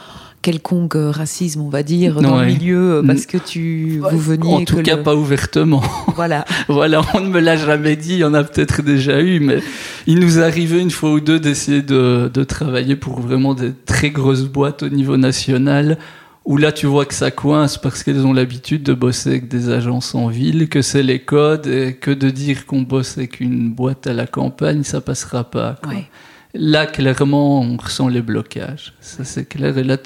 quelconque 0.42 0.96
euh, 0.96 1.10
racisme, 1.10 1.62
on 1.62 1.70
va 1.70 1.82
dire, 1.82 2.22
dans 2.22 2.40
le 2.40 2.46
milieu, 2.46 2.98
euh, 2.98 3.04
parce 3.04 3.26
que 3.26 3.38
tu 3.38 4.00
vous 4.00 4.20
veniez. 4.20 4.54
En 4.54 4.64
tout 4.64 4.82
cas, 4.84 4.98
pas 4.98 5.16
ouvertement. 5.16 5.82
Voilà. 6.16 6.46
voilà, 6.70 7.02
on 7.14 7.20
ne 7.20 7.28
me 7.28 7.42
l'a 7.42 7.58
jamais 7.58 7.98
dit. 7.98 8.14
Il 8.14 8.20
y 8.20 8.24
en 8.24 8.34
a 8.34 8.44
peut-être 8.46 8.82
déjà 8.82 9.20
eu, 9.20 9.42
mais 9.42 9.60
il 10.08 10.20
nous 10.20 10.40
arrivait 10.40 10.80
une 10.80 10.92
fois 10.92 11.12
ou 11.12 11.20
deux 11.20 11.42
d'essayer 11.42 11.82
de, 11.82 12.32
de 12.34 12.44
travailler 12.46 12.96
pour 12.96 13.20
vraiment 13.20 13.54
des 13.54 13.74
très 13.74 14.12
grosses 14.12 14.46
boîtes 14.46 14.84
au 14.84 14.88
niveau 14.88 15.18
national 15.18 15.98
où 16.46 16.58
là 16.58 16.72
tu 16.72 16.86
vois 16.86 17.06
que 17.06 17.14
ça 17.14 17.32
coince 17.32 17.78
parce 17.78 18.04
qu'elles 18.04 18.26
ont 18.26 18.34
l'habitude 18.34 18.84
de 18.84 18.94
bosser 18.94 19.30
avec 19.30 19.48
des 19.48 19.70
agences 19.70 20.14
en 20.16 20.28
ville, 20.28 20.70
que 20.70 20.82
c'est 20.82 21.04
les 21.04 21.20
codes 21.20 21.68
et 21.68 21.96
que 21.96 22.12
de 22.12 22.30
dire 22.30 22.66
qu'on 22.66 22.84
bosse 22.84 23.18
avec 23.18 23.40
une 23.40 23.72
boîte 23.72 24.08
à 24.08 24.14
la 24.14 24.28
campagne, 24.28 24.84
ça 24.84 25.02
passera 25.02 25.44
pas. 25.44 25.78
Quoi. 25.84 25.94
Là, 26.54 26.86
clairement, 26.86 27.60
on 27.60 27.76
ressent 27.76 28.08
les 28.08 28.22
blocages. 28.22 28.94
Ça, 29.02 29.26
c'est 29.26 29.46
clair. 29.46 29.78
Et 29.78 29.84
là, 29.84 29.98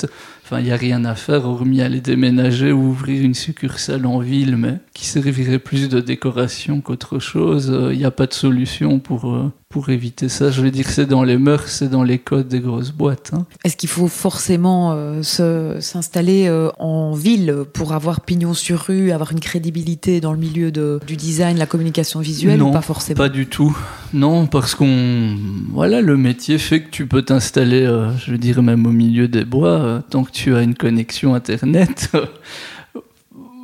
Enfin, 0.52 0.62
il 0.62 0.66
n'y 0.66 0.72
a 0.72 0.78
rien 0.78 1.06
à 1.06 1.14
faire 1.14 1.46
hormis 1.46 1.80
aller 1.80 2.02
déménager 2.02 2.72
ou 2.72 2.88
ouvrir 2.88 3.24
une 3.24 3.36
succursale 3.36 4.08
en 4.08 4.18
ville, 4.18 4.58
mais 4.58 4.80
qui 4.96 5.06
servirait 5.06 5.60
plus 5.60 5.90
de 5.90 6.00
décoration 6.00 6.82
qu'autre 6.82 7.20
chose. 7.20 7.72
Il 7.92 8.00
n'y 8.00 8.04
a 8.04 8.10
pas 8.10 8.26
de 8.26 8.34
solution 8.34 8.98
pour, 8.98 9.32
euh, 9.32 9.54
pour 9.70 9.90
éviter 9.90 10.30
ça. 10.30 10.50
Je 10.50 10.64
veux 10.64 10.72
dire, 10.72 10.90
c'est 10.90 11.06
dans 11.06 11.24
les 11.24 11.38
mœurs, 11.38 11.68
c'est 11.68 11.90
dans 11.90 12.02
les 12.02 12.18
codes 12.18 12.48
des 12.48 12.60
grosses 12.60 12.92
boîtes. 12.92 13.30
Hein. 13.34 13.46
Est-ce 13.64 13.78
qu'il 13.78 13.88
faut 13.88 14.08
forcément 14.08 14.94
euh, 14.94 15.22
s'installer 15.22 16.48
euh, 16.48 16.72
en 16.80 17.14
ville 17.14 17.56
pour 17.72 17.94
avoir 17.94 18.22
pignon 18.22 18.56
sur 18.56 18.80
rue, 18.80 19.12
avoir 19.12 19.32
une 19.32 19.40
crédibilité 19.40 20.22
dans 20.22 20.34
le 20.34 20.40
milieu 20.40 20.72
de, 20.72 21.00
du 21.06 21.16
design, 21.16 21.60
la 21.60 21.68
communication 21.68 22.20
visuelle 22.20 22.58
non, 22.58 22.70
ou 22.70 22.74
pas 22.74 22.82
forcément? 22.82 23.18
Pas 23.18 23.30
du 23.30 23.46
tout. 23.46 23.78
Non, 24.12 24.48
parce 24.48 24.74
qu'on. 24.74 25.38
Voilà, 25.72 26.02
le 26.02 26.18
métier 26.18 26.58
fait 26.58 26.82
que 26.82 26.90
tu 26.90 27.06
peux 27.06 27.22
t'installer, 27.22 27.86
je 28.18 28.32
veux 28.32 28.40
dire, 28.40 28.64
même 28.64 28.88
au 28.88 28.92
milieu 28.92 29.28
des 29.28 29.46
bois, 29.46 30.02
tant 30.10 30.24
que 30.24 30.32
tu 30.32 30.56
as 30.56 30.64
une 30.64 30.74
connexion 30.74 31.36
Internet. 31.36 32.10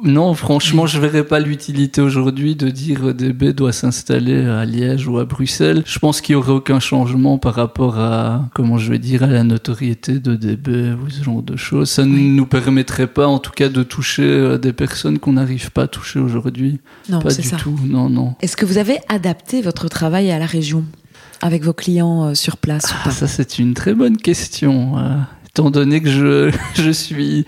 non, 0.04 0.34
franchement, 0.34 0.88
je 0.88 1.00
verrais 1.00 1.24
pas 1.24 1.40
l'utilité 1.40 2.02
aujourd'hui 2.02 2.56
de 2.56 2.70
dire 2.70 3.14
DB 3.14 3.54
doit 3.54 3.72
s'installer 3.72 4.46
à 4.46 4.66
Liège 4.66 5.08
ou 5.08 5.18
à 5.18 5.26
Bruxelles. 5.26 5.84
Je 5.86 6.00
pense 6.00 6.22
qu'il 6.22 6.34
y 6.34 6.36
aurait 6.36 6.52
aucun 6.52 6.80
changement 6.80 7.38
par 7.38 7.56
rapport 7.56 8.00
à, 8.00 8.50
comment 8.54 8.78
je 8.78 8.92
vais 8.92 9.00
dire, 9.00 9.24
à 9.24 9.28
la 9.28 9.44
notoriété 9.44 10.20
de 10.20 10.36
DB 10.36 10.94
ou 10.94 11.10
ce 11.10 11.24
genre 11.24 11.42
de 11.42 11.56
choses. 11.56 11.90
Ça 11.90 12.06
ne 12.06 12.18
nous 12.18 12.46
permettrait 12.46 13.08
pas, 13.08 13.28
en 13.28 13.40
tout 13.40 13.52
cas, 13.52 13.70
de 13.70 13.84
toucher 13.84 14.24
euh, 14.24 14.58
des 14.58 14.74
personnes 14.74 15.18
qu'on 15.20 15.34
n'arrive 15.34 15.72
pas 15.72 15.84
à 15.84 15.88
toucher 15.88 16.20
aujourd'hui. 16.20 16.80
Non, 17.10 17.20
pas 17.20 17.34
du 17.34 17.50
tout. 17.52 17.80
Non, 17.86 18.10
non. 18.10 18.36
Est-ce 18.42 18.58
que 18.58 18.66
vous 18.66 18.78
avez 18.78 18.98
adapté 19.08 19.62
votre 19.62 19.88
travail 19.88 20.30
à 20.32 20.40
la 20.40 20.46
région 20.46 20.84
avec 21.42 21.64
vos 21.64 21.74
clients 21.74 22.26
euh, 22.26 22.34
sur 22.34 22.58
place 22.58 22.92
ou 22.92 23.04
pas? 23.04 23.12
Ça, 23.12 23.28
c'est 23.28 23.60
une 23.60 23.74
très 23.74 23.94
bonne 23.94 24.18
question. 24.18 24.98
Euh 24.98 25.20
étant 25.56 25.72
donné 25.72 26.02
que 26.02 26.10
je, 26.10 26.52
je 26.76 26.92
suis, 26.92 27.46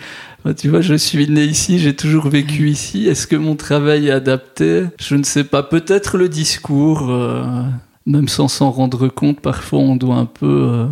tu 0.54 0.70
vois, 0.70 0.82
je 0.82 0.96
suis 0.96 1.30
né 1.30 1.44
ici, 1.44 1.80
j'ai 1.80 1.96
toujours 1.96 2.30
vécu 2.30 2.70
ici. 2.70 3.08
Est-ce 3.08 3.28
que 3.28 3.36
mon 3.36 3.56
travail 3.56 4.08
est 4.08 4.12
adapté? 4.12 4.86
Je 5.00 5.16
ne 5.16 5.24
sais 5.24 5.44
pas. 5.44 5.64
Peut-être 5.64 6.18
le 6.18 6.30
discours, 6.30 7.10
euh, 7.10 7.64
même 8.06 8.28
sans 8.28 8.48
s'en 8.48 8.72
rendre 8.72 9.08
compte, 9.08 9.42
parfois 9.42 9.80
on 9.80 9.96
doit 9.96 10.16
un 10.16 10.26
peu, 10.26 10.70
euh, 10.70 10.88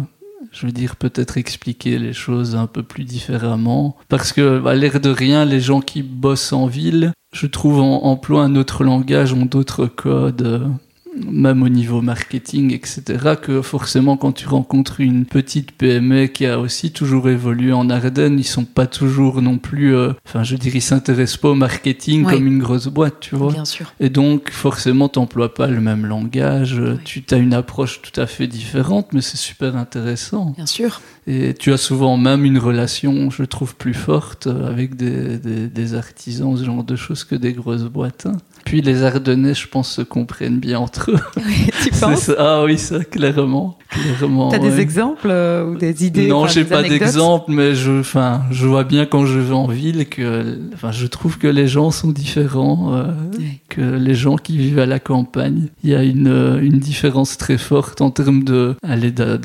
je 0.52 0.66
veux 0.66 0.72
dire, 0.72 0.96
peut-être 0.96 1.38
expliquer 1.38 2.00
les 2.00 2.14
choses 2.14 2.56
un 2.56 2.68
peu 2.68 2.84
plus 2.84 3.04
différemment. 3.04 3.96
Parce 4.10 4.34
que, 4.34 4.66
à 4.66 4.74
l'air 4.74 5.00
de 5.00 5.10
rien, 5.10 5.46
les 5.46 5.60
gens 5.60 5.82
qui 5.82 6.02
bossent 6.04 6.54
en 6.54 6.68
ville, 6.68 7.12
je 7.34 7.48
trouve, 7.48 7.80
emploient 7.80 8.44
un 8.44 8.56
autre 8.56 8.84
langage, 8.84 9.34
ont 9.34 9.46
d'autres 9.46 9.88
codes. 9.88 10.70
Même 11.16 11.64
au 11.64 11.70
niveau 11.70 12.02
marketing, 12.02 12.74
etc., 12.74 13.36
que 13.42 13.62
forcément 13.62 14.18
quand 14.18 14.32
tu 14.32 14.48
rencontres 14.48 15.00
une 15.00 15.26
petite 15.26 15.72
PME 15.72 16.28
qui 16.28 16.46
a 16.46 16.60
aussi 16.60 16.92
toujours 16.92 17.30
évolué 17.30 17.72
en 17.74 17.90
Ardennes, 17.90 18.38
ils 18.40 18.46
sont 18.46 18.66
pas 18.66 18.88
toujours 18.88 19.42
non 19.42 19.58
plus, 19.58 19.96
euh, 19.96 20.14
enfin 20.26 20.44
je 20.44 20.56
dirais, 20.56 20.80
ils 20.80 20.82
s'intéressent 20.82 21.38
pas 21.38 21.50
au 21.50 21.56
marketing 21.56 22.26
comme 22.26 22.48
une 22.48 22.60
grosse 22.60 22.88
boîte, 22.88 23.20
tu 23.22 23.36
vois. 23.36 23.52
Bien 23.52 23.66
sûr. 23.66 23.94
Et 24.00 24.10
donc 24.10 24.52
forcément 24.52 25.10
t'emploies 25.10 25.54
pas 25.54 25.68
le 25.68 25.82
même 25.82 26.06
langage, 26.06 26.82
tu 27.04 27.24
as 27.32 27.38
une 27.38 27.54
approche 27.54 28.02
tout 28.02 28.20
à 28.20 28.28
fait 28.28 28.48
différente, 28.48 29.14
mais 29.14 29.22
c'est 29.22 29.38
super 29.38 29.76
intéressant. 29.76 30.54
Bien 30.56 30.66
sûr. 30.66 31.02
Et 31.28 31.54
tu 31.54 31.74
as 31.74 31.78
souvent 31.78 32.18
même 32.18 32.46
une 32.46 32.60
relation, 32.60 33.30
je 33.32 33.44
trouve, 33.44 33.76
plus 33.76 33.94
forte 33.94 34.48
avec 34.48 34.96
des, 34.96 35.38
des, 35.38 35.68
des 35.68 35.94
artisans, 35.96 36.56
ce 36.56 36.64
genre 36.64 36.84
de 36.84 36.96
choses 36.96 37.24
que 37.24 37.36
des 37.36 37.54
grosses 37.54 37.84
boîtes. 37.84 38.28
Hein. 38.28 38.38
Puis 38.66 38.82
les 38.82 39.04
Ardennais, 39.04 39.54
je 39.54 39.68
pense, 39.68 39.90
se 39.92 40.02
comprennent 40.02 40.60
bien 40.60 40.80
entre 40.80 41.12
eux. 41.12 41.20
Oui, 41.38 41.70
tu 41.84 41.92
penses 41.92 42.32
Ah 42.38 42.64
oui, 42.66 42.78
ça, 42.78 43.04
clairement. 43.06 43.78
clairement. 43.90 44.50
T'as 44.50 44.58
des 44.58 44.80
exemples 44.80 45.28
euh, 45.30 45.66
ou 45.70 45.78
des 45.78 46.04
idées 46.06 46.28
Non, 46.28 46.48
j'ai 46.48 46.66
pas 46.66 46.82
d'exemple, 46.84 47.52
mais 47.52 47.76
je, 47.76 48.00
enfin, 48.00 48.42
je 48.52 48.66
vois 48.66 48.84
bien 48.84 49.06
quand 49.06 49.26
je 49.28 49.40
vais 49.40 49.54
en 49.54 49.68
ville 49.68 50.08
que, 50.10 50.58
enfin, 50.74 50.92
je 50.92 51.06
trouve 51.06 51.38
que 51.38 51.48
les 51.48 51.68
gens 51.68 51.92
sont 51.92 52.10
différents, 52.12 52.96
euh, 52.96 53.04
Oui. 53.38 53.60
que 53.70 53.82
les 53.82 54.16
gens 54.16 54.36
qui 54.36 54.58
vivent 54.58 54.80
à 54.80 54.88
la 54.88 55.00
campagne, 55.00 55.68
il 55.84 55.92
y 55.92 55.96
a 55.96 56.02
une, 56.04 56.28
euh, 56.28 56.60
une 56.60 56.80
différence 56.80 57.38
très 57.38 57.60
forte 57.60 58.02
en 58.02 58.10
termes 58.10 58.44
de, 58.44 58.76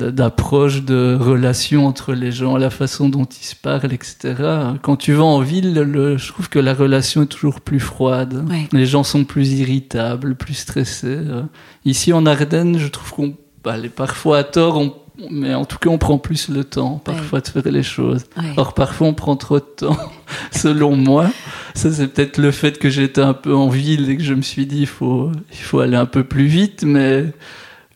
d'approche, 0.09 0.83
de 0.83 1.15
relation 1.19 1.85
entre 1.85 2.13
les 2.13 2.31
gens, 2.31 2.57
la 2.57 2.69
façon 2.69 3.09
dont 3.09 3.25
ils 3.25 3.45
se 3.45 3.55
parlent, 3.55 3.93
etc. 3.93 4.33
Quand 4.81 4.95
tu 4.95 5.13
vas 5.13 5.23
en 5.25 5.41
ville, 5.41 5.73
le, 5.75 6.17
je 6.17 6.27
trouve 6.29 6.49
que 6.49 6.59
la 6.59 6.73
relation 6.73 7.21
est 7.23 7.27
toujours 7.27 7.61
plus 7.61 7.79
froide. 7.79 8.45
Les 8.73 8.85
gens 8.85 9.03
sont 9.11 9.23
plus 9.25 9.51
irritables, 9.59 10.35
plus 10.35 10.53
stressés. 10.55 11.07
euh. 11.07 11.43
Ici 11.85 12.13
en 12.13 12.25
Ardennes, 12.25 12.77
je 12.77 12.87
trouve 12.87 13.11
qu'on, 13.11 13.35
allez, 13.69 13.89
parfois 13.89 14.39
à 14.39 14.43
tort, 14.43 14.77
on, 14.77 14.93
mais 15.29 15.53
en 15.53 15.65
tout 15.65 15.77
cas, 15.77 15.89
on 15.89 15.97
prend 15.99 16.17
plus 16.17 16.49
le 16.49 16.63
temps, 16.63 16.97
parfois, 17.03 17.41
de 17.41 17.47
faire 17.47 17.71
les 17.71 17.83
choses. 17.83 18.25
Ouais. 18.37 18.53
Or, 18.57 18.73
parfois, 18.73 19.07
on 19.07 19.13
prend 19.13 19.35
trop 19.35 19.59
de 19.59 19.65
temps, 19.65 19.97
selon 20.51 20.95
moi. 20.95 21.29
Ça, 21.75 21.91
c'est 21.91 22.07
peut-être 22.07 22.37
le 22.37 22.51
fait 22.51 22.79
que 22.79 22.89
j'étais 22.89 23.21
un 23.21 23.33
peu 23.33 23.53
en 23.55 23.69
ville 23.69 24.09
et 24.09 24.17
que 24.17 24.23
je 24.23 24.33
me 24.33 24.41
suis 24.41 24.65
dit, 24.65 24.79
il 24.81 24.87
faut, 24.87 25.31
il 25.51 25.57
faut 25.59 25.79
aller 25.79 25.97
un 25.97 26.05
peu 26.07 26.23
plus 26.23 26.45
vite, 26.47 26.83
mais 26.83 27.25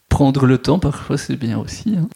prendre 0.10 0.46
le 0.46 0.58
temps, 0.60 0.78
parfois, 0.80 1.18
c'est 1.18 1.36
bien 1.36 1.58
aussi. 1.58 1.96
hein. 1.98 2.08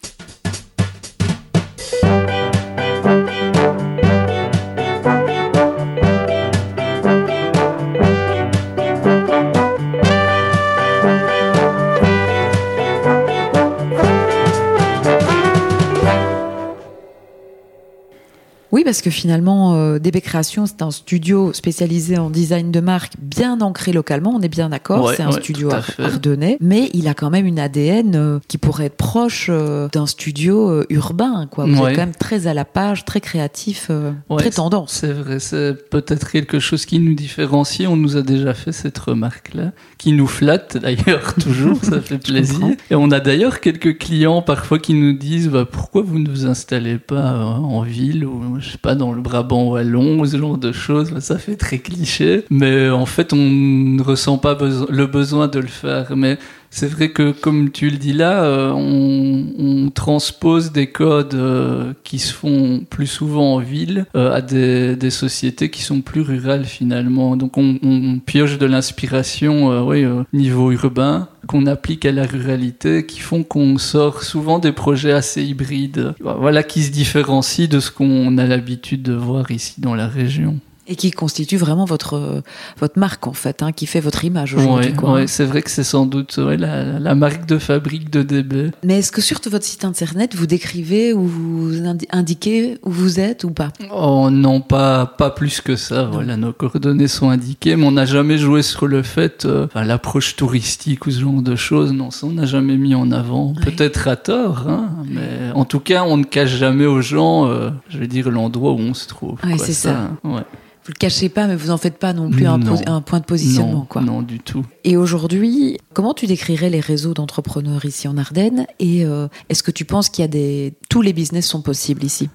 Oui, 18.80 18.86
parce 18.86 19.02
que 19.02 19.10
finalement, 19.10 19.74
euh, 19.76 20.00
DB 20.00 20.22
Création, 20.22 20.66
c'est 20.66 20.82
un 20.82 20.90
studio 20.92 21.52
spécialisé 21.52 22.18
en 22.18 22.30
design 22.30 22.72
de 22.72 22.80
marque, 22.80 23.12
bien 23.22 23.60
ancré 23.60 23.92
localement, 23.92 24.34
on 24.34 24.40
est 24.40 24.48
bien 24.48 24.70
d'accord, 24.70 25.04
Ouais, 25.04 25.16
c'est 25.18 25.24
un 25.24 25.32
ouais, 25.34 25.42
studio 25.42 25.70
ar- 25.70 25.84
ardennais, 26.02 26.56
mais 26.62 26.90
il 26.94 27.10
a 27.10 27.14
quand 27.14 27.30
même 27.30 27.46
une 27.46 27.60
ADN 27.60 28.16
euh, 28.16 28.40
qui 28.48 28.58
pourrait 28.58 28.86
être 28.86 28.96
proche 28.96 29.48
euh, 29.50 29.90
d'un 29.92 30.06
studio 30.06 30.70
euh, 30.70 30.86
urbain. 30.90 31.46
Quoi. 31.52 31.66
Vous 31.66 31.82
Ouais. 31.84 31.90
êtes 31.90 31.96
quand 31.98 32.04
même 32.04 32.16
très 32.18 32.48
à 32.48 32.54
la 32.54 32.64
page, 32.64 33.04
très 33.04 33.20
créatif, 33.20 33.92
très 34.38 34.50
tendance. 34.52 34.94
C'est 34.94 35.12
vrai, 35.12 35.40
c'est 35.40 35.90
peut-être 35.90 36.32
quelque 36.32 36.60
chose 36.60 36.86
qui 36.86 37.00
nous 37.00 37.16
différencie. 37.16 37.86
On 37.86 37.98
nous 37.98 38.16
a 38.16 38.22
déjà 38.22 38.54
fait 38.54 38.72
cette 38.72 38.98
remarque-là, 38.98 39.74
qui 39.98 40.14
nous 40.14 40.28
flatte 40.28 40.78
d'ailleurs 40.82 41.34
toujours, 41.34 41.84
ça 41.84 42.00
fait 42.00 42.18
plaisir. 42.24 42.78
Et 42.90 42.96
on 42.96 43.12
a 43.12 43.20
d'ailleurs 43.20 43.60
quelques 43.60 43.98
clients 43.98 44.42
parfois 44.42 44.80
qui 44.80 44.94
nous 44.94 45.12
disent 45.12 45.50
bah, 45.50 45.66
pourquoi 45.70 46.02
vous 46.02 46.18
ne 46.20 46.30
vous 46.30 46.46
installez 46.46 46.98
pas 46.98 47.34
en 47.44 47.82
ville 47.82 48.24
ou 48.24 48.40
je 48.70 48.74
sais 48.74 48.78
pas 48.78 48.94
dans 48.94 49.14
le 49.14 49.22
Brabant 49.22 49.72
wallon 49.72 50.24
ce 50.26 50.38
genre 50.38 50.60
de 50.60 50.72
choses. 50.72 51.18
Ça 51.20 51.40
fait 51.40 51.56
très 51.56 51.80
cliché, 51.80 52.46
mais 52.52 52.88
en 52.92 53.08
fait 53.08 53.34
on 53.34 53.38
ne 53.38 54.02
ressent 54.04 54.38
pas 54.38 54.56
le 54.90 55.06
besoin 55.08 55.48
de 55.48 55.60
le 55.60 55.68
faire. 55.68 56.16
Mais 56.16 56.38
c'est 56.72 56.88
vrai 56.88 57.10
que, 57.10 57.32
comme 57.32 57.72
tu 57.72 57.90
le 57.90 57.98
dis 57.98 58.14
là, 58.14 58.44
euh, 58.44 58.72
on, 58.72 59.46
on 59.58 59.90
transpose 59.90 60.72
des 60.72 60.88
codes 60.88 61.34
euh, 61.34 61.94
qui 62.04 62.20
se 62.20 62.34
font 62.34 62.84
plus 62.90 63.08
souvent 63.08 63.56
en 63.56 63.60
ville 63.60 64.06
euh, 64.16 64.32
à 64.34 64.42
des, 64.42 64.96
des 64.96 65.10
sociétés 65.10 65.70
qui 65.70 65.82
sont 65.82 66.02
plus 66.02 66.22
rurales 66.22 66.66
finalement. 66.66 67.36
Donc 67.36 67.58
on, 67.58 67.80
on 67.82 68.20
pioche 68.20 68.58
de 68.58 68.66
l'inspiration 68.66 69.72
euh, 69.72 69.82
oui, 69.82 70.06
au 70.06 70.26
niveau 70.32 70.72
urbain 70.72 71.28
qu'on 71.48 71.66
applique 71.66 72.06
à 72.06 72.12
la 72.12 72.28
ruralité, 72.28 73.06
qui 73.08 73.20
font 73.20 73.42
qu'on 73.42 73.80
sort 73.80 74.22
souvent 74.22 74.60
des 74.60 74.72
projets 74.72 75.14
assez 75.14 75.44
hybrides, 75.44 76.14
voilà, 76.20 76.62
qui 76.62 76.84
se 76.84 76.92
différencient 76.92 77.68
de 77.68 77.80
ce 77.80 77.90
qu'on 77.90 78.38
a 78.38 78.46
l'habitude 78.46 79.02
de 79.02 79.14
voir 79.14 79.50
ici 79.50 79.82
dans 79.82 79.96
la 79.96 80.08
région. 80.08 80.60
Et 80.92 80.96
qui 80.96 81.12
constitue 81.12 81.56
vraiment 81.58 81.86
votre, 81.86 82.42
votre 82.80 82.98
marque, 82.98 83.28
en 83.28 83.34
fait, 83.34 83.62
hein, 83.62 83.72
qui 83.72 83.86
fait 83.86 84.00
votre 84.00 84.26
image 84.26 84.56
aujourd'hui. 84.56 84.92
Ouais, 85.04 85.28
c'est 85.28 85.46
vrai 85.46 85.62
que 85.62 85.70
c'est 85.70 85.84
sans 85.84 86.08
doute 86.08 86.38
ouais, 86.38 86.58
la, 86.58 86.98
la 86.98 87.14
marque 87.14 87.46
de 87.46 87.60
fabrique 87.60 88.10
de 88.10 88.24
DB. 88.24 88.72
Mais 88.84 88.98
est-ce 88.98 89.12
que 89.12 89.22
sur 89.22 89.40
votre 89.52 89.66
site 89.66 89.86
internet, 89.86 90.34
vous 90.36 90.48
décrivez 90.48 91.14
ou 91.14 91.28
vous 91.28 91.84
indi- 91.86 92.08
indiquez 92.12 92.80
où 92.84 92.90
vous 92.90 93.20
êtes 93.20 93.44
ou 93.44 93.52
pas? 93.52 93.70
Oh 93.94 94.30
non, 94.32 94.62
pas, 94.62 95.06
pas 95.06 95.30
plus 95.30 95.62
que 95.62 95.76
ça. 95.76 96.06
Voilà, 96.12 96.38
nos 96.38 96.54
coordonnées 96.54 97.08
sont 97.08 97.30
indiquées, 97.30 97.76
mais 97.76 97.86
on 97.86 97.92
n'a 97.92 98.06
jamais 98.06 98.40
joué 98.40 98.64
sur 98.64 98.88
le 98.88 99.04
fait, 99.04 99.46
euh, 99.46 99.66
enfin, 99.66 99.84
l'approche 99.84 100.36
touristique 100.36 101.06
ou 101.06 101.12
ce 101.12 101.20
genre 101.22 101.44
de 101.44 101.56
choses. 101.56 101.94
Non, 101.94 102.10
ça, 102.10 102.26
on 102.26 102.32
n'a 102.32 102.46
jamais 102.48 102.78
mis 102.78 102.96
en 102.96 103.12
avant. 103.12 103.54
Peut-être 103.54 104.08
à 104.08 104.16
tort, 104.16 104.66
hein, 104.68 104.90
mais 105.08 105.52
en 105.54 105.66
tout 105.66 105.80
cas, 105.80 106.04
on 106.04 106.18
ne 106.18 106.24
cache 106.24 106.56
jamais 106.56 106.88
aux 106.88 107.02
gens, 107.02 107.48
euh, 107.48 107.70
je 107.90 108.00
vais 108.00 108.08
dire, 108.08 108.32
l'endroit 108.32 108.72
où 108.72 108.80
on 108.80 108.96
se 108.96 109.08
trouve. 109.08 109.40
Quoi, 109.40 109.58
c'est 109.60 109.74
ça. 109.74 110.10
ouais. 110.24 110.42
Le 110.90 110.96
cachez 110.96 111.30
pas, 111.30 111.46
mais 111.46 111.56
vous 111.56 111.70
en 111.70 111.78
faites 111.78 112.00
pas 112.00 112.14
non 112.14 112.32
plus 112.32 112.48
un 112.48 113.02
point 113.02 113.20
de 113.20 113.26
positionnement. 113.26 113.72
non, 113.74 113.86
quoi. 113.86 114.02
non, 114.02 114.24
du 114.24 114.40
tout. 114.40 114.66
Et 114.84 114.98
aujourd'hui, 114.98 115.78
comment 115.94 116.16
tu 116.16 116.26
décrirais 116.26 116.72
les 116.72 116.80
réseaux 116.80 117.14
d'entrepreneurs 117.14 117.86
ici 117.86 118.08
en 118.08 118.18
Ardennes 118.18 118.66
Et 118.80 119.06
euh, 119.06 119.28
est-ce 119.50 119.62
que 119.62 119.70
tu 119.70 119.86
penses 119.86 120.10
qu'il 120.10 120.24
y 120.24 120.26
a 120.26 120.28
des 120.28 120.74
tous 120.90 121.04
les 121.04 121.14
business 121.14 121.46
sont 121.46 121.62
possibles 121.62 122.04
ici? 122.04 122.32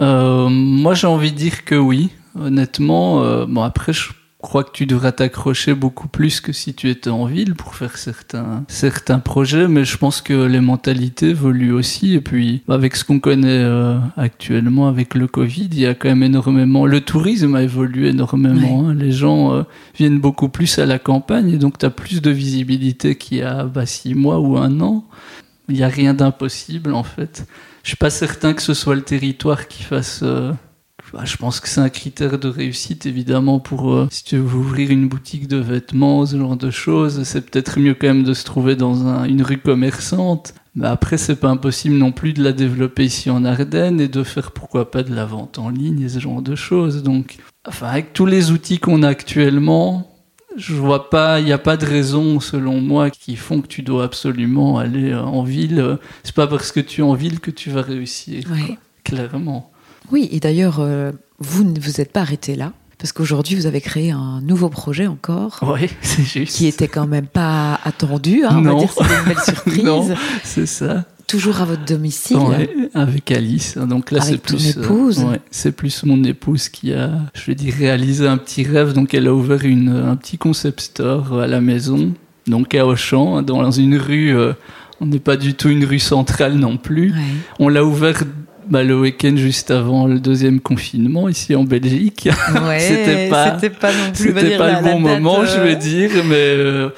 Euh, 0.00 0.48
moi, 0.48 0.94
j'ai 0.94 1.06
envie 1.06 1.30
de 1.30 1.36
dire 1.36 1.64
que 1.64 1.76
oui. 1.76 2.10
Honnêtement, 2.36 3.22
euh, 3.22 3.46
bon 3.46 3.62
après, 3.62 3.92
je 3.92 4.08
crois 4.40 4.62
que 4.64 4.70
tu 4.72 4.86
devrais 4.86 5.12
t'accrocher 5.12 5.74
beaucoup 5.74 6.06
plus 6.08 6.40
que 6.40 6.52
si 6.52 6.72
tu 6.72 6.88
étais 6.90 7.10
en 7.10 7.24
ville 7.26 7.54
pour 7.56 7.74
faire 7.74 7.96
certains 7.96 8.64
certains 8.68 9.18
projets, 9.18 9.66
mais 9.66 9.84
je 9.84 9.96
pense 9.96 10.20
que 10.20 10.32
les 10.46 10.60
mentalités 10.60 11.30
évoluent 11.30 11.72
aussi. 11.72 12.14
Et 12.14 12.20
puis, 12.20 12.62
avec 12.68 12.94
ce 12.96 13.04
qu'on 13.04 13.18
connaît 13.20 13.48
euh, 13.64 13.98
actuellement, 14.16 14.86
avec 14.88 15.14
le 15.14 15.26
Covid, 15.26 15.68
il 15.72 15.80
y 15.80 15.86
a 15.86 15.94
quand 15.94 16.08
même 16.08 16.22
énormément. 16.22 16.86
Le 16.86 17.00
tourisme 17.00 17.54
a 17.56 17.62
évolué 17.62 18.08
énormément. 18.10 18.88
hein. 18.88 18.94
Les 18.94 19.10
gens 19.12 19.54
euh, 19.54 19.62
viennent 19.96 20.20
beaucoup 20.20 20.48
plus 20.48 20.78
à 20.78 20.86
la 20.86 20.98
campagne, 21.00 21.50
et 21.50 21.58
donc 21.58 21.78
tu 21.78 21.86
as 21.86 21.90
plus 21.90 22.22
de 22.22 22.30
visibilité 22.30 23.16
qu'il 23.16 23.38
y 23.38 23.42
a 23.42 23.64
bah, 23.64 23.86
six 23.86 24.14
mois 24.14 24.38
ou 24.38 24.56
un 24.56 24.80
an. 24.80 25.04
Il 25.68 25.74
n'y 25.74 25.82
a 25.82 25.88
rien 25.88 26.14
d'impossible 26.14 26.94
en 26.94 27.02
fait. 27.02 27.46
Je 27.82 27.88
suis 27.88 27.96
pas 27.96 28.10
certain 28.10 28.54
que 28.54 28.62
ce 28.62 28.72
soit 28.74 28.94
le 28.94 29.02
territoire 29.02 29.68
qui 29.68 29.82
fasse. 29.82 30.20
euh, 30.22 30.52
bah, 31.12 31.24
je 31.24 31.36
pense 31.36 31.60
que 31.60 31.68
c'est 31.68 31.80
un 31.80 31.88
critère 31.88 32.38
de 32.38 32.48
réussite 32.48 33.06
évidemment 33.06 33.58
pour 33.60 33.92
euh, 33.92 34.08
si 34.10 34.24
tu 34.24 34.36
veux 34.36 34.54
ouvrir 34.56 34.90
une 34.90 35.08
boutique 35.08 35.48
de 35.48 35.56
vêtements, 35.56 36.26
ce 36.26 36.36
genre 36.38 36.56
de 36.56 36.70
choses. 36.70 37.22
C'est 37.24 37.50
peut-être 37.50 37.78
mieux 37.80 37.94
quand 37.94 38.08
même 38.08 38.24
de 38.24 38.34
se 38.34 38.44
trouver 38.44 38.76
dans 38.76 39.06
un- 39.06 39.24
une 39.24 39.42
rue 39.42 39.58
commerçante. 39.58 40.54
Mais 40.74 40.86
après, 40.86 41.16
c'est 41.18 41.36
pas 41.36 41.48
impossible 41.48 41.96
non 41.96 42.12
plus 42.12 42.32
de 42.32 42.42
la 42.42 42.52
développer 42.52 43.04
ici 43.06 43.30
en 43.30 43.44
Ardennes 43.44 44.00
et 44.00 44.06
de 44.08 44.22
faire 44.22 44.52
pourquoi 44.52 44.90
pas 44.90 45.02
de 45.02 45.12
la 45.14 45.24
vente 45.24 45.58
en 45.58 45.70
ligne 45.70 46.02
et 46.02 46.08
ce 46.08 46.20
genre 46.20 46.42
de 46.42 46.54
choses. 46.54 47.02
Donc, 47.02 47.38
enfin, 47.66 47.88
avec 47.88 48.12
tous 48.12 48.26
les 48.26 48.50
outils 48.52 48.78
qu'on 48.78 49.02
a 49.02 49.08
actuellement, 49.08 50.14
je 50.56 50.74
vois 50.74 51.10
pas, 51.10 51.40
il 51.40 51.46
n'y 51.46 51.52
a 51.52 51.58
pas 51.58 51.76
de 51.76 51.84
raison, 51.86 52.38
selon 52.38 52.80
moi, 52.80 53.10
qui 53.10 53.34
font 53.36 53.60
que 53.60 53.66
tu 53.66 53.82
dois 53.82 54.04
absolument 54.04 54.78
aller 54.78 55.10
euh, 55.10 55.22
en 55.22 55.42
ville. 55.42 55.98
C'est 56.22 56.34
pas 56.34 56.46
parce 56.46 56.70
que 56.70 56.80
tu 56.80 57.00
es 57.00 57.04
en 57.04 57.14
ville 57.14 57.40
que 57.40 57.50
tu 57.50 57.70
vas 57.70 57.82
réussir. 57.82 58.44
Quoi. 58.46 58.76
Clairement. 59.04 59.70
Oui, 60.12 60.28
et 60.32 60.40
d'ailleurs, 60.40 60.78
euh, 60.80 61.12
vous 61.38 61.64
ne 61.64 61.78
vous 61.78 62.00
êtes 62.00 62.12
pas 62.12 62.20
arrêté 62.20 62.54
là, 62.56 62.72
parce 62.98 63.12
qu'aujourd'hui, 63.12 63.54
vous 63.56 63.66
avez 63.66 63.80
créé 63.80 64.10
un 64.10 64.40
nouveau 64.40 64.68
projet 64.68 65.06
encore. 65.06 65.58
Oui, 65.62 65.88
c'est 66.02 66.22
juste. 66.22 66.56
Qui 66.56 66.66
était 66.66 66.88
quand 66.88 67.06
même 67.06 67.26
pas 67.26 67.78
attendu, 67.84 68.42
hein, 68.44 68.50
on 68.52 68.62
va 68.62 68.70
Non. 68.70 68.78
dire 68.78 68.90
c'était 68.92 69.14
une 69.14 69.24
belle 69.34 69.42
surprise. 69.44 69.84
Non. 69.84 70.08
C'est 70.44 70.66
ça. 70.66 71.04
Toujours 71.26 71.60
à 71.60 71.66
votre 71.66 71.84
domicile. 71.84 72.38
Ouais, 72.38 72.70
avec 72.94 73.30
Alice. 73.30 73.76
Donc 73.76 74.10
là, 74.12 74.22
c'est 74.22 74.38
plus. 74.38 74.70
épouse. 74.78 75.18
ouais, 75.24 75.40
c'est 75.50 75.72
plus 75.72 76.02
mon 76.04 76.24
épouse 76.24 76.70
qui 76.70 76.94
a, 76.94 77.10
je 77.34 77.44
vais 77.44 77.54
dire, 77.54 77.74
réalisé 77.74 78.26
un 78.26 78.38
petit 78.38 78.62
rêve. 78.64 78.94
Donc 78.94 79.12
elle 79.12 79.26
a 79.26 79.34
ouvert 79.34 79.62
une, 79.66 79.90
un 79.90 80.16
petit 80.16 80.38
concept 80.38 80.80
store 80.80 81.38
à 81.40 81.46
la 81.46 81.60
maison, 81.60 82.14
donc 82.46 82.74
à 82.74 82.86
Auchan, 82.86 83.42
dans 83.42 83.70
une 83.70 83.98
rue. 83.98 84.34
euh, 84.34 84.54
on 85.02 85.06
n'est 85.06 85.20
pas 85.20 85.36
du 85.36 85.52
tout 85.52 85.68
une 85.68 85.84
rue 85.84 85.98
centrale 85.98 86.54
non 86.54 86.78
plus. 86.78 87.10
Ouais. 87.12 87.18
On 87.58 87.68
l'a 87.68 87.84
ouvert 87.84 88.22
bah, 88.68 88.82
le 88.84 88.98
week-end 88.98 89.34
juste 89.36 89.70
avant 89.70 90.06
le 90.06 90.20
deuxième 90.20 90.60
confinement 90.60 91.28
ici 91.28 91.54
en 91.54 91.64
Belgique. 91.64 92.28
Ouais, 92.66 92.78
C'était 92.80 93.28
pas- 93.28 93.92
non 93.92 94.12
plus 94.12 94.32
la- 94.58 94.80
le 94.80 94.84
bon 94.84 95.00
moment, 95.00 95.44
je 95.44 95.58
euh, 95.58 95.64
vais 95.64 95.76
dire, 95.76 96.10
mais 96.26 96.34
euh, 96.36 96.88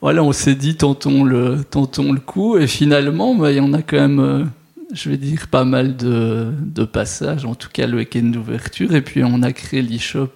voilà, 0.00 0.22
on 0.22 0.32
s'est 0.32 0.54
dit 0.54 0.76
tentons 0.76 1.24
le, 1.24 1.64
tentons 1.68 2.12
le 2.12 2.20
coup, 2.20 2.56
et 2.58 2.66
finalement, 2.66 3.34
bah, 3.34 3.50
il 3.52 3.56
y 3.58 3.60
en 3.60 3.72
a 3.72 3.82
quand 3.82 3.96
même, 3.98 4.20
euh, 4.20 4.44
je 4.92 5.08
vais 5.10 5.16
dire, 5.16 5.46
pas 5.48 5.64
mal 5.64 5.96
de, 5.96 6.48
de 6.64 6.84
passages, 6.84 7.44
en 7.44 7.54
tout 7.54 7.68
cas 7.72 7.86
le 7.86 7.98
week-end 7.98 8.22
d'ouverture, 8.24 8.94
et 8.94 9.02
puis 9.02 9.22
on 9.24 9.42
a 9.42 9.52
créé 9.52 9.82
l'e-shop 9.82 10.28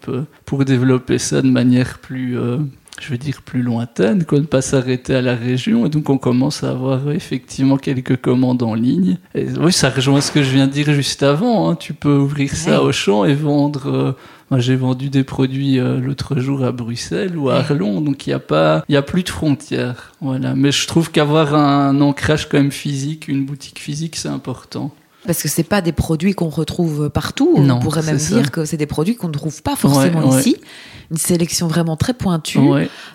pour 0.45 0.65
développer 0.65 1.19
ça 1.19 1.43
de 1.43 1.49
manière 1.51 1.99
plus, 1.99 2.39
je 3.01 3.11
veux 3.11 3.19
dire, 3.19 3.43
plus 3.43 3.63
lointaine, 3.63 4.25
quoi, 4.25 4.39
ne 4.39 4.45
pas 4.45 4.63
s'arrêter 4.63 5.15
à 5.15 5.21
la 5.21 5.35
région. 5.35 5.87
Et 5.87 5.89
donc, 5.89 6.11
on 6.11 6.19
commence 6.19 6.63
à 6.63 6.71
avoir 6.71 7.11
effectivement 7.11 7.77
quelques 7.77 8.17
commandes 8.17 8.63
en 8.63 8.75
ligne. 8.75 9.19
Et 9.35 9.47
oui, 9.59 9.73
ça 9.73 9.91
rejoint 9.91 10.21
ce 10.21 10.31
que 10.31 10.43
je 10.43 10.51
viens 10.51 10.67
de 10.67 10.73
dire 10.73 10.93
juste 10.93 11.23
avant. 11.23 11.69
Hein. 11.69 11.77
Tu 11.77 11.93
peux 11.93 12.17
ouvrir 12.17 12.55
ça 12.55 12.83
au 12.83 12.93
champ 12.93 13.25
et 13.25 13.35
vendre. 13.35 13.89
Euh, 13.89 14.13
moi, 14.51 14.61
j'ai 14.61 14.77
vendu 14.77 15.11
des 15.11 15.25
produits 15.25 15.81
euh, 15.81 15.99
l'autre 15.99 16.39
jour 16.39 16.65
à 16.65 16.71
Bruxelles 16.71 17.37
ou 17.37 17.49
à 17.49 17.57
Arlon, 17.57 18.01
donc 18.01 18.27
il 18.27 18.31
n'y 18.31 18.35
a 18.35 18.39
pas, 18.39 18.85
il 18.89 18.97
a 18.97 19.03
plus 19.03 19.23
de 19.23 19.31
frontières. 19.31 20.13
Voilà. 20.21 20.55
Mais 20.55 20.71
je 20.71 20.87
trouve 20.87 21.11
qu'avoir 21.11 21.55
un 21.55 22.01
ancrage 22.01 22.49
quand 22.49 22.59
même 22.59 22.71
physique, 22.71 23.27
une 23.27 23.45
boutique 23.45 23.79
physique, 23.79 24.17
c'est 24.17 24.29
important. 24.29 24.95
Parce 25.27 25.43
que 25.43 25.49
c'est 25.49 25.63
pas 25.63 25.81
des 25.81 25.93
produits 25.93 26.35
qu'on 26.35 26.49
retrouve 26.49 27.09
partout. 27.11 27.55
On 27.57 27.79
pourrait 27.81 28.03
même 28.03 28.17
dire 28.17 28.51
que 28.51 28.65
c'est 28.65 28.77
des 28.77 28.87
produits 28.87 29.17
qu'on 29.17 29.29
ne 29.29 29.33
trouve 29.33 29.63
pas 29.63 29.77
forcément 29.77 30.37
ici. 30.39 30.57
Une 31.11 31.19
sélection 31.19 31.67
vraiment 31.67 31.97
très 31.97 32.15
pointue 32.15 32.59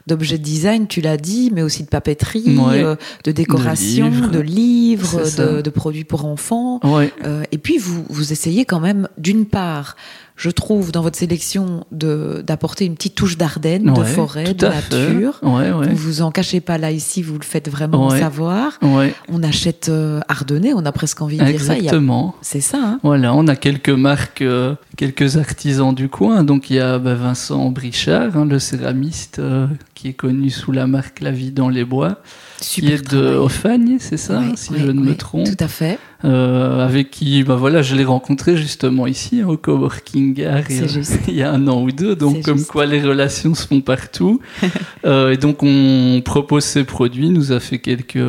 d'objets 0.07 0.37
de 0.37 0.43
design, 0.43 0.87
tu 0.87 1.01
l'as 1.01 1.17
dit, 1.17 1.51
mais 1.53 1.61
aussi 1.61 1.83
de 1.83 1.89
papeterie, 1.89 2.57
euh, 2.59 2.95
de 3.23 3.31
décoration, 3.31 4.09
de 4.09 4.39
livres, 4.39 5.23
de, 5.61 5.69
produits 5.69 6.03
pour 6.03 6.25
enfants. 6.25 6.79
Euh, 6.83 7.43
et 7.51 7.57
puis 7.57 7.77
vous, 7.77 8.05
vous 8.09 8.31
essayez 8.31 8.65
quand 8.65 8.79
même, 8.79 9.07
d'une 9.17 9.45
part, 9.45 9.95
je 10.39 10.49
trouve, 10.49 10.93
dans 10.93 11.01
votre 11.01 11.17
sélection, 11.17 11.85
d'apporter 11.91 12.85
une 12.85 12.95
petite 12.95 13.13
touche 13.13 13.37
d'Ardenne, 13.37 13.93
de 13.93 14.03
forêt, 14.03 14.53
de 14.53 14.67
nature. 14.67 15.37
Ouais, 15.43 15.71
ouais. 15.71 15.89
Vous 15.93 16.21
en 16.21 16.31
cachez 16.31 16.61
pas 16.61 16.77
là 16.77 16.91
ici, 16.91 17.21
vous 17.21 17.37
le 17.37 17.43
faites 17.43 17.69
vraiment 17.69 18.09
savoir. 18.09 18.79
On 18.81 19.43
achète 19.43 19.89
euh, 19.89 20.21
ardennais, 20.27 20.73
on 20.73 20.85
a 20.85 20.91
presque 20.91 21.21
envie 21.21 21.37
de 21.37 21.43
dire 21.43 21.61
ça. 21.61 21.75
Exactement. 21.75 22.35
C'est 22.41 22.61
ça. 22.61 22.77
Hein 22.81 22.99
voilà, 23.03 23.33
on 23.33 23.47
a 23.47 23.55
quelques 23.55 23.89
marques, 23.89 24.41
euh, 24.41 24.75
quelques 24.95 25.37
artisans 25.37 25.93
du 25.93 26.07
coin. 26.07 26.43
Donc 26.43 26.69
il 26.69 26.77
y 26.77 26.79
a 26.79 26.99
bah, 26.99 27.15
Vincent 27.15 27.69
Brichard, 27.69 28.37
hein, 28.37 28.45
le 28.45 28.59
céramiste, 28.59 29.39
euh, 29.39 29.67
qui 29.99 30.07
est 30.07 30.13
connu 30.13 30.49
sous 30.49 30.71
la 30.71 30.87
marque 30.87 31.19
La 31.19 31.31
Vie 31.31 31.51
dans 31.51 31.67
les 31.67 31.83
Bois. 31.83 32.21
Super 32.61 32.89
qui 32.89 32.95
est 32.95 33.11
de 33.11 33.35
Offagne, 33.35 33.97
c'est 33.99 34.15
ça, 34.15 34.41
si 34.55 34.71
je 34.77 34.87
ne 34.87 35.01
me 35.01 35.13
trompe. 35.13 35.45
Tout 35.45 35.61
à 35.63 35.67
fait. 35.67 35.99
Euh, 36.23 36.85
avec 36.85 37.11
qui, 37.11 37.43
bah 37.43 37.55
voilà, 37.55 37.81
je 37.81 37.95
l'ai 37.95 38.03
rencontré 38.03 38.57
justement 38.57 39.07
ici 39.07 39.41
au 39.43 39.55
coworking 39.55 40.45
Art 40.45 40.63
il 40.69 41.33
y 41.33 41.43
a 41.43 41.51
un 41.53 41.67
an 41.67 41.81
ou 41.81 41.91
deux. 41.91 42.15
Donc 42.15 42.43
comme 42.43 42.63
quoi 42.65 42.85
les 42.85 43.01
relations 43.01 43.55
se 43.55 43.67
font 43.67 43.81
partout. 43.81 44.41
euh, 45.05 45.31
et 45.31 45.37
donc 45.37 45.63
on 45.63 46.21
propose 46.23 46.63
ces 46.63 46.85
produits, 46.85 47.29
nous 47.29 47.51
a 47.51 47.59
fait 47.59 47.79
quelques 47.79 48.19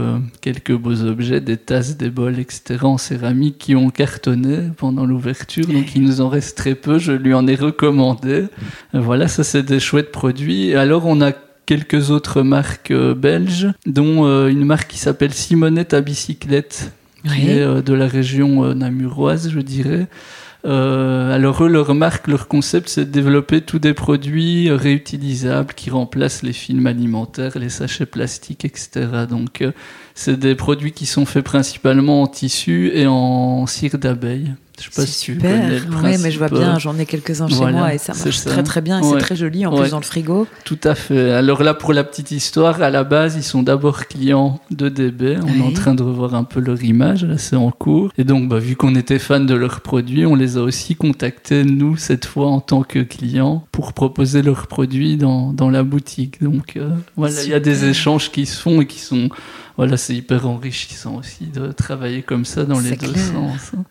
quelques 0.41 0.75
beaux 0.75 1.03
objets, 1.03 1.41
des 1.41 1.57
tasses, 1.57 1.97
des 1.97 2.11
bols, 2.11 2.39
etc. 2.39 2.79
en 2.83 2.99
céramique 2.99 3.59
qui 3.59 3.77
ont 3.77 3.91
cartonné 3.91 4.59
pendant 4.77 5.05
l'ouverture. 5.05 5.66
Donc 5.66 5.95
il 5.95 6.03
nous 6.03 6.21
en 6.21 6.29
reste 6.29 6.57
très 6.57 6.75
peu. 6.77 6.99
Je 6.99 7.12
lui 7.12 7.35
en 7.35 7.47
ai 7.47 7.55
recommandé. 7.55 8.45
Euh, 8.95 9.01
voilà, 9.01 9.27
ça 9.29 9.45
c'est 9.45 9.64
des 9.64 9.81
chouettes 9.81 10.12
produits. 10.12 10.68
Et 10.68 10.77
alors 10.77 11.07
on 11.07 11.21
a 11.21 11.33
quelques 11.71 12.11
autres 12.11 12.43
marques 12.43 12.91
euh, 12.91 13.14
belges, 13.14 13.68
dont 13.87 14.27
euh, 14.27 14.49
une 14.49 14.64
marque 14.64 14.91
qui 14.91 14.99
s'appelle 14.99 15.33
Simonette 15.33 15.95
à 15.95 16.01
bicyclette, 16.01 16.91
qui 17.25 17.49
est 17.49 17.61
euh, 17.61 17.81
de 17.81 17.95
la 17.95 18.09
région 18.09 18.75
namuroise, 18.75 19.51
je 19.51 19.61
dirais. 19.61 20.09
alors 20.64 21.62
eux, 21.62 21.68
leur 21.68 21.95
marque, 21.95 22.27
leur 22.27 22.49
concept, 22.49 22.89
c'est 22.89 23.05
de 23.05 23.12
développer 23.12 23.61
tous 23.61 23.79
des 23.79 23.95
produits 23.95 24.68
réutilisables 24.68 25.73
qui 25.75 25.91
remplacent 25.91 26.43
les 26.43 26.53
films 26.53 26.89
alimentaires, 26.89 27.57
les 27.57 27.68
sachets 27.68 28.05
plastiques, 28.05 28.64
etc. 28.64 29.07
Donc 29.31 29.64
c'est 30.16 30.41
des 30.41 30.57
produits 30.57 30.91
qui 30.91 31.07
sont 31.07 31.25
faits 31.25 31.45
principalement 31.45 32.23
en 32.23 32.27
tissu 32.27 32.91
et 32.93 33.07
en 33.07 33.64
cire 33.68 33.97
d'abeille. 33.97 34.55
Je 34.81 34.85
sais 34.91 35.01
pas 35.01 35.07
si 35.07 35.18
super. 35.18 35.81
tu 35.81 35.87
connais 35.87 36.18
mais 36.18 36.31
je 36.31 36.39
vois 36.39 36.49
bien, 36.49 36.78
j'en 36.78 36.99
ai 36.99 37.07
quelques-uns 37.07 37.49
chez 37.49 37.66
moi 37.66 37.95
et 37.95 37.99
ça 37.99 38.14
marche 38.14 38.45
très 38.45 38.62
très 38.62 38.81
bien. 38.81 39.03
C'est 39.03 39.18
très 39.18 39.37
joli 39.37 39.66
en 39.66 39.76
plus 39.76 39.91
dans 39.91 39.99
le 40.01 40.05
frigo. 40.05 40.47
Tout 40.64 40.78
à 40.85 40.95
fait. 40.95 41.33
Alors 41.33 41.62
là, 41.62 41.74
pour 41.74 41.93
la 41.93 42.05
petite 42.05 42.31
histoire, 42.31 42.83
à 42.83 42.91
la 42.91 43.05
base, 43.05 43.37
ils 43.37 43.43
sont 43.43 43.62
d'abord 43.62 44.07
clients 44.07 44.61
de 44.70 44.89
DB. 44.89 45.39
On 45.43 45.61
est 45.61 45.66
en 45.66 45.72
train 45.72 45.95
de 45.95 46.03
revoir 46.03 46.35
un 46.35 46.45
peu 46.45 46.61
leur 46.61 46.83
image, 46.83 47.24
là, 47.24 47.39
c'est 47.39 47.57
en 47.57 47.70
cours. 47.70 48.11
Et 48.18 48.24
donc, 48.24 48.49
bah, 48.49 48.59
vu 48.59 48.76
qu'on 48.76 48.95
était 48.95 49.18
fan 49.18 49.47
de 49.47 49.55
leurs 49.55 49.81
produits, 49.81 50.26
on 50.26 50.35
les 50.35 50.57
a 50.57 50.62
aussi 50.62 50.97
contactés, 50.97 51.64
nous, 51.64 51.97
cette 51.97 52.24
fois, 52.24 52.49
en 52.49 52.61
tant 52.61 52.83
que 52.83 53.01
clients, 53.01 53.64
pour 53.72 53.93
proposer 53.93 54.43
leurs 54.43 54.66
produits 54.66 55.16
dans, 55.16 55.53
dans 55.53 55.70
la 55.70 55.83
boutique. 55.83 56.43
Donc, 56.43 56.76
euh, 56.76 56.91
voilà, 57.16 57.43
il 57.43 57.51
y 57.51 57.55
a 57.55 57.61
des 57.61 57.87
échanges 57.87 58.31
qui 58.31 58.47
se 58.47 58.61
font 58.61 58.81
et 58.81 58.87
qui 58.87 58.99
sont. 58.99 59.28
Voilà, 59.76 59.97
c'est 59.97 60.14
hyper 60.14 60.47
enrichissant 60.47 61.16
aussi 61.16 61.47
de 61.47 61.72
travailler 61.72 62.22
comme 62.22 62.45
ça 62.45 62.64
dans 62.64 62.81
les 62.81 62.97
deux 62.97 63.14
sens. 63.14 63.72
Hein. 63.76 63.85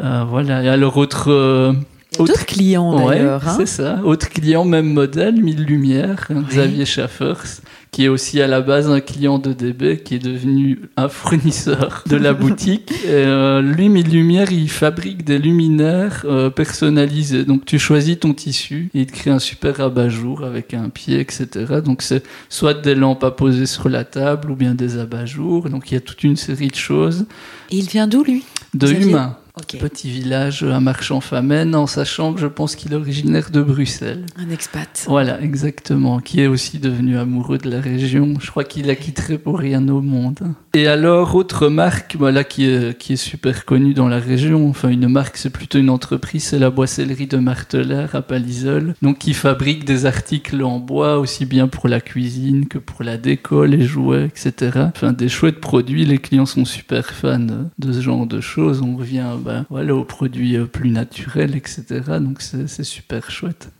Euh, 0.00 0.24
voilà. 0.28 0.62
Et 0.62 0.68
alors, 0.68 0.96
autre. 0.96 1.30
Euh, 1.30 1.72
autre 2.18 2.44
client 2.44 3.06
d'ailleurs. 3.06 3.46
Hein. 3.46 3.54
c'est 3.56 3.66
ça. 3.66 4.00
Autre 4.04 4.28
client, 4.28 4.64
même 4.64 4.92
modèle, 4.92 5.40
Mille 5.40 5.62
Lumières, 5.62 6.26
Xavier 6.48 6.84
Schaffers, 6.84 7.62
qui 7.92 8.04
est 8.04 8.08
aussi 8.08 8.42
à 8.42 8.48
la 8.48 8.60
base 8.60 8.90
un 8.90 8.98
client 8.98 9.38
de 9.38 9.52
DB, 9.52 10.02
qui 10.02 10.16
est 10.16 10.18
devenu 10.18 10.80
un 10.96 11.08
fournisseur 11.08 12.02
de 12.08 12.16
la 12.16 12.32
boutique. 12.34 12.90
Et, 13.04 13.10
euh, 13.10 13.62
lui, 13.62 13.88
Mille 13.88 14.10
Lumières, 14.10 14.50
il 14.50 14.68
fabrique 14.68 15.24
des 15.24 15.38
luminaires 15.38 16.26
personnalisés. 16.56 17.44
Donc 17.44 17.64
tu 17.64 17.78
choisis 17.78 18.18
ton 18.18 18.34
tissu 18.34 18.90
et 18.92 19.02
il 19.02 19.06
te 19.06 19.12
crée 19.12 19.30
un 19.30 19.38
super 19.38 19.80
abat-jour 19.80 20.42
avec 20.42 20.74
un 20.74 20.88
pied, 20.88 21.20
etc. 21.20 21.46
Donc 21.84 22.02
c'est 22.02 22.24
soit 22.48 22.74
des 22.74 22.96
lampes 22.96 23.22
à 23.22 23.30
poser 23.30 23.66
sur 23.66 23.88
la 23.88 24.02
table 24.02 24.50
ou 24.50 24.56
bien 24.56 24.74
des 24.74 24.98
abat-jours. 24.98 25.70
Donc 25.70 25.92
il 25.92 25.94
y 25.94 25.96
a 25.96 26.00
toute 26.00 26.24
une 26.24 26.36
série 26.36 26.68
de 26.68 26.74
choses. 26.74 27.24
Et 27.70 27.76
il 27.76 27.86
vient 27.86 28.08
d'où 28.08 28.24
lui? 28.24 28.42
De 28.74 28.88
Humain. 28.88 29.36
Petit 29.66 30.10
village 30.10 30.62
à 30.62 30.80
Marchand-Famenne, 30.80 31.74
en 31.74 31.86
sachant 31.86 32.34
que 32.34 32.40
je 32.40 32.46
pense 32.46 32.76
qu'il 32.76 32.92
est 32.92 32.96
originaire 32.96 33.50
de 33.50 33.62
Bruxelles. 33.62 34.26
Un 34.36 34.50
expat. 34.50 35.04
Voilà, 35.06 35.40
exactement. 35.40 36.20
Qui 36.20 36.40
est 36.40 36.46
aussi 36.46 36.78
devenu 36.78 37.18
amoureux 37.18 37.58
de 37.58 37.70
la 37.70 37.80
région. 37.80 38.34
Je 38.40 38.50
crois 38.50 38.64
qu'il 38.64 38.90
a 38.90 38.96
quitté 38.96 39.38
pour 39.38 39.58
rien 39.58 39.86
au 39.88 40.00
monde. 40.00 40.54
Et 40.74 40.86
alors, 40.86 41.34
autre 41.34 41.68
marque, 41.68 42.16
voilà, 42.18 42.44
qui 42.44 42.66
est, 42.66 42.96
qui 42.96 43.14
est 43.14 43.16
super 43.16 43.64
connue 43.64 43.94
dans 43.94 44.08
la 44.08 44.18
région. 44.18 44.68
Enfin, 44.68 44.88
une 44.88 45.08
marque, 45.08 45.36
c'est 45.36 45.50
plutôt 45.50 45.78
une 45.78 45.90
entreprise. 45.90 46.44
C'est 46.44 46.58
la 46.58 46.70
boissellerie 46.70 47.26
de 47.26 47.38
Martelard 47.38 48.14
à 48.14 48.22
Palisol. 48.22 48.94
Donc, 49.02 49.18
qui 49.18 49.34
fabrique 49.34 49.84
des 49.84 50.06
articles 50.06 50.62
en 50.62 50.78
bois, 50.78 51.18
aussi 51.18 51.46
bien 51.46 51.68
pour 51.68 51.88
la 51.88 52.00
cuisine 52.00 52.66
que 52.66 52.78
pour 52.78 53.02
la 53.02 53.16
déco, 53.16 53.64
les 53.64 53.82
jouets, 53.82 54.26
etc. 54.26 54.86
Enfin, 54.94 55.12
des 55.12 55.28
chouettes 55.28 55.60
produits. 55.60 56.04
Les 56.04 56.18
clients 56.18 56.46
sont 56.46 56.64
super 56.64 57.10
fans 57.10 57.38
de 57.78 57.92
ce 57.92 58.00
genre 58.00 58.26
de 58.26 58.40
choses. 58.40 58.80
On 58.82 58.96
revient 58.96 59.26
bah, 59.44 59.49
voilà, 59.70 59.94
aux 59.94 60.04
produits 60.04 60.56
euh, 60.56 60.66
plus 60.66 60.90
naturels, 60.90 61.56
etc. 61.56 61.84
Donc 62.20 62.40
c'est 62.40 62.84
super 62.84 63.30
chouette. 63.30 63.70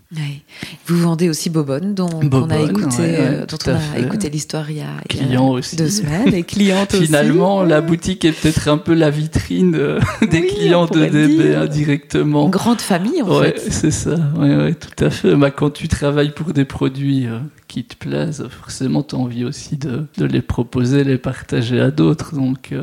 Vous 0.87 0.97
vendez 0.97 1.29
aussi 1.29 1.51
Bobonne, 1.51 1.95
dont 1.95 2.09
on 2.33 2.51
a 2.51 2.59
écouté, 2.59 2.97
euh, 3.01 3.47
dont 3.47 3.59
on 3.69 3.97
a 3.97 3.99
écouté 4.01 4.29
l'histoire 4.29 4.69
il 4.69 4.79
y 4.79 5.37
a, 5.37 5.41
aussi. 5.41 5.77
deux 5.77 5.89
semaines, 5.89 6.35
et 6.35 6.43
clientes 6.43 6.97
Finalement, 6.97 7.63
la 7.63 7.81
boutique 7.81 8.25
est 8.25 8.33
peut-être 8.33 8.67
un 8.67 8.79
peu 8.79 8.95
la 8.95 9.11
vitrine 9.11 9.77
euh, 9.77 10.01
des 10.29 10.47
clients 10.47 10.87
de 10.87 11.07
DB 11.07 11.55
indirectement. 11.55 12.47
Une 12.47 12.51
grande 12.51 12.81
famille, 12.81 13.23
en 13.23 13.39
ouais, 13.39 13.55
c'est 13.57 13.93
ça. 13.93 14.17
Ouais, 14.37 14.57
ouais, 14.57 14.75
tout 14.75 15.05
à 15.05 15.11
fait. 15.11 15.37
Bah, 15.37 15.53
quand 15.53 15.71
tu 15.71 15.87
travailles 15.87 16.33
pour 16.33 16.53
des 16.53 16.65
produits 16.65 17.29
qui 17.69 17.85
te 17.85 17.95
plaisent, 17.95 18.49
forcément, 18.51 19.05
tu 19.05 19.15
as 19.15 19.19
envie 19.19 19.45
aussi 19.45 19.77
de, 19.77 20.07
de, 20.19 20.25
les 20.25 20.43
proposer, 20.43 21.05
les 21.05 21.19
partager 21.19 21.79
à 21.79 21.93
d'autres. 21.93 22.35
Donc, 22.35 22.75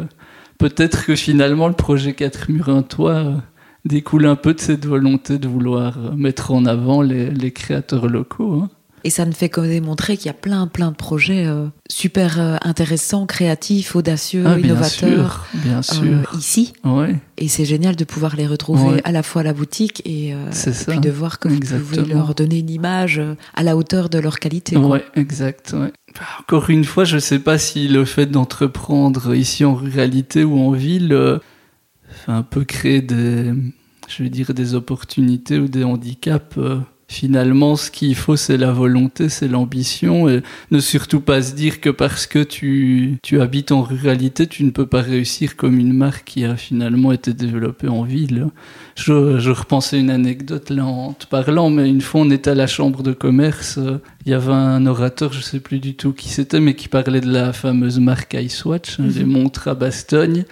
peut-être 0.58 1.06
que 1.06 1.16
finalement 1.16 1.68
le 1.68 1.74
projet 1.74 2.14
4 2.14 2.52
murs 2.52 2.70
un 2.70 2.84
toit 2.84 3.42
découle 3.86 4.26
un 4.26 4.36
peu 4.36 4.54
de 4.54 4.60
cette 4.60 4.86
volonté 4.86 5.38
de 5.38 5.48
vouloir 5.48 6.16
mettre 6.16 6.52
en 6.52 6.66
avant 6.66 7.02
les, 7.02 7.52
créateurs 7.52 8.08
locaux. 8.08 8.62
Hein. 8.62 8.70
Et 9.08 9.10
ça 9.10 9.26
ne 9.26 9.32
fait 9.32 9.48
que 9.48 9.62
démontrer 9.62 10.18
qu'il 10.18 10.26
y 10.26 10.30
a 10.30 10.34
plein, 10.34 10.68
plein 10.68 10.92
de 10.92 10.96
projets 10.98 11.46
euh, 11.46 11.68
super 11.90 12.60
intéressants, 12.62 13.26
créatifs, 13.26 13.96
audacieux, 13.96 14.44
ah, 14.46 14.60
innovateurs 14.60 15.48
bien 15.54 15.82
sûr, 15.82 16.30
ici. 16.38 16.74
Ouais. 16.84 17.16
Et 17.38 17.48
c'est 17.48 17.64
génial 17.64 17.96
de 17.96 18.04
pouvoir 18.04 18.36
les 18.36 18.46
retrouver 18.46 19.00
à 19.06 19.14
la 19.14 19.24
fois 19.24 19.44
à 19.44 19.44
la 19.46 19.54
boutique 19.54 20.02
et, 20.04 20.34
puis 20.90 21.00
de 21.00 21.10
voir 21.10 21.40
que 21.40 21.48
vous 21.48 21.60
pouvez 21.60 22.04
leur 22.04 22.36
donner 22.36 22.60
une 22.60 22.70
image 22.70 23.22
à 23.56 23.64
la 23.64 23.78
hauteur 23.78 24.10
de 24.10 24.20
leur 24.20 24.40
qualité. 24.40 24.76
Exact. 25.16 25.74
Ouais. 25.74 25.94
Encore 26.42 26.70
une 26.70 26.84
fois, 26.84 27.06
je 27.06 27.16
ne 27.16 27.22
sais 27.22 27.40
pas 27.40 27.58
si 27.58 27.88
le 27.88 28.04
fait 28.04 28.26
d'entreprendre 28.26 29.34
ici 29.34 29.64
en 29.64 29.76
ruralité 29.76 30.44
ou 30.44 30.60
en 30.60 30.72
ville 30.72 31.14
euh, 31.14 31.40
fait 32.10 32.34
un 32.34 32.44
peu 32.44 32.66
créer 32.66 33.02
des, 33.02 33.54
je 34.10 34.24
veux 34.24 34.30
dire, 34.30 34.54
des 34.54 34.76
opportunités 34.76 35.60
ou 35.60 35.70
des 35.70 35.86
handicaps. 35.86 36.58
Finalement, 37.10 37.78
ce 37.78 37.90
qu'il 37.90 38.16
faut, 38.16 38.36
c'est 38.36 38.58
la 38.58 38.74
volonté, 38.74 39.30
c'est 39.30 39.48
l'ambition, 39.48 40.28
et 40.28 40.42
ne 40.72 40.80
surtout 40.80 41.22
pas 41.22 41.42
se 41.42 41.56
dire 41.56 41.80
que 41.80 41.90
parce 41.90 42.28
que 42.28 42.44
tu, 42.44 43.18
tu 43.24 43.40
habites 43.40 43.72
en 43.72 43.82
ruralité, 43.82 44.46
tu 44.46 44.66
ne 44.66 44.72
peux 44.72 44.86
pas 44.86 45.02
réussir 45.02 45.56
comme 45.56 45.80
une 45.80 45.94
marque 45.94 46.26
qui 46.26 46.44
a 46.44 46.58
finalement 46.58 47.14
été 47.14 47.34
développée 47.34 47.88
en 47.88 48.04
ville. 48.04 48.48
Je, 48.96 49.40
je 49.40 49.52
repensais 49.52 50.00
une 50.00 50.10
anecdote 50.10 50.70
là 50.70 50.86
en 50.86 51.14
te 51.14 51.26
parlant, 51.28 51.70
mais 51.70 51.88
une 51.90 52.02
fois 52.02 52.22
on 52.22 52.30
était 52.30 52.50
à 52.50 52.56
la 52.56 52.68
chambre 52.68 53.04
de 53.04 53.14
commerce, 53.14 53.80
il 54.26 54.32
y 54.32 54.36
avait 54.36 54.52
un 54.52 54.86
orateur, 54.86 55.32
je 55.32 55.40
sais 55.40 55.62
plus 55.62 55.80
du 55.80 55.96
tout 55.96 56.12
qui 56.12 56.28
c'était, 56.28 56.60
mais 56.60 56.76
qui 56.76 56.90
parlait 56.90 57.22
de 57.22 57.32
la 57.32 57.54
fameuse 57.54 58.00
marque 58.00 58.34
Icewatch, 58.34 59.00
mm 59.00 59.08
les 59.08 59.24
montres 59.24 59.70
à 59.70 59.76
Bastogne 59.76 60.44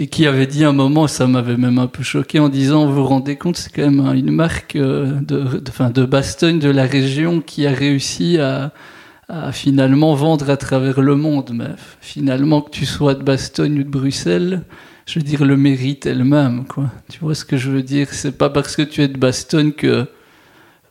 et 0.00 0.06
qui 0.06 0.26
avait 0.26 0.46
dit 0.46 0.64
un 0.64 0.72
moment, 0.72 1.06
ça 1.06 1.26
m'avait 1.26 1.58
même 1.58 1.78
un 1.78 1.86
peu 1.86 2.02
choqué, 2.02 2.38
en 2.38 2.48
disant, 2.48 2.86
vous 2.86 2.94
vous 2.94 3.04
rendez 3.04 3.36
compte, 3.36 3.58
c'est 3.58 3.70
quand 3.70 3.82
même 3.82 4.00
une 4.16 4.30
marque 4.30 4.74
euh, 4.74 5.20
de, 5.20 5.58
de, 5.58 5.92
de 5.92 6.04
Bastogne, 6.06 6.58
de 6.58 6.70
la 6.70 6.86
région, 6.86 7.42
qui 7.42 7.66
a 7.66 7.70
réussi 7.70 8.38
à, 8.38 8.72
finalement 9.52 10.14
vendre 10.14 10.48
à 10.48 10.56
travers 10.56 11.02
le 11.02 11.16
monde. 11.16 11.50
Mais 11.52 11.68
finalement, 12.00 12.62
que 12.62 12.70
tu 12.70 12.86
sois 12.86 13.14
de 13.14 13.22
Bastogne 13.22 13.78
ou 13.78 13.82
de 13.82 13.90
Bruxelles, 13.90 14.64
je 15.04 15.18
veux 15.18 15.22
dire, 15.22 15.44
le 15.44 15.58
mérite 15.58 16.06
est 16.06 16.14
le 16.14 16.24
même, 16.24 16.64
quoi. 16.64 16.90
Tu 17.10 17.18
vois 17.18 17.34
ce 17.34 17.44
que 17.44 17.58
je 17.58 17.70
veux 17.70 17.82
dire? 17.82 18.08
C'est 18.10 18.38
pas 18.38 18.48
parce 18.48 18.76
que 18.76 18.82
tu 18.82 19.02
es 19.02 19.08
de 19.08 19.18
Bastogne 19.18 19.72
que 19.72 20.06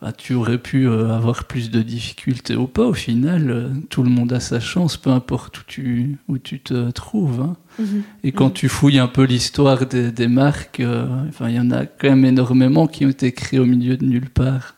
bah, 0.04 0.12
tu 0.12 0.36
aurais 0.36 0.60
pu 0.60 0.88
euh, 0.88 1.10
avoir 1.10 1.46
plus 1.46 1.72
de 1.72 1.82
difficultés 1.82 2.56
ou 2.56 2.68
pas. 2.68 2.86
Au 2.86 2.94
final, 2.94 3.50
euh, 3.50 3.70
tout 3.90 4.04
le 4.04 4.10
monde 4.10 4.32
a 4.34 4.40
sa 4.40 4.60
chance, 4.60 4.98
peu 4.98 5.10
importe 5.10 5.58
où 5.58 5.64
tu, 5.66 6.20
où 6.28 6.38
tu 6.38 6.60
te 6.60 6.92
trouves. 6.92 7.42
Hein. 7.42 7.58
Mhm. 7.80 8.04
Et 8.24 8.32
quand 8.32 8.50
tu 8.50 8.68
fouilles 8.68 9.00
un 9.00 9.08
peu 9.08 9.24
l'histoire 9.24 9.86
des, 9.86 10.28
marques, 10.28 10.82
euh, 10.82 11.06
il 11.42 11.56
y 11.56 11.60
en 11.60 11.72
a 11.72 11.86
quand 11.86 12.10
même 12.10 12.26
énormément 12.26 12.88
qui 12.88 13.06
ont 13.06 13.10
été 13.10 13.32
créées 13.32 13.60
au 13.60 13.66
milieu 13.66 13.98
de 13.98 14.06
nulle 14.06 14.30
part. 14.30 14.76